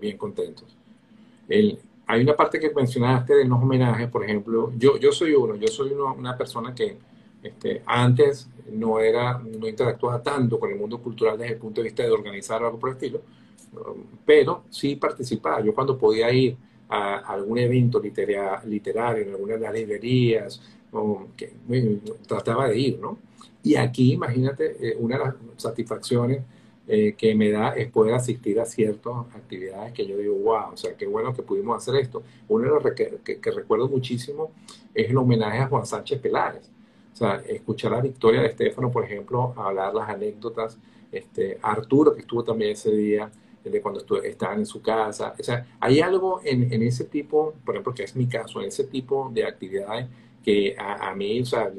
bien 0.00 0.16
contentos. 0.16 0.74
El, 1.46 1.78
hay 2.06 2.22
una 2.22 2.34
parte 2.34 2.58
que 2.58 2.70
mencionaste 2.70 3.34
de 3.34 3.44
los 3.44 3.60
homenajes, 3.60 4.08
por 4.08 4.24
ejemplo, 4.24 4.72
yo, 4.78 4.96
yo 4.96 5.12
soy 5.12 5.34
uno, 5.34 5.56
yo 5.56 5.68
soy 5.68 5.92
una 5.92 6.36
persona 6.36 6.74
que 6.74 6.96
este, 7.42 7.82
antes 7.86 8.48
no 8.72 9.00
era, 9.00 9.38
no 9.38 9.66
interactuaba 9.66 10.22
tanto 10.22 10.58
con 10.58 10.70
el 10.70 10.76
mundo 10.76 11.00
cultural 11.00 11.38
desde 11.38 11.54
el 11.54 11.58
punto 11.58 11.80
de 11.80 11.86
vista 11.86 12.02
de 12.02 12.10
organizar 12.10 12.62
algo 12.62 12.78
por 12.78 12.90
el 12.90 12.96
estilo, 12.96 13.22
pero 14.24 14.64
sí 14.70 14.96
participaba. 14.96 15.60
Yo 15.60 15.74
cuando 15.74 15.98
podía 15.98 16.30
ir 16.32 16.56
a, 16.88 17.18
algún 17.18 17.58
evento 17.58 18.00
literario 18.00 19.22
en 19.24 19.30
alguna 19.30 19.54
de 19.54 19.60
las 19.60 19.74
librerías, 19.74 20.62
que, 21.36 21.52
trataba 22.26 22.68
de 22.68 22.78
ir, 22.78 22.98
¿no? 22.98 23.18
Y 23.62 23.76
aquí, 23.76 24.12
imagínate, 24.12 24.76
eh, 24.80 24.96
una 24.98 25.18
de 25.18 25.24
las 25.24 25.34
satisfacciones 25.56 26.42
eh, 26.86 27.14
que 27.18 27.34
me 27.34 27.50
da 27.50 27.70
es 27.70 27.90
poder 27.90 28.14
asistir 28.14 28.58
a 28.60 28.64
ciertas 28.64 29.12
actividades 29.34 29.92
que 29.92 30.06
yo 30.06 30.16
digo, 30.16 30.36
wow, 30.36 30.72
o 30.72 30.76
sea, 30.76 30.96
qué 30.96 31.06
bueno 31.06 31.34
que 31.34 31.42
pudimos 31.42 31.76
hacer 31.76 32.00
esto. 32.00 32.22
Uno 32.48 32.64
de 32.64 32.70
los 32.70 32.94
que, 32.94 33.38
que, 33.38 33.50
recuerdo 33.50 33.88
muchísimo 33.88 34.52
es 34.94 35.10
el 35.10 35.16
homenaje 35.18 35.58
a 35.58 35.66
Juan 35.66 35.84
Sánchez 35.84 36.18
Pelares. 36.20 36.70
O 37.18 37.20
sea, 37.20 37.42
escuchar 37.48 37.94
a 37.94 38.00
Victoria 38.00 38.42
de 38.42 38.46
Estefano, 38.46 38.92
por 38.92 39.04
ejemplo, 39.04 39.52
hablar 39.56 39.92
las 39.92 40.08
anécdotas, 40.08 40.78
este, 41.10 41.58
Arturo, 41.62 42.14
que 42.14 42.20
estuvo 42.20 42.44
también 42.44 42.70
ese 42.70 42.92
día, 42.92 43.28
de 43.64 43.82
cuando 43.82 44.00
estaban 44.22 44.60
en 44.60 44.66
su 44.66 44.80
casa. 44.80 45.34
O 45.36 45.42
sea, 45.42 45.66
hay 45.80 45.98
algo 45.98 46.40
en, 46.44 46.72
en, 46.72 46.80
ese 46.80 47.02
tipo, 47.04 47.54
por 47.64 47.74
ejemplo, 47.74 47.92
que 47.92 48.04
es 48.04 48.14
mi 48.14 48.28
caso, 48.28 48.60
en 48.60 48.68
ese 48.68 48.84
tipo 48.84 49.32
de 49.34 49.44
actividades 49.44 50.06
que 50.44 50.76
a, 50.78 51.10
a 51.10 51.14
mí, 51.16 51.40
o 51.40 51.44
sea, 51.44 51.72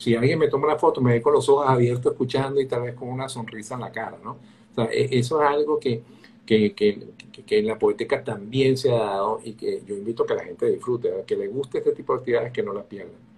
si 0.00 0.16
alguien 0.16 0.40
me 0.40 0.48
toma 0.48 0.66
una 0.66 0.76
foto, 0.76 1.00
me 1.00 1.12
ve 1.12 1.22
con 1.22 1.34
los 1.34 1.48
ojos 1.48 1.68
abiertos 1.68 2.10
escuchando 2.10 2.60
y 2.60 2.66
tal 2.66 2.82
vez 2.82 2.96
con 2.96 3.10
una 3.10 3.28
sonrisa 3.28 3.74
en 3.74 3.82
la 3.82 3.92
cara, 3.92 4.18
¿no? 4.24 4.32
O 4.32 4.74
sea, 4.74 4.86
e, 4.86 5.08
eso 5.16 5.40
es 5.40 5.48
algo 5.48 5.78
que, 5.78 6.02
que, 6.44 6.74
que, 6.74 6.98
que, 7.46 7.58
en 7.60 7.68
la 7.68 7.78
poética 7.78 8.24
también 8.24 8.76
se 8.76 8.90
ha 8.90 8.98
dado 8.98 9.40
y 9.44 9.52
que 9.52 9.84
yo 9.86 9.94
invito 9.94 10.24
a 10.24 10.26
que 10.26 10.34
la 10.34 10.42
gente 10.42 10.66
disfrute, 10.66 11.12
que 11.24 11.36
le 11.36 11.46
guste 11.46 11.78
este 11.78 11.92
tipo 11.92 12.12
de 12.12 12.18
actividades, 12.18 12.52
que 12.52 12.64
no 12.64 12.72
las 12.72 12.86
pierdan. 12.86 13.29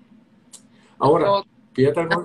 Ahora, 1.03 1.43
fíjate 1.73 2.01
algo, 2.01 2.23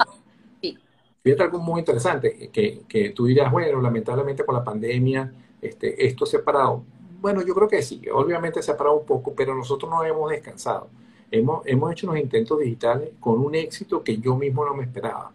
fíjate 1.24 1.44
algo 1.44 1.60
muy 1.60 1.80
interesante, 1.80 2.50
que, 2.54 2.82
que 2.88 3.10
tú 3.10 3.26
dirás, 3.26 3.52
bueno, 3.52 3.82
lamentablemente 3.82 4.46
con 4.46 4.54
la 4.54 4.64
pandemia, 4.64 5.34
este, 5.62 6.06
esto 6.06 6.28
se 6.28 6.38
ha 6.38 6.44
parado. 6.44 6.84
Bueno, 7.20 7.42
yo 7.42 7.56
creo 7.56 7.68
que 7.68 7.82
sí, 7.82 8.04
obviamente 8.14 8.62
se 8.62 8.72
ha 8.72 8.78
parado 8.78 8.98
un 8.98 9.06
poco, 9.06 9.34
pero 9.36 9.56
nosotros 9.56 9.90
no 9.90 10.04
hemos 10.04 10.30
descansado. 10.30 10.90
hemos, 11.32 11.66
hemos 11.66 11.92
hecho 11.92 12.08
unos 12.08 12.22
intentos 12.22 12.60
digitales 12.60 13.10
con 13.20 13.40
un 13.40 13.56
éxito 13.56 14.04
que 14.04 14.18
yo 14.20 14.36
mismo 14.36 14.64
no 14.64 14.76
me 14.76 14.84
esperaba. 14.84 15.32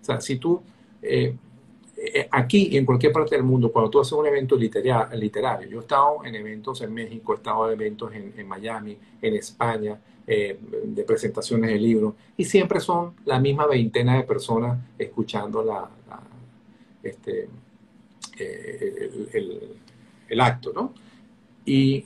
O 0.00 0.04
sea, 0.04 0.20
si 0.20 0.36
tú, 0.36 0.60
eh, 1.00 1.34
eh, 1.96 2.28
aquí 2.30 2.68
y 2.72 2.76
en 2.76 2.84
cualquier 2.84 3.12
parte 3.12 3.36
del 3.36 3.44
mundo, 3.44 3.72
cuando 3.72 3.90
tú 3.90 4.00
haces 4.00 4.12
un 4.12 4.26
evento 4.26 4.54
literario, 4.56 5.68
yo 5.68 5.78
he 5.78 5.80
estado 5.80 6.24
en 6.24 6.34
eventos 6.34 6.82
en 6.82 6.92
México, 6.92 7.32
he 7.32 7.36
estado 7.36 7.68
en 7.68 7.80
eventos 7.80 8.12
en, 8.12 8.46
Miami, 8.46 8.98
en 9.22 9.34
España, 9.34 9.98
eh, 10.26 10.58
de 10.84 11.04
presentaciones 11.04 11.70
de 11.70 11.78
libros, 11.78 12.14
y 12.36 12.44
siempre 12.44 12.80
son 12.80 13.14
la 13.24 13.38
misma 13.40 13.66
veintena 13.66 14.16
de 14.16 14.24
personas 14.24 14.78
escuchando 14.98 15.62
la, 15.62 15.88
este, 17.02 17.48
el, 18.38 19.76
el, 20.28 20.40
acto, 20.40 20.72
¿no? 20.72 20.94
Y 21.64 22.04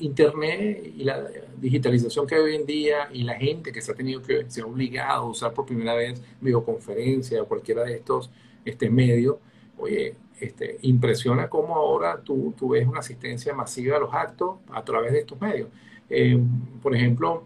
Internet 0.00 0.92
y 0.96 1.04
la 1.04 1.28
digitalización 1.60 2.26
que 2.26 2.34
hay 2.34 2.40
hoy 2.40 2.54
en 2.56 2.66
día 2.66 3.08
y 3.12 3.22
la 3.22 3.34
gente 3.34 3.70
que 3.72 3.80
se 3.80 3.92
ha 3.92 3.94
tenido 3.94 4.22
que, 4.22 4.50
se 4.50 4.62
ha 4.62 4.66
obligado 4.66 5.22
a 5.22 5.30
usar 5.30 5.52
por 5.52 5.66
primera 5.66 5.94
vez 5.94 6.20
videoconferencia 6.40 7.42
o 7.42 7.46
cualquiera 7.46 7.84
de 7.84 7.94
estos 7.94 8.30
este, 8.64 8.90
medios, 8.90 9.36
oye, 9.78 10.14
este, 10.40 10.78
impresiona 10.82 11.48
cómo 11.48 11.76
ahora 11.76 12.20
tú, 12.22 12.54
tú 12.58 12.70
ves 12.70 12.86
una 12.86 13.00
asistencia 13.00 13.54
masiva 13.54 13.96
a 13.96 14.00
los 14.00 14.12
actos 14.12 14.56
a 14.72 14.82
través 14.84 15.12
de 15.12 15.20
estos 15.20 15.40
medios. 15.40 15.68
Eh, 16.10 16.38
por 16.82 16.94
ejemplo, 16.94 17.44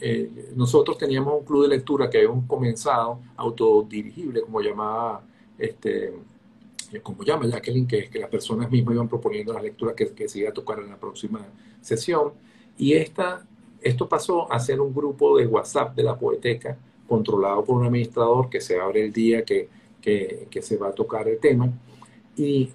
eh, 0.00 0.50
nosotros 0.54 0.98
teníamos 0.98 1.40
un 1.40 1.44
club 1.44 1.62
de 1.62 1.68
lectura 1.68 2.10
que 2.10 2.18
habíamos 2.18 2.44
comenzado 2.46 3.20
autodirigible, 3.36 4.42
como 4.42 4.60
llamaba 4.60 5.24
este, 5.58 6.12
eh, 6.92 7.00
como 7.00 7.22
llama 7.24 7.46
Jacqueline, 7.46 7.86
que 7.86 7.98
es 8.00 8.10
que 8.10 8.18
las 8.18 8.28
personas 8.28 8.70
mismas 8.70 8.94
iban 8.94 9.08
proponiendo 9.08 9.52
las 9.52 9.62
lecturas 9.62 9.94
que, 9.94 10.12
que 10.12 10.28
se 10.28 10.40
iba 10.40 10.50
a 10.50 10.52
tocar 10.52 10.78
en 10.80 10.90
la 10.90 10.96
próxima 10.96 11.46
sesión. 11.80 12.32
Y 12.76 12.92
esta, 12.94 13.46
esto 13.80 14.08
pasó 14.08 14.52
a 14.52 14.58
ser 14.60 14.80
un 14.80 14.92
grupo 14.92 15.38
de 15.38 15.46
WhatsApp 15.46 15.94
de 15.96 16.02
la 16.02 16.18
poeteca, 16.18 16.76
controlado 17.08 17.64
por 17.64 17.76
un 17.76 17.86
administrador 17.86 18.50
que 18.50 18.60
se 18.60 18.78
abre 18.78 19.04
el 19.04 19.12
día 19.12 19.44
que, 19.44 19.68
que, 20.00 20.48
que 20.50 20.62
se 20.62 20.76
va 20.76 20.88
a 20.88 20.92
tocar 20.92 21.28
el 21.28 21.38
tema. 21.38 21.70
Y 22.36 22.70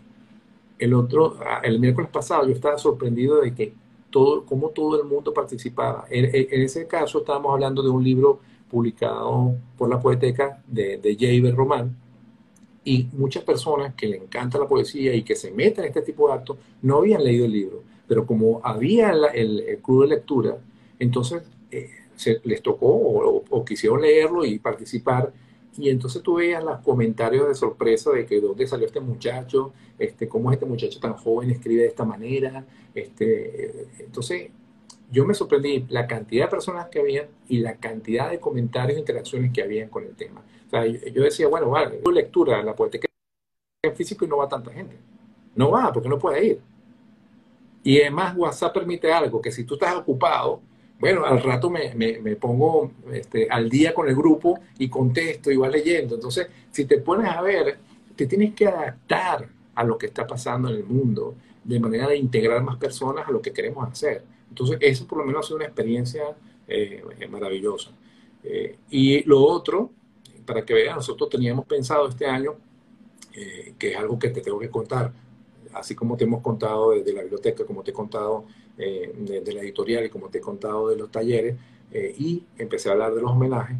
el 0.80 0.94
otro, 0.94 1.38
ah, 1.46 1.62
el 1.64 1.80
miércoles 1.80 2.10
pasado, 2.10 2.48
yo 2.48 2.54
estaba 2.54 2.78
sorprendido 2.78 3.42
de 3.42 3.54
que 3.54 3.74
todo, 4.10 4.46
cómo 4.46 4.70
todo 4.70 5.02
el 5.02 5.08
mundo 5.08 5.34
participaba. 5.34 6.06
En, 6.10 6.64
ese 6.64 6.88
caso, 6.88 7.20
estábamos 7.20 7.54
hablando 7.54 7.82
de 7.82 7.90
un 7.90 8.04
libro 8.04 8.40
publicado 8.70 9.56
por 9.78 9.90
la 9.90 10.00
poeteca 10.00 10.62
de, 10.68 10.98
de 10.98 11.16
Jaber 11.16 11.56
Román, 11.56 11.96
y 12.88 13.10
muchas 13.12 13.44
personas 13.44 13.94
que 13.96 14.08
le 14.08 14.16
encanta 14.16 14.58
la 14.58 14.66
poesía 14.66 15.14
y 15.14 15.24
que 15.24 15.36
se 15.36 15.52
meten 15.52 15.84
en 15.84 15.90
este 15.90 16.04
tipo 16.04 16.30
de 16.30 16.36
actos 16.36 16.58
no 16.82 17.00
habían 17.00 17.22
leído 17.22 17.44
el 17.44 17.52
libro, 17.52 17.84
pero 18.08 18.26
como 18.26 18.62
había 18.64 19.12
el, 19.34 19.80
club 19.84 20.04
de 20.04 20.08
lectura, 20.08 20.58
entonces 20.98 21.44
eh, 21.70 21.90
se, 22.16 22.40
les 22.46 22.62
tocó 22.62 22.88
o, 22.88 23.66
quisieron 23.66 24.02
leerlo 24.02 24.46
y 24.46 24.58
participar. 24.60 25.34
Y 25.78 25.90
entonces 25.90 26.22
tú 26.24 26.36
veías 26.36 26.64
los 26.64 26.80
comentarios 26.80 27.48
de 27.48 27.56
sorpresa 27.56 28.12
de 28.12 28.26
que 28.26 28.42
dónde 28.42 28.68
salió 28.68 28.88
este 28.88 29.00
muchacho, 29.00 29.74
este, 30.00 30.28
cómo 30.28 30.52
es 30.52 30.56
este 30.56 30.66
muchacho 30.66 31.00
tan 31.00 31.14
joven 31.14 31.52
escribe 31.52 31.84
de 31.84 31.88
esta 31.88 32.04
manera. 32.04 32.66
Este, 32.96 33.88
entonces 34.00 34.50
yo 35.12 35.26
me 35.26 35.34
sorprendí 35.34 35.86
la 35.90 36.08
cantidad 36.08 36.46
de 36.46 36.52
personas 36.52 36.88
que 36.90 37.00
había 37.00 37.28
y 37.48 37.60
la 37.60 37.76
cantidad 37.78 38.30
de 38.30 38.40
comentarios 38.40 38.98
e 38.98 39.00
interacciones 39.00 39.52
que 39.54 39.62
habían 39.62 39.90
con 39.90 40.04
el 40.04 40.16
tema. 40.16 40.44
O 40.68 40.70
sea, 40.70 40.86
yo, 40.86 41.24
decía, 41.24 41.48
bueno, 41.48 41.70
vale, 41.70 42.02
lectura, 42.12 42.62
la 42.62 42.76
poética 42.76 43.08
en 43.84 43.96
físico 43.96 44.26
y 44.26 44.28
no 44.28 44.38
va 44.38 44.50
tanta 44.50 44.72
gente. 44.72 44.98
No 45.56 45.72
va, 45.72 45.94
porque 45.94 46.10
no 46.10 46.20
puede 46.20 46.46
ir. 46.46 46.62
Y 47.84 48.02
además 48.02 48.36
WhatsApp 48.36 48.74
permite 48.74 49.12
algo, 49.14 49.42
que 49.42 49.52
si 49.52 49.64
tú 49.64 49.76
estás 49.76 49.96
ocupado, 49.96 50.62
bueno, 51.00 51.26
al 51.26 51.42
rato 51.42 51.70
me, 51.70 51.94
me, 51.94 52.36
pongo 52.36 52.92
este, 53.12 53.48
al 53.50 53.70
día 53.70 53.94
con 53.94 54.08
el 54.08 54.16
grupo 54.16 54.60
y 54.80 54.90
contesto 54.90 55.52
y 55.52 55.58
va 55.58 55.70
leyendo. 55.70 56.16
Entonces, 56.16 56.48
si 56.72 56.86
te 56.86 56.98
pones 56.98 57.30
a 57.30 57.42
ver, 57.42 57.78
te 58.16 58.26
tienes 58.26 58.54
que 58.56 58.68
adaptar 58.68 59.48
a 59.76 59.84
lo 59.84 59.98
que 59.98 60.08
está 60.08 60.26
pasando 60.26 60.70
en 60.70 60.76
el 60.76 60.84
mundo, 60.84 61.36
de 61.64 61.80
manera 61.80 62.08
de 62.08 62.18
integrar 62.18 62.64
más 62.64 62.78
personas 62.78 63.28
a 63.28 63.32
lo 63.32 63.42
que 63.42 63.54
queremos 63.54 63.88
hacer. 63.88 64.24
Entonces, 64.50 64.78
eso 64.82 65.06
por 65.06 65.20
lo 65.20 65.26
menos 65.26 65.46
ha 65.46 65.48
sido 65.48 65.58
una 65.58 65.66
experiencia 65.66 66.24
eh, 66.68 67.04
maravillosa. 67.30 67.92
Eh, 68.44 68.78
y 68.90 69.24
lo 69.24 69.42
otro 69.42 69.92
para 70.48 70.66
que 70.66 70.74
vean, 70.74 70.96
nosotros 70.96 71.30
teníamos 71.30 71.66
pensado 71.66 72.08
este 72.08 72.26
año, 72.26 72.56
eh, 73.36 73.74
que 73.78 73.92
es 73.92 73.98
algo 73.98 74.18
que 74.18 74.30
te 74.30 74.42
tengo 74.42 74.58
que 74.58 74.70
contar, 74.70 75.12
así 75.80 75.96
como 75.96 76.18
te 76.18 76.24
hemos 76.24 76.42
contado 76.42 76.92
desde 76.92 77.14
la 77.14 77.22
biblioteca, 77.22 77.66
como 77.66 77.84
te 77.84 77.92
he 77.92 77.94
contado 77.94 78.46
eh, 78.78 79.14
de, 79.18 79.54
la 79.54 79.62
editorial 79.62 80.06
y 80.06 80.10
como 80.10 80.30
te 80.30 80.40
he 80.40 80.42
contado 80.42 80.90
de 80.90 80.98
los 80.98 81.12
talleres, 81.12 81.56
eh, 81.92 82.14
y 82.18 82.44
empecé 82.58 82.90
a 82.90 82.94
hablar 82.94 83.14
de 83.14 83.22
los 83.22 83.32
homenajes, 83.32 83.78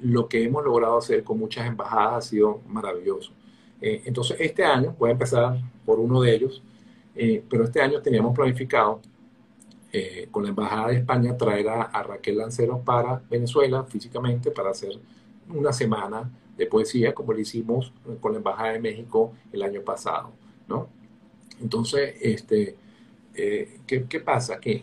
lo 0.00 0.28
que 0.28 0.42
hemos 0.42 0.64
logrado 0.64 0.98
hacer 0.98 1.22
con 1.22 1.38
muchas 1.38 1.68
embajadas 1.68 2.26
ha 2.26 2.28
sido 2.28 2.60
maravilloso. 2.66 3.32
entonces, 3.80 4.36
este 4.40 4.64
año, 4.64 4.96
voy 4.98 5.10
a 5.10 5.12
empezar 5.12 5.56
por 5.86 6.00
uno 6.00 6.20
de 6.20 6.34
ellos, 6.34 6.62
pero 7.48 7.62
este 7.62 7.80
año 7.80 8.02
teníamos 8.02 8.34
planificado 8.34 9.00
con 10.32 10.42
la 10.42 10.48
Embajada 10.48 10.88
de 10.88 10.96
España 10.96 11.36
traer 11.36 11.68
a, 11.68 11.82
a 11.82 12.02
Raquel 12.02 12.38
Lanceros 12.38 12.80
para 12.80 13.22
Venezuela 13.30 13.84
físicamente 13.84 14.50
para 14.50 14.70
hacer 14.70 14.98
una 15.48 15.72
semana 15.72 16.28
de 16.56 16.66
poesía, 16.66 17.14
como 17.14 17.32
lo 17.32 17.40
hicimos 17.40 17.92
con 18.20 18.32
la 18.32 18.38
Embajada 18.38 18.72
de 18.72 18.80
México 18.80 19.32
el 19.52 19.62
año 19.62 19.82
pasado, 19.82 20.32
¿no? 20.68 20.88
Entonces, 21.62 22.14
este, 22.20 22.76
eh, 23.34 23.78
¿qué, 23.86 24.04
¿qué, 24.04 24.20
pasa? 24.20 24.58
Que 24.60 24.82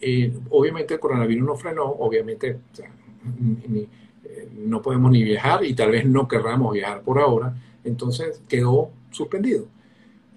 eh, 0.00 0.32
obviamente 0.50 0.94
el 0.94 1.00
coronavirus 1.00 1.44
no 1.46 1.56
frenó, 1.56 1.84
obviamente 1.84 2.58
eh, 2.74 4.48
no 4.54 4.80
podemos 4.80 5.10
ni 5.10 5.22
viajar 5.22 5.64
y 5.64 5.74
tal 5.74 5.90
vez 5.90 6.06
no 6.06 6.28
querramos 6.28 6.72
viajar 6.72 7.02
por 7.02 7.18
ahora, 7.18 7.54
entonces 7.84 8.40
quedó 8.48 8.90
suspendido. 9.10 9.66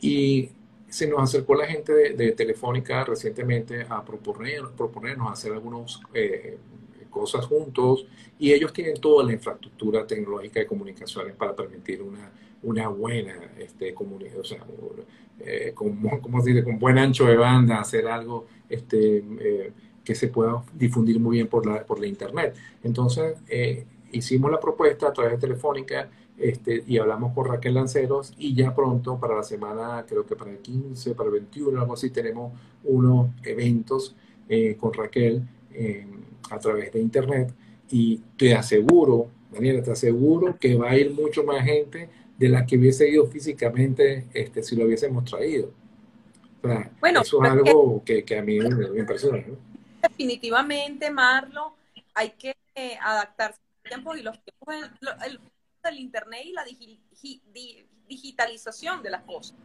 Y 0.01 0.49
se 0.87 1.07
nos 1.07 1.21
acercó 1.21 1.53
la 1.53 1.67
gente 1.67 1.93
de, 1.93 2.31
Telefónica 2.31 3.03
recientemente 3.03 3.85
a 3.87 4.03
proponer, 4.03 4.63
proponernos 4.75 5.31
hacer 5.31 5.53
algunos 5.53 6.01
cosas 7.11 7.45
juntos 7.45 8.07
y 8.39 8.53
ellos 8.53 8.73
tienen 8.73 8.99
toda 8.99 9.23
la 9.25 9.33
infraestructura 9.33 10.07
tecnológica 10.07 10.59
de 10.59 10.65
comunicaciones 10.67 11.35
para 11.35 11.55
permitir 11.55 12.01
una, 12.01 12.31
una 12.63 12.87
buena 12.89 13.35
este, 13.57 13.93
comunicación, 13.93 14.41
o 14.41 14.43
sea, 14.43 14.65
eh, 15.39 15.71
con, 15.73 15.97
¿cómo 16.21 16.41
se 16.41 16.49
dice? 16.49 16.63
con 16.63 16.79
buen 16.79 16.97
ancho 16.97 17.25
de 17.25 17.37
banda, 17.37 17.79
hacer 17.79 18.07
algo 18.07 18.47
este, 18.67 19.23
eh, 19.39 19.71
que 20.03 20.15
se 20.15 20.27
pueda 20.27 20.63
difundir 20.73 21.19
muy 21.19 21.37
bien 21.37 21.47
por 21.47 21.65
la, 21.65 21.85
por 21.85 21.99
la 21.99 22.07
internet. 22.07 22.55
Entonces, 22.83 23.37
eh, 23.47 23.85
hicimos 24.11 24.51
la 24.51 24.59
propuesta 24.59 25.07
a 25.07 25.13
través 25.13 25.33
de 25.33 25.37
Telefónica 25.37 26.09
este, 26.37 26.83
y 26.85 26.97
hablamos 26.97 27.33
con 27.33 27.45
Raquel 27.45 27.75
Lanceros 27.75 28.33
y 28.37 28.53
ya 28.53 28.73
pronto 28.75 29.17
para 29.17 29.35
la 29.35 29.43
semana, 29.43 30.05
creo 30.07 30.25
que 30.25 30.35
para 30.35 30.51
el 30.51 30.57
15, 30.57 31.15
para 31.15 31.27
el 31.27 31.33
21, 31.33 31.79
algo 31.79 31.93
así, 31.93 32.09
tenemos 32.09 32.53
unos 32.83 33.29
eventos 33.43 34.15
con 34.79 34.93
Raquel 34.93 35.43
a 36.49 36.57
través 36.57 36.91
de 36.91 36.99
Internet 36.99 37.53
y 37.91 38.17
te 38.35 38.55
aseguro, 38.55 39.27
Daniela, 39.51 39.83
te 39.83 39.91
aseguro 39.91 40.57
que 40.59 40.75
va 40.75 40.89
a 40.89 40.97
ir 40.97 41.11
mucho 41.11 41.43
más 41.43 41.63
gente 41.63 42.09
de 42.39 42.49
la 42.49 42.65
que 42.65 42.77
hubiese 42.77 43.07
ido 43.09 43.27
físicamente 43.27 44.27
este, 44.33 44.63
si 44.63 44.75
lo 44.75 44.85
hubiésemos 44.85 45.25
traído. 45.25 45.71
bueno, 46.99 47.21
eso 47.21 47.43
es 47.43 47.51
algo 47.51 48.01
que, 48.03 48.23
que, 48.23 48.37
a 48.37 48.41
mí 48.41 48.59
me, 48.59 48.99
impresiona. 48.99 49.43
Definitivamente, 50.01 51.11
Marlo, 51.11 51.75
hay 52.13 52.31
que 52.31 52.55
eh, 52.75 52.97
adaptarse 53.01 53.59
a 53.59 53.73
los 53.73 53.89
tiempos 53.89 54.17
y 54.17 54.23
los 54.23 54.39
tiempos 54.43 54.75
del, 55.21 55.39
Internet 55.99 56.41
y 56.45 56.51
la 56.51 56.63
digitalización 58.07 59.01
de 59.01 59.09
las 59.09 59.23
cosas 59.23 59.55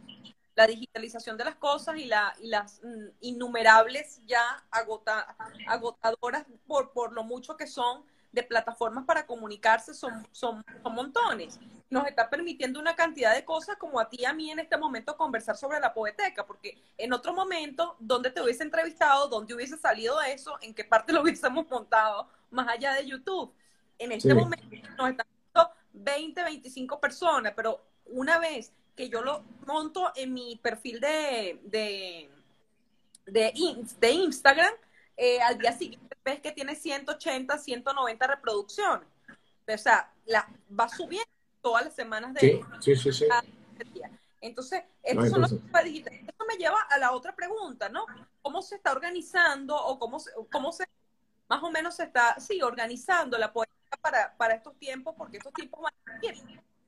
la 0.55 0.67
digitalización 0.67 1.37
de 1.37 1.43
las 1.43 1.55
cosas 1.55 1.97
y, 1.97 2.05
la, 2.05 2.33
y 2.39 2.47
las 2.47 2.79
mm, 2.81 3.07
innumerables 3.21 4.21
ya 4.25 4.63
agota, 4.71 5.35
agotadoras 5.67 6.45
por, 6.65 6.91
por 6.93 7.13
lo 7.13 7.23
mucho 7.23 7.57
que 7.57 7.67
son 7.67 8.03
de 8.31 8.43
plataformas 8.43 9.05
para 9.05 9.25
comunicarse 9.25 9.93
son, 9.93 10.27
son, 10.31 10.63
son, 10.83 10.95
montones. 10.95 11.59
Nos 11.89 12.07
está 12.07 12.29
permitiendo 12.29 12.79
una 12.79 12.95
cantidad 12.95 13.33
de 13.33 13.45
cosas 13.45 13.77
como 13.77 13.99
a 13.99 14.09
ti 14.09 14.17
y 14.21 14.25
a 14.25 14.33
mí 14.33 14.51
en 14.51 14.59
este 14.59 14.77
momento 14.77 15.15
conversar 15.15 15.55
sobre 15.55 15.79
la 15.79 15.93
poeteca, 15.93 16.45
porque 16.45 16.81
en 16.97 17.13
otro 17.13 17.33
momento, 17.33 17.95
donde 17.99 18.31
te 18.31 18.41
hubiese 18.41 18.63
entrevistado, 18.63 19.27
donde 19.27 19.53
hubiese 19.53 19.77
salido 19.77 20.21
eso, 20.21 20.57
en 20.61 20.73
qué 20.73 20.83
parte 20.83 21.13
lo 21.13 21.21
hubiésemos 21.21 21.69
montado, 21.69 22.27
más 22.49 22.67
allá 22.67 22.93
de 22.93 23.05
YouTube. 23.05 23.53
En 23.99 24.11
este 24.11 24.33
momento 24.33 24.65
nos 24.97 25.09
están 25.11 25.27
viendo 25.53 25.71
20, 25.93 26.43
25 26.43 26.99
personas, 26.99 27.53
pero 27.55 27.85
una 28.05 28.39
vez 28.39 28.73
que 28.95 29.09
yo 29.09 29.21
lo 29.21 29.43
monto 29.65 30.11
en 30.15 30.33
mi 30.33 30.55
perfil 30.57 30.99
de, 30.99 31.59
de, 31.63 32.29
de, 33.25 33.51
Instagram, 34.09 34.73
eh, 35.17 35.41
al 35.41 35.57
día 35.57 35.73
siguiente 35.73 36.15
ves 36.25 36.41
que 36.41 36.51
tiene 36.51 36.75
180, 36.75 37.57
190 37.57 38.27
reproducciones. 38.27 39.07
O 39.67 39.77
sea, 39.77 40.11
la, 40.25 40.47
va 40.77 40.89
subiendo 40.89 41.29
todas 41.65 41.83
las 41.83 41.95
semanas 41.95 42.31
de... 42.35 42.63
Sí, 42.79 42.95
sí, 42.95 43.11
sí. 43.11 43.25
Entonces, 44.39 44.83
eso, 45.01 45.39
me 45.39 46.57
lleva 46.59 46.79
a 46.91 46.99
la 46.99 47.11
otra 47.11 47.35
pregunta, 47.35 47.89
¿no? 47.89 48.05
¿Cómo 48.43 48.61
se 48.61 48.75
está 48.75 48.91
organizando 48.91 49.75
o 49.75 49.97
cómo 49.97 50.19
se, 50.19 50.29
cómo 50.51 50.71
se 50.71 50.85
más 51.47 51.63
o 51.63 51.71
menos 51.71 51.95
se 51.95 52.03
está, 52.03 52.39
sí, 52.39 52.61
organizando 52.61 53.35
la 53.39 53.51
poética 53.51 53.97
para, 53.99 54.37
para 54.37 54.53
estos 54.53 54.77
tiempos, 54.77 55.15
porque 55.17 55.37
estos 55.37 55.53
tiempos 55.53 55.79
van 55.81 55.93
a. 56.05 56.19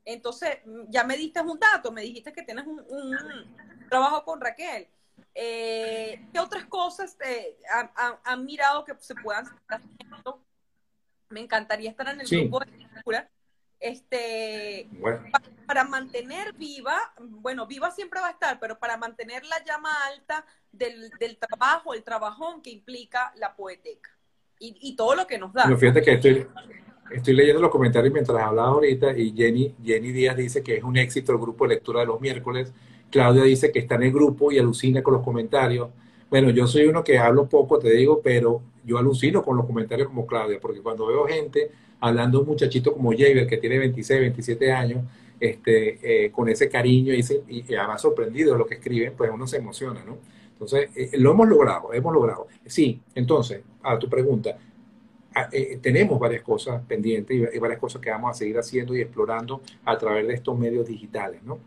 Entonces, 0.05 0.59
ya 0.89 1.03
me 1.03 1.17
diste 1.17 1.41
un 1.41 1.59
dato, 1.59 1.91
me 1.91 2.03
dijiste 2.03 2.31
que 2.31 2.43
tienes 2.43 2.67
un, 2.67 3.17
trabajo 3.89 4.23
con 4.23 4.39
Raquel. 4.39 4.87
Eh, 5.33 6.23
¿Qué 6.31 6.39
otras 6.39 6.65
cosas 6.65 7.17
han, 8.23 8.45
mirado 8.45 8.85
que 8.85 8.93
se 8.99 9.15
puedan 9.15 9.45
estar 9.45 9.81
haciendo? 9.81 10.45
Me 11.29 11.39
encantaría 11.39 11.89
estar 11.89 12.07
en 12.09 12.21
el 12.21 12.27
grupo 12.27 12.59
de 12.59 12.77
lectura. 12.77 13.27
Este, 13.79 14.89
para, 15.67 15.83
mantener 15.83 16.53
viva, 16.53 16.97
bueno, 17.19 17.67
viva 17.67 17.91
siempre 17.91 18.19
va 18.19 18.29
a 18.29 18.31
estar, 18.31 18.59
pero 18.59 18.79
para 18.79 18.97
mantener 18.97 19.45
la 19.45 19.63
llama 19.63 19.89
alta 20.11 20.45
del, 20.71 21.11
del 21.19 21.37
trabajo, 21.37 21.93
el 21.93 22.03
trabajón 22.03 22.61
que 22.63 22.71
implica 22.71 23.31
la 23.35 23.55
poeteca 23.55 24.17
y, 24.59 24.95
todo 24.95 25.15
lo 25.15 25.27
que 25.27 25.37
nos 25.37 25.53
da. 25.53 25.75
fíjate 25.77 26.01
que 26.01 26.13
estoy, 26.13 26.47
estoy 27.11 27.33
leyendo 27.33 27.61
los 27.61 27.71
comentarios 27.71 28.13
mientras 28.13 28.41
hablaba 28.41 28.69
ahorita 28.69 29.17
y 29.17 29.33
Jenny, 29.35 29.75
Jenny 29.83 30.11
Díaz 30.11 30.35
dice 30.35 30.63
que 30.63 30.77
es 30.77 30.83
un 30.83 30.97
éxito 30.97 31.31
el 31.31 31.37
grupo 31.37 31.65
de 31.65 31.75
lectura 31.75 32.01
de 32.01 32.07
los 32.07 32.19
miércoles. 32.19 32.73
Claudia 33.11 33.43
dice 33.43 33.71
que 33.71 33.79
está 33.79 33.95
en 33.95 34.03
el 34.03 34.11
grupo 34.11 34.51
y 34.51 34.59
alucina 34.59 35.01
con 35.01 35.13
los 35.13 35.23
comentarios. 35.23 35.89
Bueno, 36.29 36.49
yo 36.49 36.67
soy 36.67 36.85
uno 36.87 37.03
que 37.03 37.17
hablo 37.17 37.47
poco, 37.47 37.79
te 37.79 37.91
digo, 37.91 38.21
pero 38.21 38.61
yo 38.83 38.97
alucino 38.97 39.43
con 39.43 39.55
los 39.55 39.65
comentarios 39.65 40.07
como 40.07 40.25
Claudia, 40.25 40.59
porque 40.59 40.81
cuando 40.81 41.05
veo 41.07 41.25
gente 41.25 41.71
hablando 41.99 42.41
un 42.41 42.47
muchachito 42.47 42.93
como 42.93 43.11
Javier, 43.11 43.47
que 43.47 43.57
tiene 43.57 43.77
26, 43.79 44.21
27 44.21 44.71
años, 44.71 45.03
este, 45.39 46.25
eh, 46.25 46.31
con 46.31 46.49
ese 46.49 46.69
cariño 46.69 47.13
y, 47.13 47.23
y, 47.47 47.75
además 47.75 48.01
sorprendido 48.01 48.53
de 48.53 48.59
lo 48.59 48.65
que 48.65 48.75
escriben, 48.75 49.13
pues 49.15 49.29
uno 49.31 49.45
se 49.45 49.57
emociona, 49.57 50.03
¿no? 50.03 50.17
Entonces, 50.53 50.89
eh, 50.95 51.11
lo 51.19 51.31
hemos 51.31 51.47
logrado, 51.47 51.93
hemos 51.93 52.11
logrado. 52.13 52.47
Sí, 52.65 52.99
entonces, 53.13 53.61
a 53.83 53.99
tu 53.99 54.09
pregunta, 54.09 54.57
eh, 55.51 55.77
tenemos 55.81 56.19
varias 56.19 56.41
cosas 56.41 56.81
pendientes 56.87 57.37
y, 57.37 57.59
varias 57.59 57.79
cosas 57.79 58.01
que 58.01 58.09
vamos 58.09 58.31
a 58.31 58.33
seguir 58.33 58.57
haciendo 58.57 58.95
y 58.95 59.01
explorando 59.01 59.61
a 59.85 59.97
través 59.97 60.27
de 60.27 60.33
estos 60.33 60.57
medios 60.57 60.87
digitales, 60.87 61.43
¿no? 61.43 61.59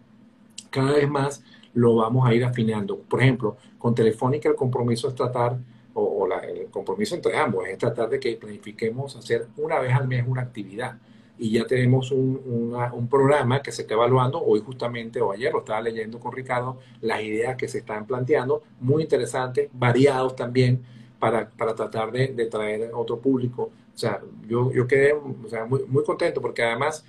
Cada 0.70 0.92
vez 0.94 1.08
más 1.08 1.44
lo 1.74 1.94
vamos 1.94 2.28
a 2.28 2.34
ir 2.34 2.44
afinando. 2.44 2.98
Por 2.98 3.22
ejemplo, 3.22 3.56
con 3.78 3.94
Telefónica 3.94 4.48
el 4.48 4.56
compromiso 4.56 5.08
es 5.08 5.14
tratar, 5.14 5.56
o, 5.94 6.28
el 6.42 6.66
compromiso 6.70 7.14
entre 7.14 7.36
ambos, 7.36 7.66
es 7.66 7.78
tratar 7.78 8.08
de 8.08 8.20
que 8.20 8.36
planifiquemos 8.36 9.16
hacer 9.16 9.48
una 9.56 9.78
vez 9.78 9.92
al 9.92 10.06
mes 10.06 10.24
una 10.26 10.42
actividad 10.42 10.96
y 11.38 11.52
ya 11.52 11.66
tenemos 11.66 12.10
un, 12.10 12.74
un, 12.92 13.08
programa 13.08 13.62
que 13.62 13.72
se 13.72 13.82
está 13.82 13.94
evaluando, 13.94 14.42
hoy 14.42 14.60
justamente 14.60 15.22
o 15.22 15.32
ayer 15.32 15.50
lo 15.50 15.60
estaba 15.60 15.80
leyendo 15.80 16.20
con 16.20 16.32
Ricardo, 16.32 16.78
las 17.00 17.22
ideas 17.22 17.56
que 17.56 17.66
se 17.66 17.78
están 17.78 18.06
planteando, 18.06 18.62
muy 18.78 19.04
interesantes, 19.04 19.70
variados 19.72 20.36
también, 20.36 20.82
para, 21.18 21.48
para 21.48 21.74
tratar 21.74 22.12
de, 22.12 22.28
de, 22.28 22.46
traer 22.46 22.90
otro 22.92 23.18
público. 23.18 23.70
O 23.94 23.98
sea, 23.98 24.20
yo, 24.46 24.70
yo 24.72 24.86
quedé 24.86 25.12
o 25.12 25.48
sea, 25.48 25.64
muy, 25.64 25.84
muy 25.86 26.04
contento 26.04 26.40
porque 26.40 26.62
además 26.62 27.04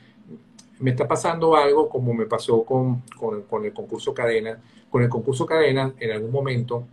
me 0.79 0.91
está 0.91 1.07
pasando 1.07 1.55
algo 1.55 1.87
como 1.89 2.13
me 2.13 2.25
pasó 2.25 2.63
con, 2.63 3.01
con, 3.17 3.43
con 3.43 3.65
el 3.65 3.73
concurso 3.73 4.13
Cadena. 4.13 4.61
Con 4.89 5.03
el 5.03 5.09
concurso 5.09 5.45
Cadena, 5.45 5.93
en 5.99 6.11
algún 6.11 6.31
momento, 6.31 6.85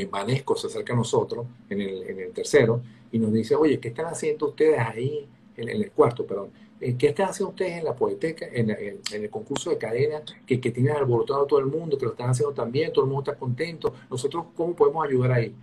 eh, 0.00 0.44
se 0.56 0.66
acerca 0.66 0.92
a 0.92 0.96
nosotros, 0.96 1.46
en 1.68 1.80
el, 1.80 2.02
en 2.08 2.20
el 2.20 2.32
tercero, 2.32 2.80
y 3.10 3.18
nos 3.18 3.32
dice, 3.32 3.54
oye, 3.54 3.78
¿qué 3.78 3.88
están 3.88 4.06
haciendo 4.06 4.48
ustedes 4.48 4.78
ahí? 4.78 5.28
en, 5.56 5.68
el 5.68 5.90
cuarto, 5.90 6.26
perdón. 6.26 6.50
Eh, 6.80 6.96
¿Qué 6.96 7.08
están 7.08 7.28
haciendo 7.28 7.50
ustedes 7.50 7.78
en 7.78 7.84
la 7.84 7.94
poeteca, 7.94 8.46
en, 8.50 8.70
el 8.70 9.30
concurso 9.30 9.70
de 9.70 9.78
cadena, 9.78 10.22
que, 10.46 10.60
que 10.60 10.70
tienen 10.70 10.96
alborotado 10.96 11.44
a 11.44 11.46
todo 11.46 11.60
el 11.60 11.66
mundo, 11.66 11.96
que 11.96 12.06
lo 12.06 12.12
están 12.12 12.30
haciendo 12.30 12.54
también, 12.54 12.92
todo 12.92 13.04
el 13.04 13.10
mundo 13.10 13.30
está 13.30 13.38
contento? 13.38 13.94
Nosotros, 14.10 14.46
¿cómo 14.56 14.74
podemos 14.74 15.06
ayudar 15.06 15.32
ahí? 15.32 15.54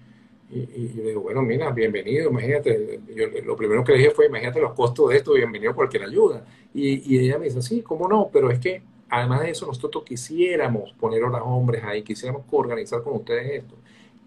Y, 0.52 0.94
yo 0.96 1.04
digo, 1.04 1.22
bueno, 1.22 1.42
mira, 1.44 1.70
bienvenido, 1.72 2.30
imagínate, 2.30 3.02
yo, 3.16 3.28
lo 3.46 3.56
primero 3.56 3.84
que 3.84 3.92
le 3.92 3.98
dije 4.00 4.12
fue, 4.12 4.26
imagínate 4.28 4.60
los 4.60 4.74
costos 4.74 5.10
de 5.10 5.18
esto, 5.18 5.34
bienvenido 5.34 5.76
cualquier 5.76 6.04
ayuda. 6.04 6.44
Y, 6.74 7.16
y 7.16 7.20
ella 7.20 7.38
me 7.38 7.46
dice, 7.46 7.62
sí, 7.62 7.82
¿cómo 7.82 8.08
no? 8.08 8.30
Pero 8.32 8.50
es 8.50 8.60
que, 8.60 8.82
además 9.10 9.42
de 9.42 9.52
eso, 9.52 9.68
nosotros 9.68 10.04
quisiéramos 10.04 10.94
poner 10.94 11.24
a 11.24 11.30
los 11.30 11.42
hombres 11.44 11.84
ahí, 11.84 12.02
quisiéramos 12.02 12.44
organizar 12.50 13.04
con 13.04 13.16
ustedes 13.16 13.64
esto 13.64 13.76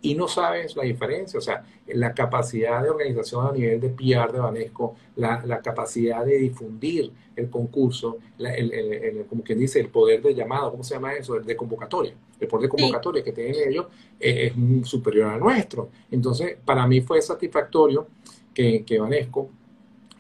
y 0.03 0.17
no 0.17 0.27
sabes 0.27 0.75
la 0.75 0.83
diferencia, 0.83 1.39
o 1.39 1.41
sea, 1.41 1.65
la 1.87 2.13
capacidad 2.13 2.83
de 2.83 2.91
organización 2.91 3.47
a 3.47 3.53
nivel 3.53 3.81
de 3.81 3.89
PR 3.89 4.33
de 4.33 4.41
Banesco, 4.41 4.97
la, 5.15 5.43
la 5.47 5.63
capacidad 5.63 6.25
de 6.25 6.39
difundir 6.39 7.13
el 7.37 7.49
concurso, 7.49 8.19
el, 8.39 9.25
como 9.29 9.45
quien 9.45 9.61
dice, 9.61 9.79
el 9.79 9.89
poder 9.89 10.21
de 10.21 10.35
llamado, 10.35 10.73
¿cómo 10.73 10.83
se 10.83 10.95
llama 10.95 11.15
eso? 11.15 11.37
El 11.37 11.45
de 11.45 11.57
convocatoria. 11.57 12.15
El 12.41 12.49
poder 12.49 12.65
de 12.65 12.69
convocatoria 12.69 13.23
que 13.23 13.33
tienen 13.33 13.55
ellos 13.69 13.87
es, 14.19 14.53
superior 14.83 15.31
al 15.31 15.41
nuestro. 15.41 15.89
Entonces, 16.11 16.57
para 16.65 16.87
mí 16.87 17.01
fue 17.01 17.23
satisfactorio 17.23 18.09
que, 18.53 18.85
que 18.85 18.99
Banesco 18.99 19.49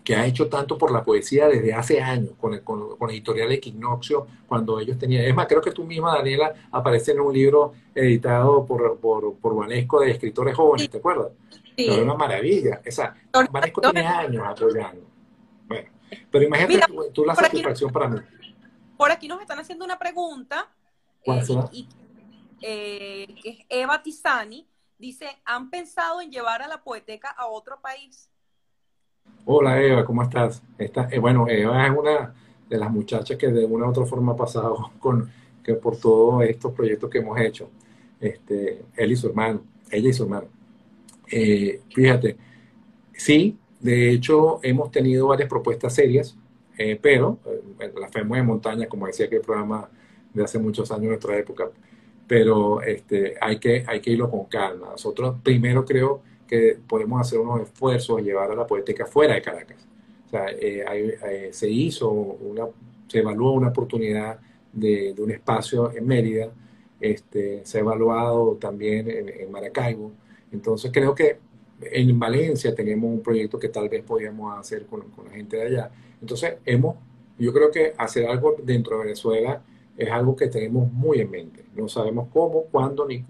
que 0.05 0.17
ha 0.17 0.27
hecho 0.27 0.49
tanto 0.49 0.77
por 0.77 0.91
la 0.91 1.05
poesía 1.05 1.49
desde 1.49 1.73
hace 1.75 2.01
años, 2.01 2.33
con, 2.41 2.55
el, 2.55 2.63
con, 2.63 2.97
con 2.97 3.11
editorial 3.11 3.53
Equinoccio, 3.53 4.27
cuando 4.49 4.81
ellos 4.81 4.99
tenían... 4.99 5.25
Es 5.25 5.35
más, 5.35 5.47
creo 5.47 5.61
que 5.61 5.71
tú 5.71 5.85
misma, 5.85 6.17
Daniela, 6.17 6.53
aparece 6.73 7.13
en 7.13 7.21
un 7.21 7.33
libro 7.33 7.73
editado 7.95 8.67
por, 8.67 8.99
por, 8.99 9.37
por 9.37 9.57
Vanesco 9.57 10.01
de 10.01 10.11
escritores 10.11 10.57
jóvenes, 10.57 10.91
¿te 10.91 10.99
acuerdas? 10.99 11.29
Sí. 11.77 11.89
Es 11.89 11.99
una 11.99 12.15
maravilla. 12.15 12.81
Esa, 12.85 13.15
Vanesco 13.51 13.81
tiene 13.81 14.07
años 14.07 14.45
apoyando. 14.45 15.07
Bueno, 15.67 15.91
pero 16.31 16.45
imagínate 16.45 16.93
tú, 17.13 17.25
la 17.25 17.35
satisfacción 17.35 17.93
para 17.93 18.09
mí. 18.09 18.21
Por 18.97 19.11
aquí 19.11 19.29
nos 19.29 19.41
están 19.41 19.59
haciendo 19.59 19.85
una 19.85 19.99
pregunta. 19.99 20.69
¿Cuál 21.25 21.41
eh, 21.41 21.87
eh, 22.63 23.35
que 23.43 23.51
es 23.51 23.59
Eva 23.69 24.03
Tizani. 24.03 24.67
Dice, 24.99 25.29
¿han 25.45 25.71
pensado 25.71 26.21
en 26.21 26.31
llevar 26.31 26.63
a 26.63 26.69
la 26.69 26.83
poeteca 26.83 27.31
a 27.31 27.47
otro 27.47 27.81
país? 27.81 28.31
Hola 29.45 29.83
Eva, 29.83 30.05
¿cómo 30.05 30.23
estás? 30.23 30.63
Esta, 30.79 31.09
eh, 31.11 31.19
bueno, 31.19 31.49
Eva 31.49 31.85
es 31.85 31.93
una 31.93 32.33
de 32.71 32.79
las 32.79 32.89
muchachas 32.93 33.37
que 33.37 33.49
de 33.49 33.65
una 33.65 33.87
u 33.87 33.91
otra 33.91 34.07
forma 34.07 34.33
ha 34.33 34.37
pasado 34.37 34.93
con, 35.01 35.29
que 35.65 35.75
por 35.75 35.97
todos 35.97 36.45
estos 36.45 36.73
proyectos 36.73 37.11
que 37.11 37.19
hemos 37.19 37.41
hecho. 37.41 37.69
Este, 38.21 38.85
él 38.97 39.11
y 39.11 39.17
su 39.17 39.27
hermano, 39.27 39.63
ella 39.91 40.09
y 40.11 40.13
su 40.13 40.23
hermano. 40.23 40.47
Eh, 41.29 41.81
fíjate, 41.93 42.37
sí, 43.15 43.59
de 43.81 44.11
hecho 44.13 44.61
hemos 44.63 44.93
tenido 44.93 45.27
varias 45.27 45.49
propuestas 45.49 45.93
serias, 45.93 46.37
eh, 46.79 46.97
pero 47.03 47.41
la 47.99 48.09
fe 48.09 48.23
de 48.25 48.43
montaña, 48.45 48.87
como 48.87 49.09
decía 49.09 49.29
que 49.29 49.37
el 49.37 49.43
programa 49.43 49.89
de 50.33 50.45
hace 50.45 50.61
muchos 50.61 50.93
años 50.93 51.09
nuestra 51.09 51.37
época, 51.37 51.69
pero 52.29 52.81
este, 52.81 53.35
hay, 53.41 53.59
que, 53.59 53.85
hay 53.89 54.01
que 54.01 54.13
irlo 54.13 54.31
con 54.31 54.45
calma. 54.45 54.91
Nosotros 54.93 55.37
primero 55.43 55.85
creo 55.85 56.23
que 56.53 56.77
podemos 56.87 57.19
hacer 57.19 57.39
unos 57.39 57.63
esfuerzos 57.63 58.19
a 58.19 58.21
llevar 58.21 58.51
a 58.51 58.55
la 58.55 58.67
poética 58.67 59.07
fuera 59.07 59.33
de 59.33 59.41
Caracas. 59.41 59.89
O 60.27 60.29
sea, 60.29 60.51
eh, 60.51 60.85
eh, 61.25 61.49
se 61.51 61.67
hizo 61.71 62.11
una, 62.11 62.67
se 63.09 63.21
evaluó 63.21 63.53
una 63.53 63.69
oportunidad 63.69 64.39
de, 64.71 65.15
un 65.17 65.31
espacio 65.31 65.91
en 65.93 66.07
Mérida, 66.07 66.51
este, 67.01 67.65
se 67.65 67.79
ha 67.79 67.81
evaluado 67.81 68.57
también 68.57 69.09
en, 69.09 69.51
Maracaibo. 69.51 70.13
Entonces 70.53 70.91
creo 70.93 71.15
que 71.15 71.39
en 71.81 72.19
Valencia 72.19 72.75
tenemos 72.75 73.11
un 73.11 73.23
proyecto 73.23 73.59
que 73.59 73.71
tal 73.71 73.89
vez 73.89 74.03
podríamos 74.03 74.55
hacer 74.59 74.85
con, 74.85 75.05
la 75.25 75.31
gente 75.31 75.57
de 75.57 75.63
allá. 75.63 75.91
Entonces 76.21 76.57
hemos, 76.67 76.97
yo 77.39 77.51
creo 77.55 77.71
que 77.71 77.95
hacer 77.97 78.27
algo 78.27 78.57
dentro 78.63 78.99
de 78.99 79.05
Venezuela 79.05 79.63
es 79.97 80.11
algo 80.11 80.37
que 80.37 80.49
tenemos 80.49 80.93
muy 80.93 81.21
en 81.21 81.31
mente. 81.31 81.65
No 81.75 81.89
sabemos 81.89 82.29
cómo, 82.31 82.65
cuándo, 82.65 83.09
ni, 83.09 83.25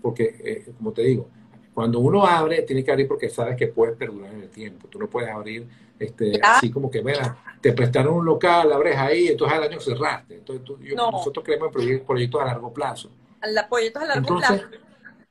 porque, 0.00 0.36
eh, 0.44 0.72
como 0.78 0.92
te 0.92 1.02
digo, 1.02 1.26
cuando 1.74 2.00
uno 2.00 2.26
abre, 2.26 2.62
tiene 2.62 2.84
que 2.84 2.90
abrir 2.90 3.08
porque 3.08 3.28
sabes 3.30 3.56
que 3.56 3.68
puedes 3.68 3.96
perdurar 3.96 4.32
en 4.32 4.42
el 4.42 4.50
tiempo. 4.50 4.88
Tú 4.88 4.98
no 4.98 5.08
puedes 5.08 5.30
abrir 5.30 5.66
este, 5.98 6.40
así 6.42 6.70
como 6.70 6.90
que, 6.90 7.02
mira, 7.02 7.36
te 7.60 7.72
prestaron 7.72 8.14
un 8.14 8.24
local, 8.24 8.72
abres 8.72 8.96
ahí, 8.96 9.28
entonces 9.28 9.56
al 9.56 9.64
año 9.64 9.80
cerraste. 9.80 10.34
Entonces 10.34 10.96
nosotros 10.96 11.44
creemos 11.44 11.68
en 11.76 12.04
proyectos, 12.04 12.42
a 12.42 12.44
largo 12.44 12.72
plazo. 12.72 13.10
La, 13.42 13.68
proyectos 13.68 14.02
a 14.02 14.06
largo 14.06 14.36
plazo. 14.36 14.64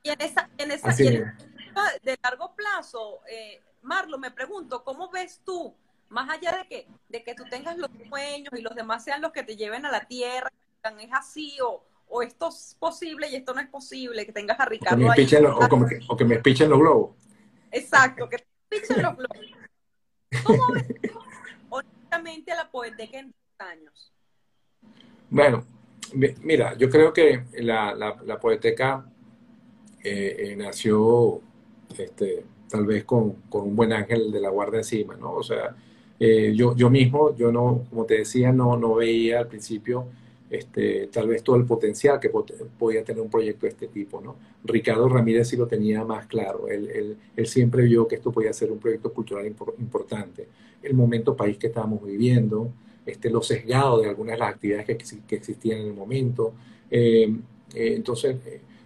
Y 0.02 0.10
en 0.10 0.20
esa, 0.20 0.48
en 0.58 0.70
esa, 0.70 0.92
de 0.92 2.18
largo 2.22 2.54
plazo, 2.54 3.20
eh, 3.30 3.60
Marlo, 3.82 4.18
me 4.18 4.30
pregunto, 4.30 4.82
¿cómo 4.82 5.10
ves 5.10 5.40
tú, 5.44 5.74
más 6.08 6.28
allá 6.28 6.58
de 6.58 6.68
que, 6.68 6.88
de 7.08 7.22
que 7.22 7.34
tú 7.34 7.44
tengas 7.50 7.76
los 7.76 7.90
sueños 8.08 8.52
y 8.56 8.62
los 8.62 8.74
demás 8.74 9.04
sean 9.04 9.20
los 9.20 9.32
que 9.32 9.42
te 9.42 9.56
lleven 9.56 9.86
a 9.86 9.90
la 9.90 10.06
tierra, 10.06 10.50
es 10.98 11.10
así 11.12 11.58
o 11.60 11.84
o 12.12 12.22
esto 12.22 12.50
es 12.50 12.76
posible 12.78 13.28
y 13.30 13.36
esto 13.36 13.54
no 13.54 13.60
es 13.60 13.68
posible, 13.68 14.26
que 14.26 14.32
tengas 14.32 14.60
a 14.60 14.66
Ricardo 14.66 14.96
o 14.96 14.98
que 14.98 15.04
me 15.04 15.10
ahí. 15.12 15.44
o, 15.46 15.86
que, 15.86 16.00
o, 16.08 16.16
que, 16.16 16.24
me 16.26 16.38
pichen 16.40 16.68
los 16.68 16.78
globos. 16.78 17.16
Exacto, 17.70 18.28
que 18.28 18.36
te 18.36 18.46
pichen 18.68 19.02
los 19.02 19.16
globos. 19.16 19.38
¿Cómo 20.44 20.72
ves 20.72 20.84
honestamente 21.70 22.54
la 22.54 22.70
poeteca 22.70 23.18
en 23.18 23.32
10 23.58 23.70
años? 23.70 24.12
Bueno, 25.30 25.64
mira, 26.42 26.76
yo 26.76 26.90
creo 26.90 27.14
que 27.14 27.44
la, 27.54 27.94
la, 27.94 28.18
la 28.26 28.38
poeteca 28.38 29.06
eh, 30.04 30.36
eh, 30.38 30.56
nació 30.56 31.40
este, 31.96 32.44
tal 32.68 32.84
vez 32.84 33.04
con, 33.04 33.32
con, 33.48 33.62
un 33.62 33.76
buen 33.76 33.92
ángel 33.94 34.30
de 34.30 34.40
la 34.40 34.50
guarda 34.50 34.76
encima, 34.76 35.16
¿no? 35.16 35.32
O 35.32 35.42
sea, 35.42 35.74
eh, 36.20 36.52
yo, 36.54 36.76
yo 36.76 36.90
mismo, 36.90 37.34
yo 37.34 37.50
no, 37.50 37.86
como 37.88 38.04
te 38.04 38.18
decía, 38.18 38.52
no, 38.52 38.76
no 38.76 38.96
veía 38.96 39.38
al 39.38 39.48
principio 39.48 40.08
este, 40.52 41.06
tal 41.06 41.28
vez 41.28 41.42
todo 41.42 41.56
el 41.56 41.64
potencial 41.64 42.20
que 42.20 42.28
podía 42.28 43.02
tener 43.02 43.22
un 43.22 43.30
proyecto 43.30 43.64
de 43.64 43.70
este 43.70 43.88
tipo, 43.88 44.20
¿no? 44.20 44.36
Ricardo 44.64 45.08
Ramírez 45.08 45.48
sí 45.48 45.56
lo 45.56 45.66
tenía 45.66 46.04
más 46.04 46.26
claro, 46.26 46.68
él, 46.68 47.16
siempre 47.46 47.84
vio 47.84 48.06
que 48.06 48.16
esto 48.16 48.30
podía 48.30 48.52
ser 48.52 48.70
un 48.70 48.78
proyecto 48.78 49.14
cultural 49.14 49.46
importante. 49.46 50.46
El 50.82 50.92
momento 50.92 51.34
país 51.34 51.56
que 51.56 51.68
estábamos 51.68 52.04
viviendo, 52.04 52.70
este, 53.06 53.30
lo 53.30 53.40
sesgado 53.40 54.02
de 54.02 54.10
algunas 54.10 54.34
de 54.34 54.40
las 54.40 54.50
actividades 54.50 54.84
que, 55.26 55.36
existían 55.36 55.78
en 55.78 55.86
el 55.86 55.94
momento. 55.94 56.52
Eh, 56.90 57.34
eh, 57.74 57.94
entonces, 57.96 58.36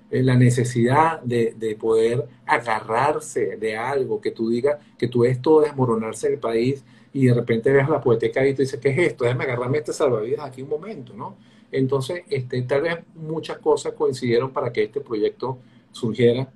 eh, 0.08 0.22
la 0.22 0.36
necesidad 0.36 1.20
de, 1.22 1.52
de, 1.58 1.74
poder 1.74 2.28
agarrarse 2.46 3.56
de 3.56 3.76
algo 3.76 4.20
que 4.20 4.30
tú 4.30 4.50
digas, 4.50 4.78
que 4.96 5.08
tú 5.08 5.22
ves 5.22 5.42
todo 5.42 5.62
desmoronarse 5.62 6.28
el 6.28 6.38
país 6.38 6.84
y 7.12 7.26
de 7.26 7.34
repente 7.34 7.72
ves 7.72 7.88
la 7.88 8.00
poeteca 8.00 8.46
y 8.46 8.54
tú 8.54 8.62
dices, 8.62 8.78
¿qué 8.78 8.90
es 8.90 8.98
esto? 8.98 9.24
Déjame 9.24 9.44
agarrarme 9.44 9.78
este 9.78 9.92
salvavidas 9.92 10.46
aquí 10.46 10.62
un 10.62 10.68
momento, 10.68 11.12
¿no? 11.12 11.34
Entonces, 11.72 12.22
este, 12.30 12.62
tal 12.62 12.82
vez 12.82 12.98
muchas 13.14 13.58
cosas 13.58 13.92
coincidieron 13.92 14.52
para 14.52 14.72
que 14.72 14.84
este 14.84 15.00
proyecto 15.00 15.58
surgiera 15.92 16.48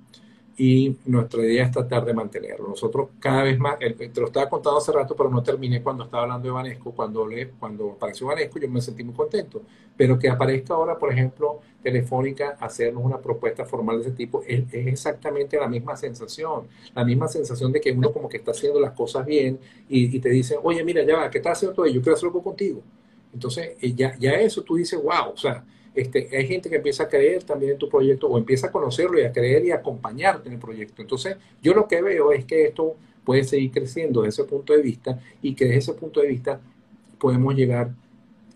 y 0.57 0.95
nuestra 1.05 1.43
idea 1.43 1.65
es 1.65 1.71
tratar 1.71 2.05
de 2.05 2.13
mantenerlo. 2.13 2.67
Nosotros 2.67 3.09
cada 3.19 3.43
vez 3.43 3.57
más, 3.57 3.77
eh, 3.79 3.93
te 3.93 4.21
lo 4.21 4.27
estaba 4.27 4.49
contando 4.49 4.77
hace 4.77 4.91
rato, 4.91 5.15
pero 5.15 5.29
no 5.29 5.41
terminé 5.41 5.81
cuando 5.81 6.03
estaba 6.03 6.23
hablando 6.23 6.47
de 6.47 6.51
Vanesco, 6.51 6.91
cuando, 6.91 7.25
le, 7.25 7.49
cuando 7.49 7.91
apareció 7.91 8.27
Vanesco 8.27 8.59
yo 8.59 8.69
me 8.69 8.79
sentí 8.79 9.03
muy 9.03 9.15
contento, 9.15 9.63
pero 9.97 10.19
que 10.19 10.29
aparezca 10.29 10.75
ahora, 10.75 10.97
por 10.97 11.11
ejemplo, 11.11 11.61
Telefónica, 11.81 12.57
hacernos 12.59 13.03
una 13.03 13.17
propuesta 13.17 13.65
formal 13.65 13.97
de 13.97 14.09
ese 14.09 14.11
tipo, 14.15 14.43
es, 14.45 14.65
exactamente 14.71 15.57
la 15.57 15.67
misma 15.67 15.95
sensación, 15.95 16.67
la 16.93 17.03
misma 17.03 17.27
sensación 17.27 17.71
de 17.71 17.81
que 17.81 17.91
uno 17.91 18.11
como 18.11 18.29
que 18.29 18.37
está 18.37 18.51
haciendo 18.51 18.79
las 18.79 18.91
cosas 18.91 19.25
bien 19.25 19.59
y, 19.89 20.19
te 20.19 20.29
dice, 20.29 20.57
oye, 20.61 20.83
mira, 20.83 21.03
ya 21.03 21.17
va, 21.17 21.29
¿qué 21.31 21.39
estás 21.39 21.57
haciendo 21.57 21.73
todo? 21.75 21.87
Yo 21.87 22.01
quiero 22.01 22.15
hacer 22.15 22.27
algo 22.27 22.43
contigo. 22.43 22.83
Entonces, 23.33 23.71
eh, 23.81 23.93
ya, 23.93 24.17
ya 24.19 24.31
eso 24.33 24.63
tú 24.63 24.75
dices, 24.75 25.01
wow, 25.01 25.31
o 25.33 25.37
sea, 25.37 25.63
este, 25.93 26.29
hay 26.35 26.47
gente 26.47 26.69
que 26.69 26.77
empieza 26.77 27.03
a 27.03 27.09
creer 27.09 27.43
también 27.43 27.73
en 27.73 27.77
tu 27.77 27.89
proyecto 27.89 28.27
o 28.27 28.37
empieza 28.37 28.67
a 28.67 28.71
conocerlo 28.71 29.19
y 29.19 29.23
a 29.23 29.31
creer 29.31 29.65
y 29.65 29.71
a 29.71 29.75
acompañarte 29.75 30.47
en 30.47 30.53
el 30.53 30.59
proyecto. 30.59 31.01
Entonces, 31.01 31.37
yo 31.61 31.73
lo 31.73 31.87
que 31.87 32.01
veo 32.01 32.31
es 32.31 32.45
que 32.45 32.65
esto 32.65 32.95
puede 33.25 33.43
seguir 33.43 33.71
creciendo 33.71 34.21
desde 34.21 34.41
ese 34.41 34.49
punto 34.49 34.73
de 34.73 34.81
vista 34.81 35.19
y 35.41 35.53
que 35.53 35.65
desde 35.65 35.77
ese 35.77 35.93
punto 35.93 36.21
de 36.21 36.27
vista 36.27 36.59
podemos 37.19 37.53
llegar 37.55 37.91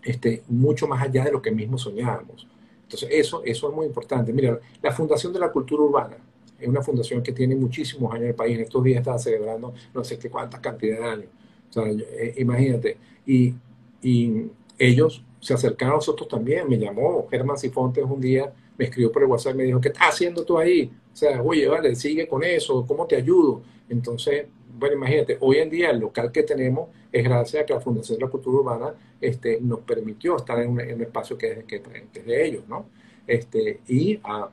este, 0.02 0.42
mucho 0.48 0.86
más 0.86 1.02
allá 1.02 1.24
de 1.24 1.32
lo 1.32 1.42
que 1.42 1.50
mismo 1.50 1.78
soñábamos. 1.78 2.46
Entonces, 2.84 3.08
eso, 3.12 3.42
eso 3.44 3.68
es 3.68 3.74
muy 3.74 3.86
importante. 3.86 4.32
Mira, 4.32 4.58
la 4.82 4.92
Fundación 4.92 5.32
de 5.32 5.40
la 5.40 5.50
Cultura 5.50 5.82
Urbana 5.82 6.16
es 6.58 6.68
una 6.68 6.80
fundación 6.82 7.22
que 7.22 7.32
tiene 7.32 7.54
muchísimos 7.54 8.10
años 8.12 8.22
en 8.22 8.28
el 8.28 8.34
país. 8.34 8.56
En 8.56 8.64
estos 8.64 8.82
días 8.82 8.98
está 8.98 9.18
celebrando 9.18 9.74
no 9.94 10.04
sé 10.04 10.18
qué 10.18 10.30
cuántas 10.30 10.60
cantidades 10.60 11.00
de 11.00 11.06
años. 11.06 11.28
O 11.68 11.72
sea, 11.72 11.84
eh, 11.86 12.34
imagínate. 12.38 12.96
Y, 13.26 13.54
y 14.02 14.46
ellos 14.78 15.24
se 15.40 15.54
acercaron 15.54 15.94
a 15.94 15.96
nosotros 15.96 16.28
también. 16.28 16.68
Me 16.68 16.78
llamó 16.78 17.26
Germán 17.30 17.58
Sifontes 17.58 18.04
un 18.04 18.20
día, 18.20 18.52
me 18.76 18.86
escribió 18.86 19.12
por 19.12 19.22
el 19.22 19.28
WhatsApp 19.28 19.54
me 19.54 19.64
dijo, 19.64 19.80
¿qué 19.80 19.88
estás 19.88 20.08
haciendo 20.08 20.44
tú 20.44 20.58
ahí? 20.58 20.90
O 21.12 21.16
sea, 21.16 21.42
oye, 21.42 21.66
vale, 21.66 21.94
sigue 21.94 22.28
con 22.28 22.44
eso, 22.44 22.84
¿cómo 22.86 23.06
te 23.06 23.16
ayudo? 23.16 23.62
Entonces, 23.88 24.46
bueno, 24.78 24.96
imagínate, 24.96 25.38
hoy 25.40 25.58
en 25.58 25.70
día 25.70 25.90
el 25.90 26.00
local 26.00 26.30
que 26.30 26.42
tenemos 26.42 26.90
es 27.10 27.24
gracias 27.24 27.62
a 27.62 27.66
que 27.66 27.72
la 27.72 27.80
Fundación 27.80 28.18
de 28.18 28.24
la 28.24 28.30
Cultura 28.30 28.58
Urbana 28.58 28.94
este, 29.20 29.58
nos 29.60 29.80
permitió 29.80 30.36
estar 30.36 30.60
en 30.60 30.70
un, 30.70 30.80
espacio 30.80 31.38
que 31.38 31.52
es, 31.52 31.64
que, 31.64 31.80
de 31.80 32.46
ellos, 32.46 32.64
¿no? 32.68 32.86
Este, 33.26 33.80
y 33.88 34.20
a, 34.22 34.50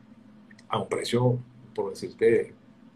a 0.69 0.79
un 0.79 0.87
precio, 0.87 1.37
por 1.75 1.89
decirte, 1.89 2.53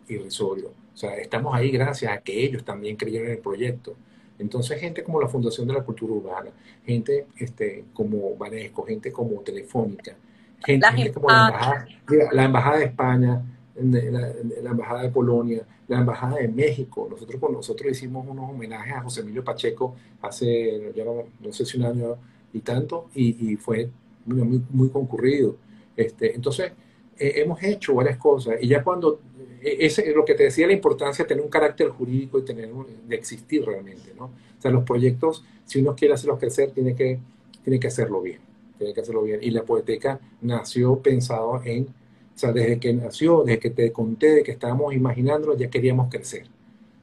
irrisorio. 0.08 0.70
O 0.94 0.98
sea, 0.98 1.16
estamos 1.18 1.54
ahí 1.54 1.70
gracias 1.70 2.12
a 2.12 2.22
que 2.22 2.44
ellos 2.44 2.64
también 2.64 2.96
creyeron 2.96 3.28
en 3.28 3.34
el 3.34 3.40
proyecto. 3.40 3.96
Entonces, 4.40 4.80
gente 4.80 5.04
como 5.04 5.20
la 5.20 5.28
Fundación 5.28 5.68
de 5.68 5.74
la 5.74 5.84
Cultura 5.84 6.14
Urbana, 6.14 6.52
gente 6.86 7.28
este, 7.38 7.86
como 7.94 8.36
Vanesco, 8.36 8.84
gente 8.84 9.12
como 9.12 9.42
Telefónica, 9.42 10.16
gente, 10.64 11.12
como 11.12 11.30
la 11.30 11.48
embajada, 11.48 11.88
la 12.32 12.44
embajada, 12.44 12.78
de 12.78 12.86
España, 12.86 13.42
la, 13.76 14.70
Embajada 14.70 15.02
de 15.04 15.10
Polonia, 15.10 15.66
la 15.88 16.00
Embajada 16.00 16.38
de 16.38 16.48
México. 16.48 17.08
Nosotros 17.10 17.40
con 17.40 17.54
nosotros 17.54 17.92
hicimos 17.92 18.28
unos 18.28 18.50
homenajes 18.50 18.94
a 18.94 19.02
José 19.02 19.22
Emilio 19.22 19.44
Pacheco 19.44 19.96
hace, 20.22 20.94
ya 20.96 21.04
no, 21.04 21.52
sé 21.52 21.66
si 21.66 21.78
un 21.78 21.86
año 21.86 22.16
y 22.54 22.60
tanto, 22.60 23.10
y, 23.16 23.56
fue 23.56 23.90
muy, 24.26 24.64
muy, 24.70 24.90
concurrido. 24.90 25.56
Este, 25.96 26.36
entonces, 26.36 26.72
eh, 27.20 27.34
hemos 27.38 27.62
hecho 27.64 27.96
varias 27.96 28.18
cosas, 28.18 28.56
y 28.62 28.68
ya 28.68 28.84
cuando 28.84 29.20
e, 29.62 29.86
es 29.86 30.02
lo 30.16 30.26
que 30.26 30.36
te 30.36 30.44
decía, 30.44 30.68
la 30.68 30.74
importancia 30.74 31.24
de 31.24 31.30
tener 31.30 31.44
un 31.44 31.50
carácter 31.50 31.90
jurídico 31.90 32.40
y 32.40 32.44
tener 32.44 32.70
de 32.70 33.16
existir 33.16 33.66
realmente, 33.66 34.14
¿no? 34.16 34.26
O 34.26 34.62
sea, 34.62 34.72
los 34.72 34.84
proyectos, 34.84 35.44
si 35.66 35.80
uno 35.80 35.96
quiere 35.96 36.14
hacerlos 36.14 36.40
crecer, 36.40 36.72
tiene 36.72 36.96
que, 36.96 37.20
tiene 37.64 37.80
que 37.80 37.88
hacerlo 37.88 38.22
bien, 38.22 38.40
tiene 38.78 38.94
que 38.94 39.02
hacerlo 39.02 39.24
bien. 39.24 39.40
Y 39.42 39.52
la 39.52 39.64
poeteca 39.64 40.20
nació 40.42 41.00
pensado 41.00 41.62
en, 41.64 41.84
o 41.84 42.40
sea, 42.40 42.52
desde 42.52 42.80
que 42.80 42.94
nació, 42.94 43.44
desde 43.44 43.60
que 43.60 43.70
te 43.70 43.92
conté 43.92 44.32
de 44.32 44.44
que 44.44 44.52
estábamos 44.52 44.94
imaginándolo, 44.94 45.56
ya 45.56 45.70
queríamos 45.70 46.10
crecer. 46.10 46.48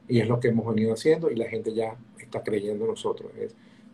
Y 0.07 0.19
es 0.19 0.27
lo 0.27 0.39
que 0.39 0.49
hemos 0.49 0.67
venido 0.67 0.93
haciendo 0.93 1.31
y 1.31 1.35
la 1.35 1.47
gente 1.47 1.73
ya 1.73 1.95
está 2.19 2.43
creyendo 2.43 2.85
en 2.85 2.91
nosotros. 2.91 3.31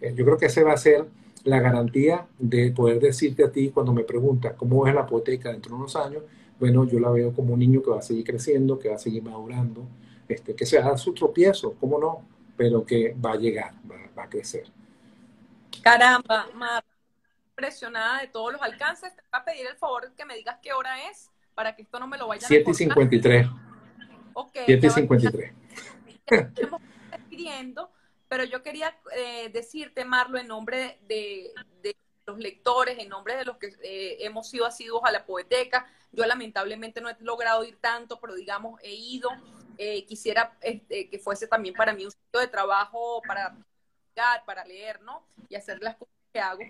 Eh, 0.01 0.13
yo 0.15 0.25
creo 0.25 0.37
que 0.37 0.47
esa 0.47 0.63
va 0.63 0.73
a 0.73 0.77
ser 0.77 1.05
la 1.43 1.59
garantía 1.59 2.27
de 2.37 2.71
poder 2.71 2.99
decirte 2.99 3.43
a 3.43 3.51
ti 3.51 3.69
cuando 3.69 3.93
me 3.93 4.03
preguntas 4.03 4.53
cómo 4.57 4.87
es 4.87 4.93
la 4.93 5.05
poeteca 5.05 5.51
dentro 5.51 5.71
de 5.71 5.77
unos 5.77 5.95
años, 5.95 6.23
bueno, 6.59 6.85
yo 6.85 6.99
la 6.99 7.09
veo 7.09 7.33
como 7.33 7.53
un 7.53 7.59
niño 7.59 7.81
que 7.81 7.89
va 7.89 7.99
a 7.99 8.03
seguir 8.03 8.23
creciendo, 8.23 8.77
que 8.77 8.89
va 8.89 8.95
a 8.95 8.99
seguir 8.99 9.23
madurando, 9.23 9.87
este, 10.27 10.55
que 10.55 10.65
se 10.65 10.79
da 10.79 10.95
su 10.97 11.13
tropiezo, 11.13 11.75
cómo 11.79 11.99
no, 11.99 12.27
pero 12.55 12.85
que 12.85 13.13
va 13.13 13.31
a 13.31 13.35
llegar, 13.35 13.73
va, 13.89 14.23
a 14.23 14.29
crecer. 14.29 14.67
Caramba, 15.81 16.47
Mar, 16.53 16.83
impresionada 17.49 18.21
de 18.21 18.27
todos 18.27 18.53
los 18.53 18.61
alcances. 18.61 19.15
Te 19.15 19.21
voy 19.31 19.41
a 19.41 19.43
pedir 19.43 19.65
el 19.65 19.75
favor 19.77 20.11
que 20.15 20.25
me 20.25 20.35
digas 20.35 20.57
qué 20.61 20.73
hora 20.73 21.09
es 21.09 21.31
para 21.55 21.75
que 21.75 21.81
esto 21.81 21.99
no 21.99 22.07
me 22.07 22.17
lo 22.17 22.27
vayan 22.27 22.47
7 22.47 22.69
y 22.69 22.73
53. 22.73 23.47
Ok. 24.33 24.57
7 24.65 24.87
y 24.87 24.89
53. 24.89 25.53
Estamos 26.27 26.81
despidiendo, 27.09 27.89
pero 28.31 28.45
yo 28.45 28.63
quería 28.63 28.97
eh, 29.13 29.49
decirte, 29.49 30.05
Marlo, 30.05 30.39
en 30.39 30.47
nombre 30.47 31.01
de, 31.01 31.51
los 32.25 32.39
lectores, 32.39 32.97
en 32.97 33.09
nombre 33.09 33.35
de 33.35 33.43
los 33.43 33.57
que 33.57 33.67
eh, 33.83 34.19
hemos 34.21 34.49
sido 34.49 34.65
asiduos 34.65 35.01
a 35.03 35.11
la 35.11 35.25
poeteca, 35.25 35.85
yo 36.13 36.25
lamentablemente 36.25 37.01
no 37.01 37.09
he 37.09 37.17
logrado 37.19 37.65
ir 37.65 37.75
tanto, 37.81 38.21
pero 38.21 38.33
digamos, 38.35 38.79
he 38.83 38.93
ido. 38.93 39.29
Eh, 39.77 40.05
quisiera 40.05 40.57
este, 40.61 41.09
que 41.09 41.19
fuese 41.19 41.45
también 41.45 41.75
para 41.75 41.91
mí 41.91 42.05
un 42.05 42.11
sitio 42.11 42.39
de 42.39 42.47
trabajo 42.47 43.21
para 43.27 43.53
para 44.45 44.63
leer, 44.63 45.01
¿no? 45.01 45.25
Y 45.49 45.55
hacer 45.55 45.81
las 45.81 45.97
cosas 45.97 46.15
que 46.31 46.39
hago. 46.39 46.63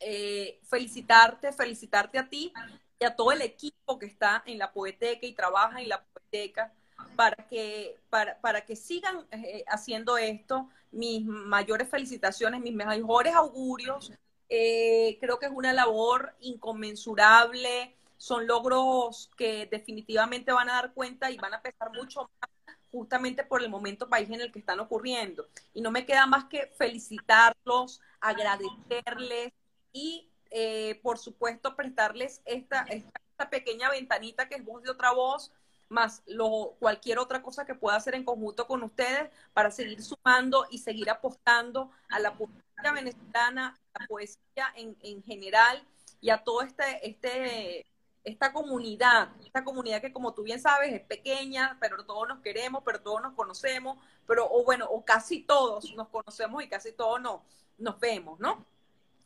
Eh, 0.00 0.58
felicitarte, 0.64 1.52
felicitarte 1.52 2.18
a 2.18 2.28
ti 2.28 2.52
y 2.98 3.04
a 3.04 3.14
todo 3.14 3.30
el 3.30 3.42
equipo 3.42 4.00
que 4.00 4.06
está 4.06 4.42
en 4.46 4.58
la 4.58 4.72
poeteca 4.72 5.26
y 5.26 5.32
trabaja 5.32 5.80
en 5.80 5.90
la 5.90 6.02
poeteca 6.02 6.72
para 7.16 7.36
que, 7.48 7.96
para, 8.10 8.40
para 8.40 8.64
que 8.64 8.76
sigan 8.76 9.26
eh, 9.30 9.64
haciendo 9.68 10.16
esto. 10.16 10.68
Mis 10.90 11.24
mayores 11.24 11.88
felicitaciones, 11.88 12.60
mis 12.60 12.74
mejores 12.74 13.34
augurios. 13.34 14.12
creo 14.48 15.38
que 15.38 15.46
es 15.46 15.52
una 15.52 15.72
labor 15.72 16.34
inconmensurable 16.40 17.96
son 18.22 18.46
logros 18.46 19.32
que 19.36 19.66
definitivamente 19.66 20.52
van 20.52 20.70
a 20.70 20.74
dar 20.74 20.94
cuenta 20.94 21.32
y 21.32 21.38
van 21.38 21.54
a 21.54 21.60
pesar 21.60 21.90
mucho 21.92 22.30
más 22.40 22.50
justamente 22.92 23.42
por 23.42 23.64
el 23.64 23.68
momento 23.68 24.08
país 24.08 24.30
en 24.30 24.40
el 24.40 24.52
que 24.52 24.60
están 24.60 24.78
ocurriendo. 24.78 25.48
Y 25.74 25.80
no 25.80 25.90
me 25.90 26.06
queda 26.06 26.26
más 26.26 26.44
que 26.44 26.68
felicitarlos, 26.78 28.00
agradecerles 28.20 29.52
y, 29.92 30.30
eh, 30.52 31.00
por 31.02 31.18
supuesto, 31.18 31.74
prestarles 31.74 32.42
esta, 32.44 32.82
esta, 32.84 33.10
pequeña 33.50 33.90
ventanita 33.90 34.48
que 34.48 34.54
es 34.54 34.64
voz 34.64 34.84
de 34.84 34.90
otra 34.90 35.10
voz, 35.10 35.50
más 35.92 36.22
lo, 36.26 36.74
cualquier 36.80 37.18
otra 37.18 37.42
cosa 37.42 37.64
que 37.64 37.74
pueda 37.74 37.96
hacer 37.96 38.14
en 38.14 38.24
conjunto 38.24 38.66
con 38.66 38.82
ustedes 38.82 39.30
para 39.52 39.70
seguir 39.70 40.02
sumando 40.02 40.66
y 40.70 40.78
seguir 40.78 41.10
apostando 41.10 41.90
a 42.08 42.18
la 42.18 42.34
poesía 42.34 42.92
venezolana, 42.94 43.78
a 43.94 44.00
la 44.00 44.06
poesía 44.08 44.72
en, 44.76 44.96
en 45.02 45.22
general 45.22 45.86
y 46.20 46.30
a 46.30 46.42
todo 46.42 46.62
este, 46.62 47.08
este 47.08 47.86
esta 48.24 48.52
comunidad, 48.52 49.30
esta 49.44 49.64
comunidad 49.64 50.00
que 50.00 50.12
como 50.12 50.32
tú 50.32 50.42
bien 50.42 50.60
sabes 50.60 50.92
es 50.92 51.00
pequeña, 51.00 51.76
pero 51.80 52.04
todos 52.04 52.28
nos 52.28 52.40
queremos, 52.40 52.82
pero 52.84 53.00
todos 53.00 53.20
nos 53.20 53.34
conocemos, 53.34 53.98
pero 54.26 54.48
o 54.50 54.64
bueno, 54.64 54.86
o 54.88 55.04
casi 55.04 55.42
todos 55.42 55.92
nos 55.96 56.08
conocemos 56.08 56.62
y 56.62 56.68
casi 56.68 56.92
todos 56.92 57.20
nos, 57.20 57.40
nos 57.78 57.98
vemos, 57.98 58.38
¿no? 58.38 58.64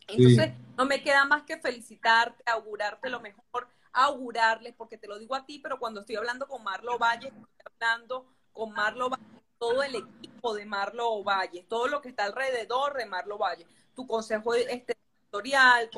Entonces, 0.09 0.53
no 0.77 0.87
me 0.87 1.03
queda 1.03 1.25
más 1.25 1.43
que 1.43 1.59
felicitarte, 1.59 2.43
augurarte 2.47 3.11
lo 3.11 3.21
mejor, 3.21 3.69
augurarles, 3.97 4.75
porque 4.75 4.99
te 4.99 5.09
lo 5.09 5.19
digo 5.19 5.35
a 5.35 5.47
ti, 5.47 5.59
pero 5.59 5.79
cuando 5.79 6.01
estoy 6.01 6.17
hablando 6.17 6.47
con 6.47 6.63
Marlo 6.63 6.99
Valle, 6.99 7.29
estoy 7.29 7.45
hablando 7.65 8.27
con 8.53 8.73
Marlo 8.73 9.09
Valle, 9.09 9.25
todo 9.59 9.83
el 9.83 9.95
equipo 9.95 10.55
de 10.55 10.67
Marlo 10.67 11.25
Valle, 11.25 11.65
todo 11.67 11.89
lo 11.89 12.03
que 12.03 12.11
está 12.11 12.25
alrededor 12.25 12.95
de 12.95 13.07
Marlo 13.07 13.39
Valle, 13.39 13.67
tu 13.95 14.07
consejo 14.07 14.55
este, 14.55 14.99
editorial, 15.23 15.89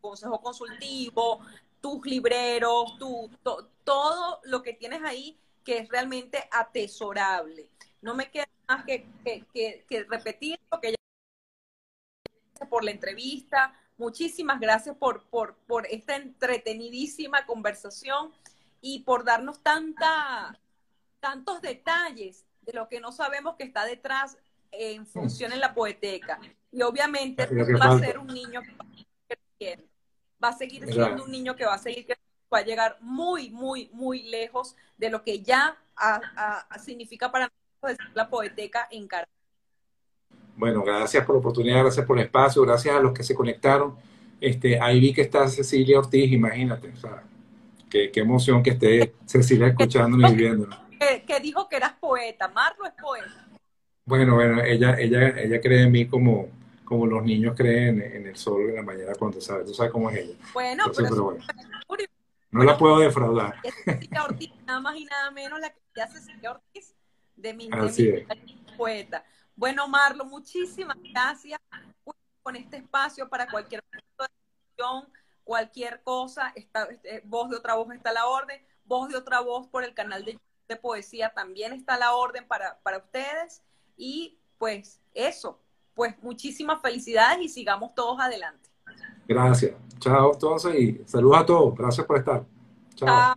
consejo 0.00 0.40
consultivo, 0.40 1.40
tus 1.80 2.04
libreros, 2.04 2.98
tu, 2.98 3.30
todo 3.84 4.40
lo 4.44 4.62
que 4.62 4.74
tienes 4.74 5.02
ahí 5.04 5.38
que 5.64 5.78
es 5.78 5.88
realmente 5.88 6.48
atesorable. 6.50 7.68
No 8.02 8.14
me 8.14 8.28
queda 8.30 8.48
más 8.68 8.84
que, 8.84 9.06
que, 9.24 10.06
repetir 10.08 10.58
lo 10.72 10.80
que 10.80 10.96
ya 12.58 12.68
por 12.68 12.82
la 12.82 12.90
entrevista. 12.90 13.72
Muchísimas 14.00 14.58
gracias 14.58 14.96
por, 14.96 15.24
por, 15.24 15.54
por 15.66 15.86
esta 15.86 16.16
entretenidísima 16.16 17.44
conversación 17.44 18.32
y 18.80 19.00
por 19.00 19.24
darnos 19.24 19.62
tanta, 19.62 20.58
tantos 21.20 21.60
detalles 21.60 22.46
de 22.62 22.72
lo 22.72 22.88
que 22.88 22.98
no 22.98 23.12
sabemos 23.12 23.56
que 23.56 23.64
está 23.64 23.84
detrás 23.84 24.38
en 24.72 25.06
función 25.06 25.52
en 25.52 25.60
la 25.60 25.74
poeteca. 25.74 26.40
Y 26.72 26.82
obviamente 26.82 27.46
va 27.46 27.94
a 27.94 27.98
ser 27.98 28.18
un 28.18 28.28
niño 28.28 28.62
que 28.62 28.72
va 28.72 28.86
a 28.88 29.36
seguir 29.58 29.90
Va 30.42 30.48
a 30.48 30.56
seguir 30.56 30.86
siendo 30.90 31.24
un 31.24 31.30
niño 31.30 31.54
que 31.54 31.66
va 31.66 31.74
a 31.74 31.78
seguir 31.78 32.06
va 32.52 32.58
a 32.58 32.64
llegar 32.64 32.96
muy, 33.00 33.50
muy, 33.50 33.90
muy 33.92 34.22
lejos 34.22 34.74
de 34.96 35.10
lo 35.10 35.22
que 35.22 35.42
ya 35.42 35.76
significa 36.82 37.30
para 37.30 37.52
nosotros 37.82 38.08
la 38.14 38.28
poeteca 38.28 38.88
en 38.90 39.06
Caracas. 39.06 39.39
Bueno, 40.60 40.82
gracias 40.82 41.24
por 41.24 41.36
la 41.36 41.38
oportunidad, 41.38 41.80
gracias 41.80 42.04
por 42.04 42.18
el 42.18 42.26
espacio, 42.26 42.60
gracias 42.60 42.94
a 42.94 43.00
los 43.00 43.14
que 43.14 43.22
se 43.22 43.34
conectaron. 43.34 43.96
Este, 44.38 44.78
ahí 44.78 45.00
vi 45.00 45.14
que 45.14 45.22
está 45.22 45.48
Cecilia 45.48 45.98
Ortiz, 45.98 46.30
imagínate, 46.30 46.90
o 46.90 46.96
sea, 46.96 47.22
qué, 47.88 48.10
qué 48.10 48.20
emoción 48.20 48.62
que 48.62 48.70
esté 48.70 49.14
Cecilia 49.24 49.66
escuchándonos 49.68 50.30
y 50.32 50.34
viéndonos. 50.34 50.78
Que, 50.98 51.40
dijo 51.40 51.66
que 51.66 51.76
eras 51.76 51.94
poeta, 51.98 52.48
Marlo 52.48 52.84
es 52.84 52.92
poeta. 52.92 53.48
Bueno, 54.04 54.34
bueno, 54.34 54.62
ella, 54.62 55.00
ella, 55.00 55.28
ella 55.30 55.60
cree 55.62 55.84
en 55.84 55.92
mí 55.92 56.06
como, 56.06 56.48
como 56.84 57.06
los 57.06 57.24
niños 57.24 57.54
creen 57.56 58.02
en, 58.02 58.26
el 58.26 58.36
sol 58.36 58.68
en 58.68 58.76
la 58.76 58.82
mañana 58.82 59.12
cuando 59.18 59.40
sabe, 59.40 59.64
tú 59.64 59.72
sabes 59.72 59.90
cómo 59.90 60.10
es 60.10 60.18
ella. 60.18 60.34
Bueno, 60.52 60.84
pero, 60.94 61.38
no 62.50 62.64
la 62.64 62.76
puedo 62.76 62.98
defraudar. 62.98 63.54
Es 63.62 63.74
Cecilia 63.82 64.24
Ortiz, 64.24 64.52
nada 64.66 64.80
más 64.80 64.94
y 64.94 65.06
nada 65.06 65.30
menos 65.30 65.58
la 65.58 65.72
que 65.94 66.02
hace 66.02 66.18
Cecilia 66.18 66.50
Ortiz 66.50 66.94
de 67.34 67.54
mi, 67.54 67.70
poeta. 68.76 69.24
Bueno, 69.60 69.86
Marlo, 69.86 70.24
muchísimas 70.24 70.96
gracias 71.12 71.60
con 72.42 72.56
este 72.56 72.78
espacio 72.78 73.28
para 73.28 73.46
cualquier 73.46 73.84
cualquier 75.44 76.02
cosa, 76.02 76.50
está, 76.54 76.84
este, 76.84 77.20
voz 77.26 77.50
de 77.50 77.56
otra 77.56 77.74
voz 77.74 77.92
está 77.92 78.08
a 78.08 78.14
la 78.14 78.26
orden, 78.26 78.58
voz 78.86 79.10
de 79.10 79.18
otra 79.18 79.40
voz 79.40 79.66
por 79.66 79.84
el 79.84 79.92
canal 79.92 80.24
de, 80.24 80.40
de 80.66 80.76
poesía 80.76 81.34
también 81.34 81.74
está 81.74 81.96
a 81.96 81.98
la 81.98 82.14
orden 82.14 82.48
para, 82.48 82.78
para 82.82 82.96
ustedes 82.96 83.60
y 83.98 84.38
pues 84.56 84.98
eso, 85.12 85.60
pues 85.94 86.14
muchísimas 86.22 86.80
felicidades 86.80 87.42
y 87.42 87.48
sigamos 87.50 87.94
todos 87.94 88.18
adelante. 88.18 88.70
Gracias. 89.28 89.74
Chao 89.98 90.32
entonces 90.32 90.74
y 90.74 91.02
saludos 91.04 91.38
a 91.38 91.44
todos. 91.44 91.74
Gracias 91.74 92.06
por 92.06 92.16
estar. 92.16 92.46
Chao. 92.94 93.34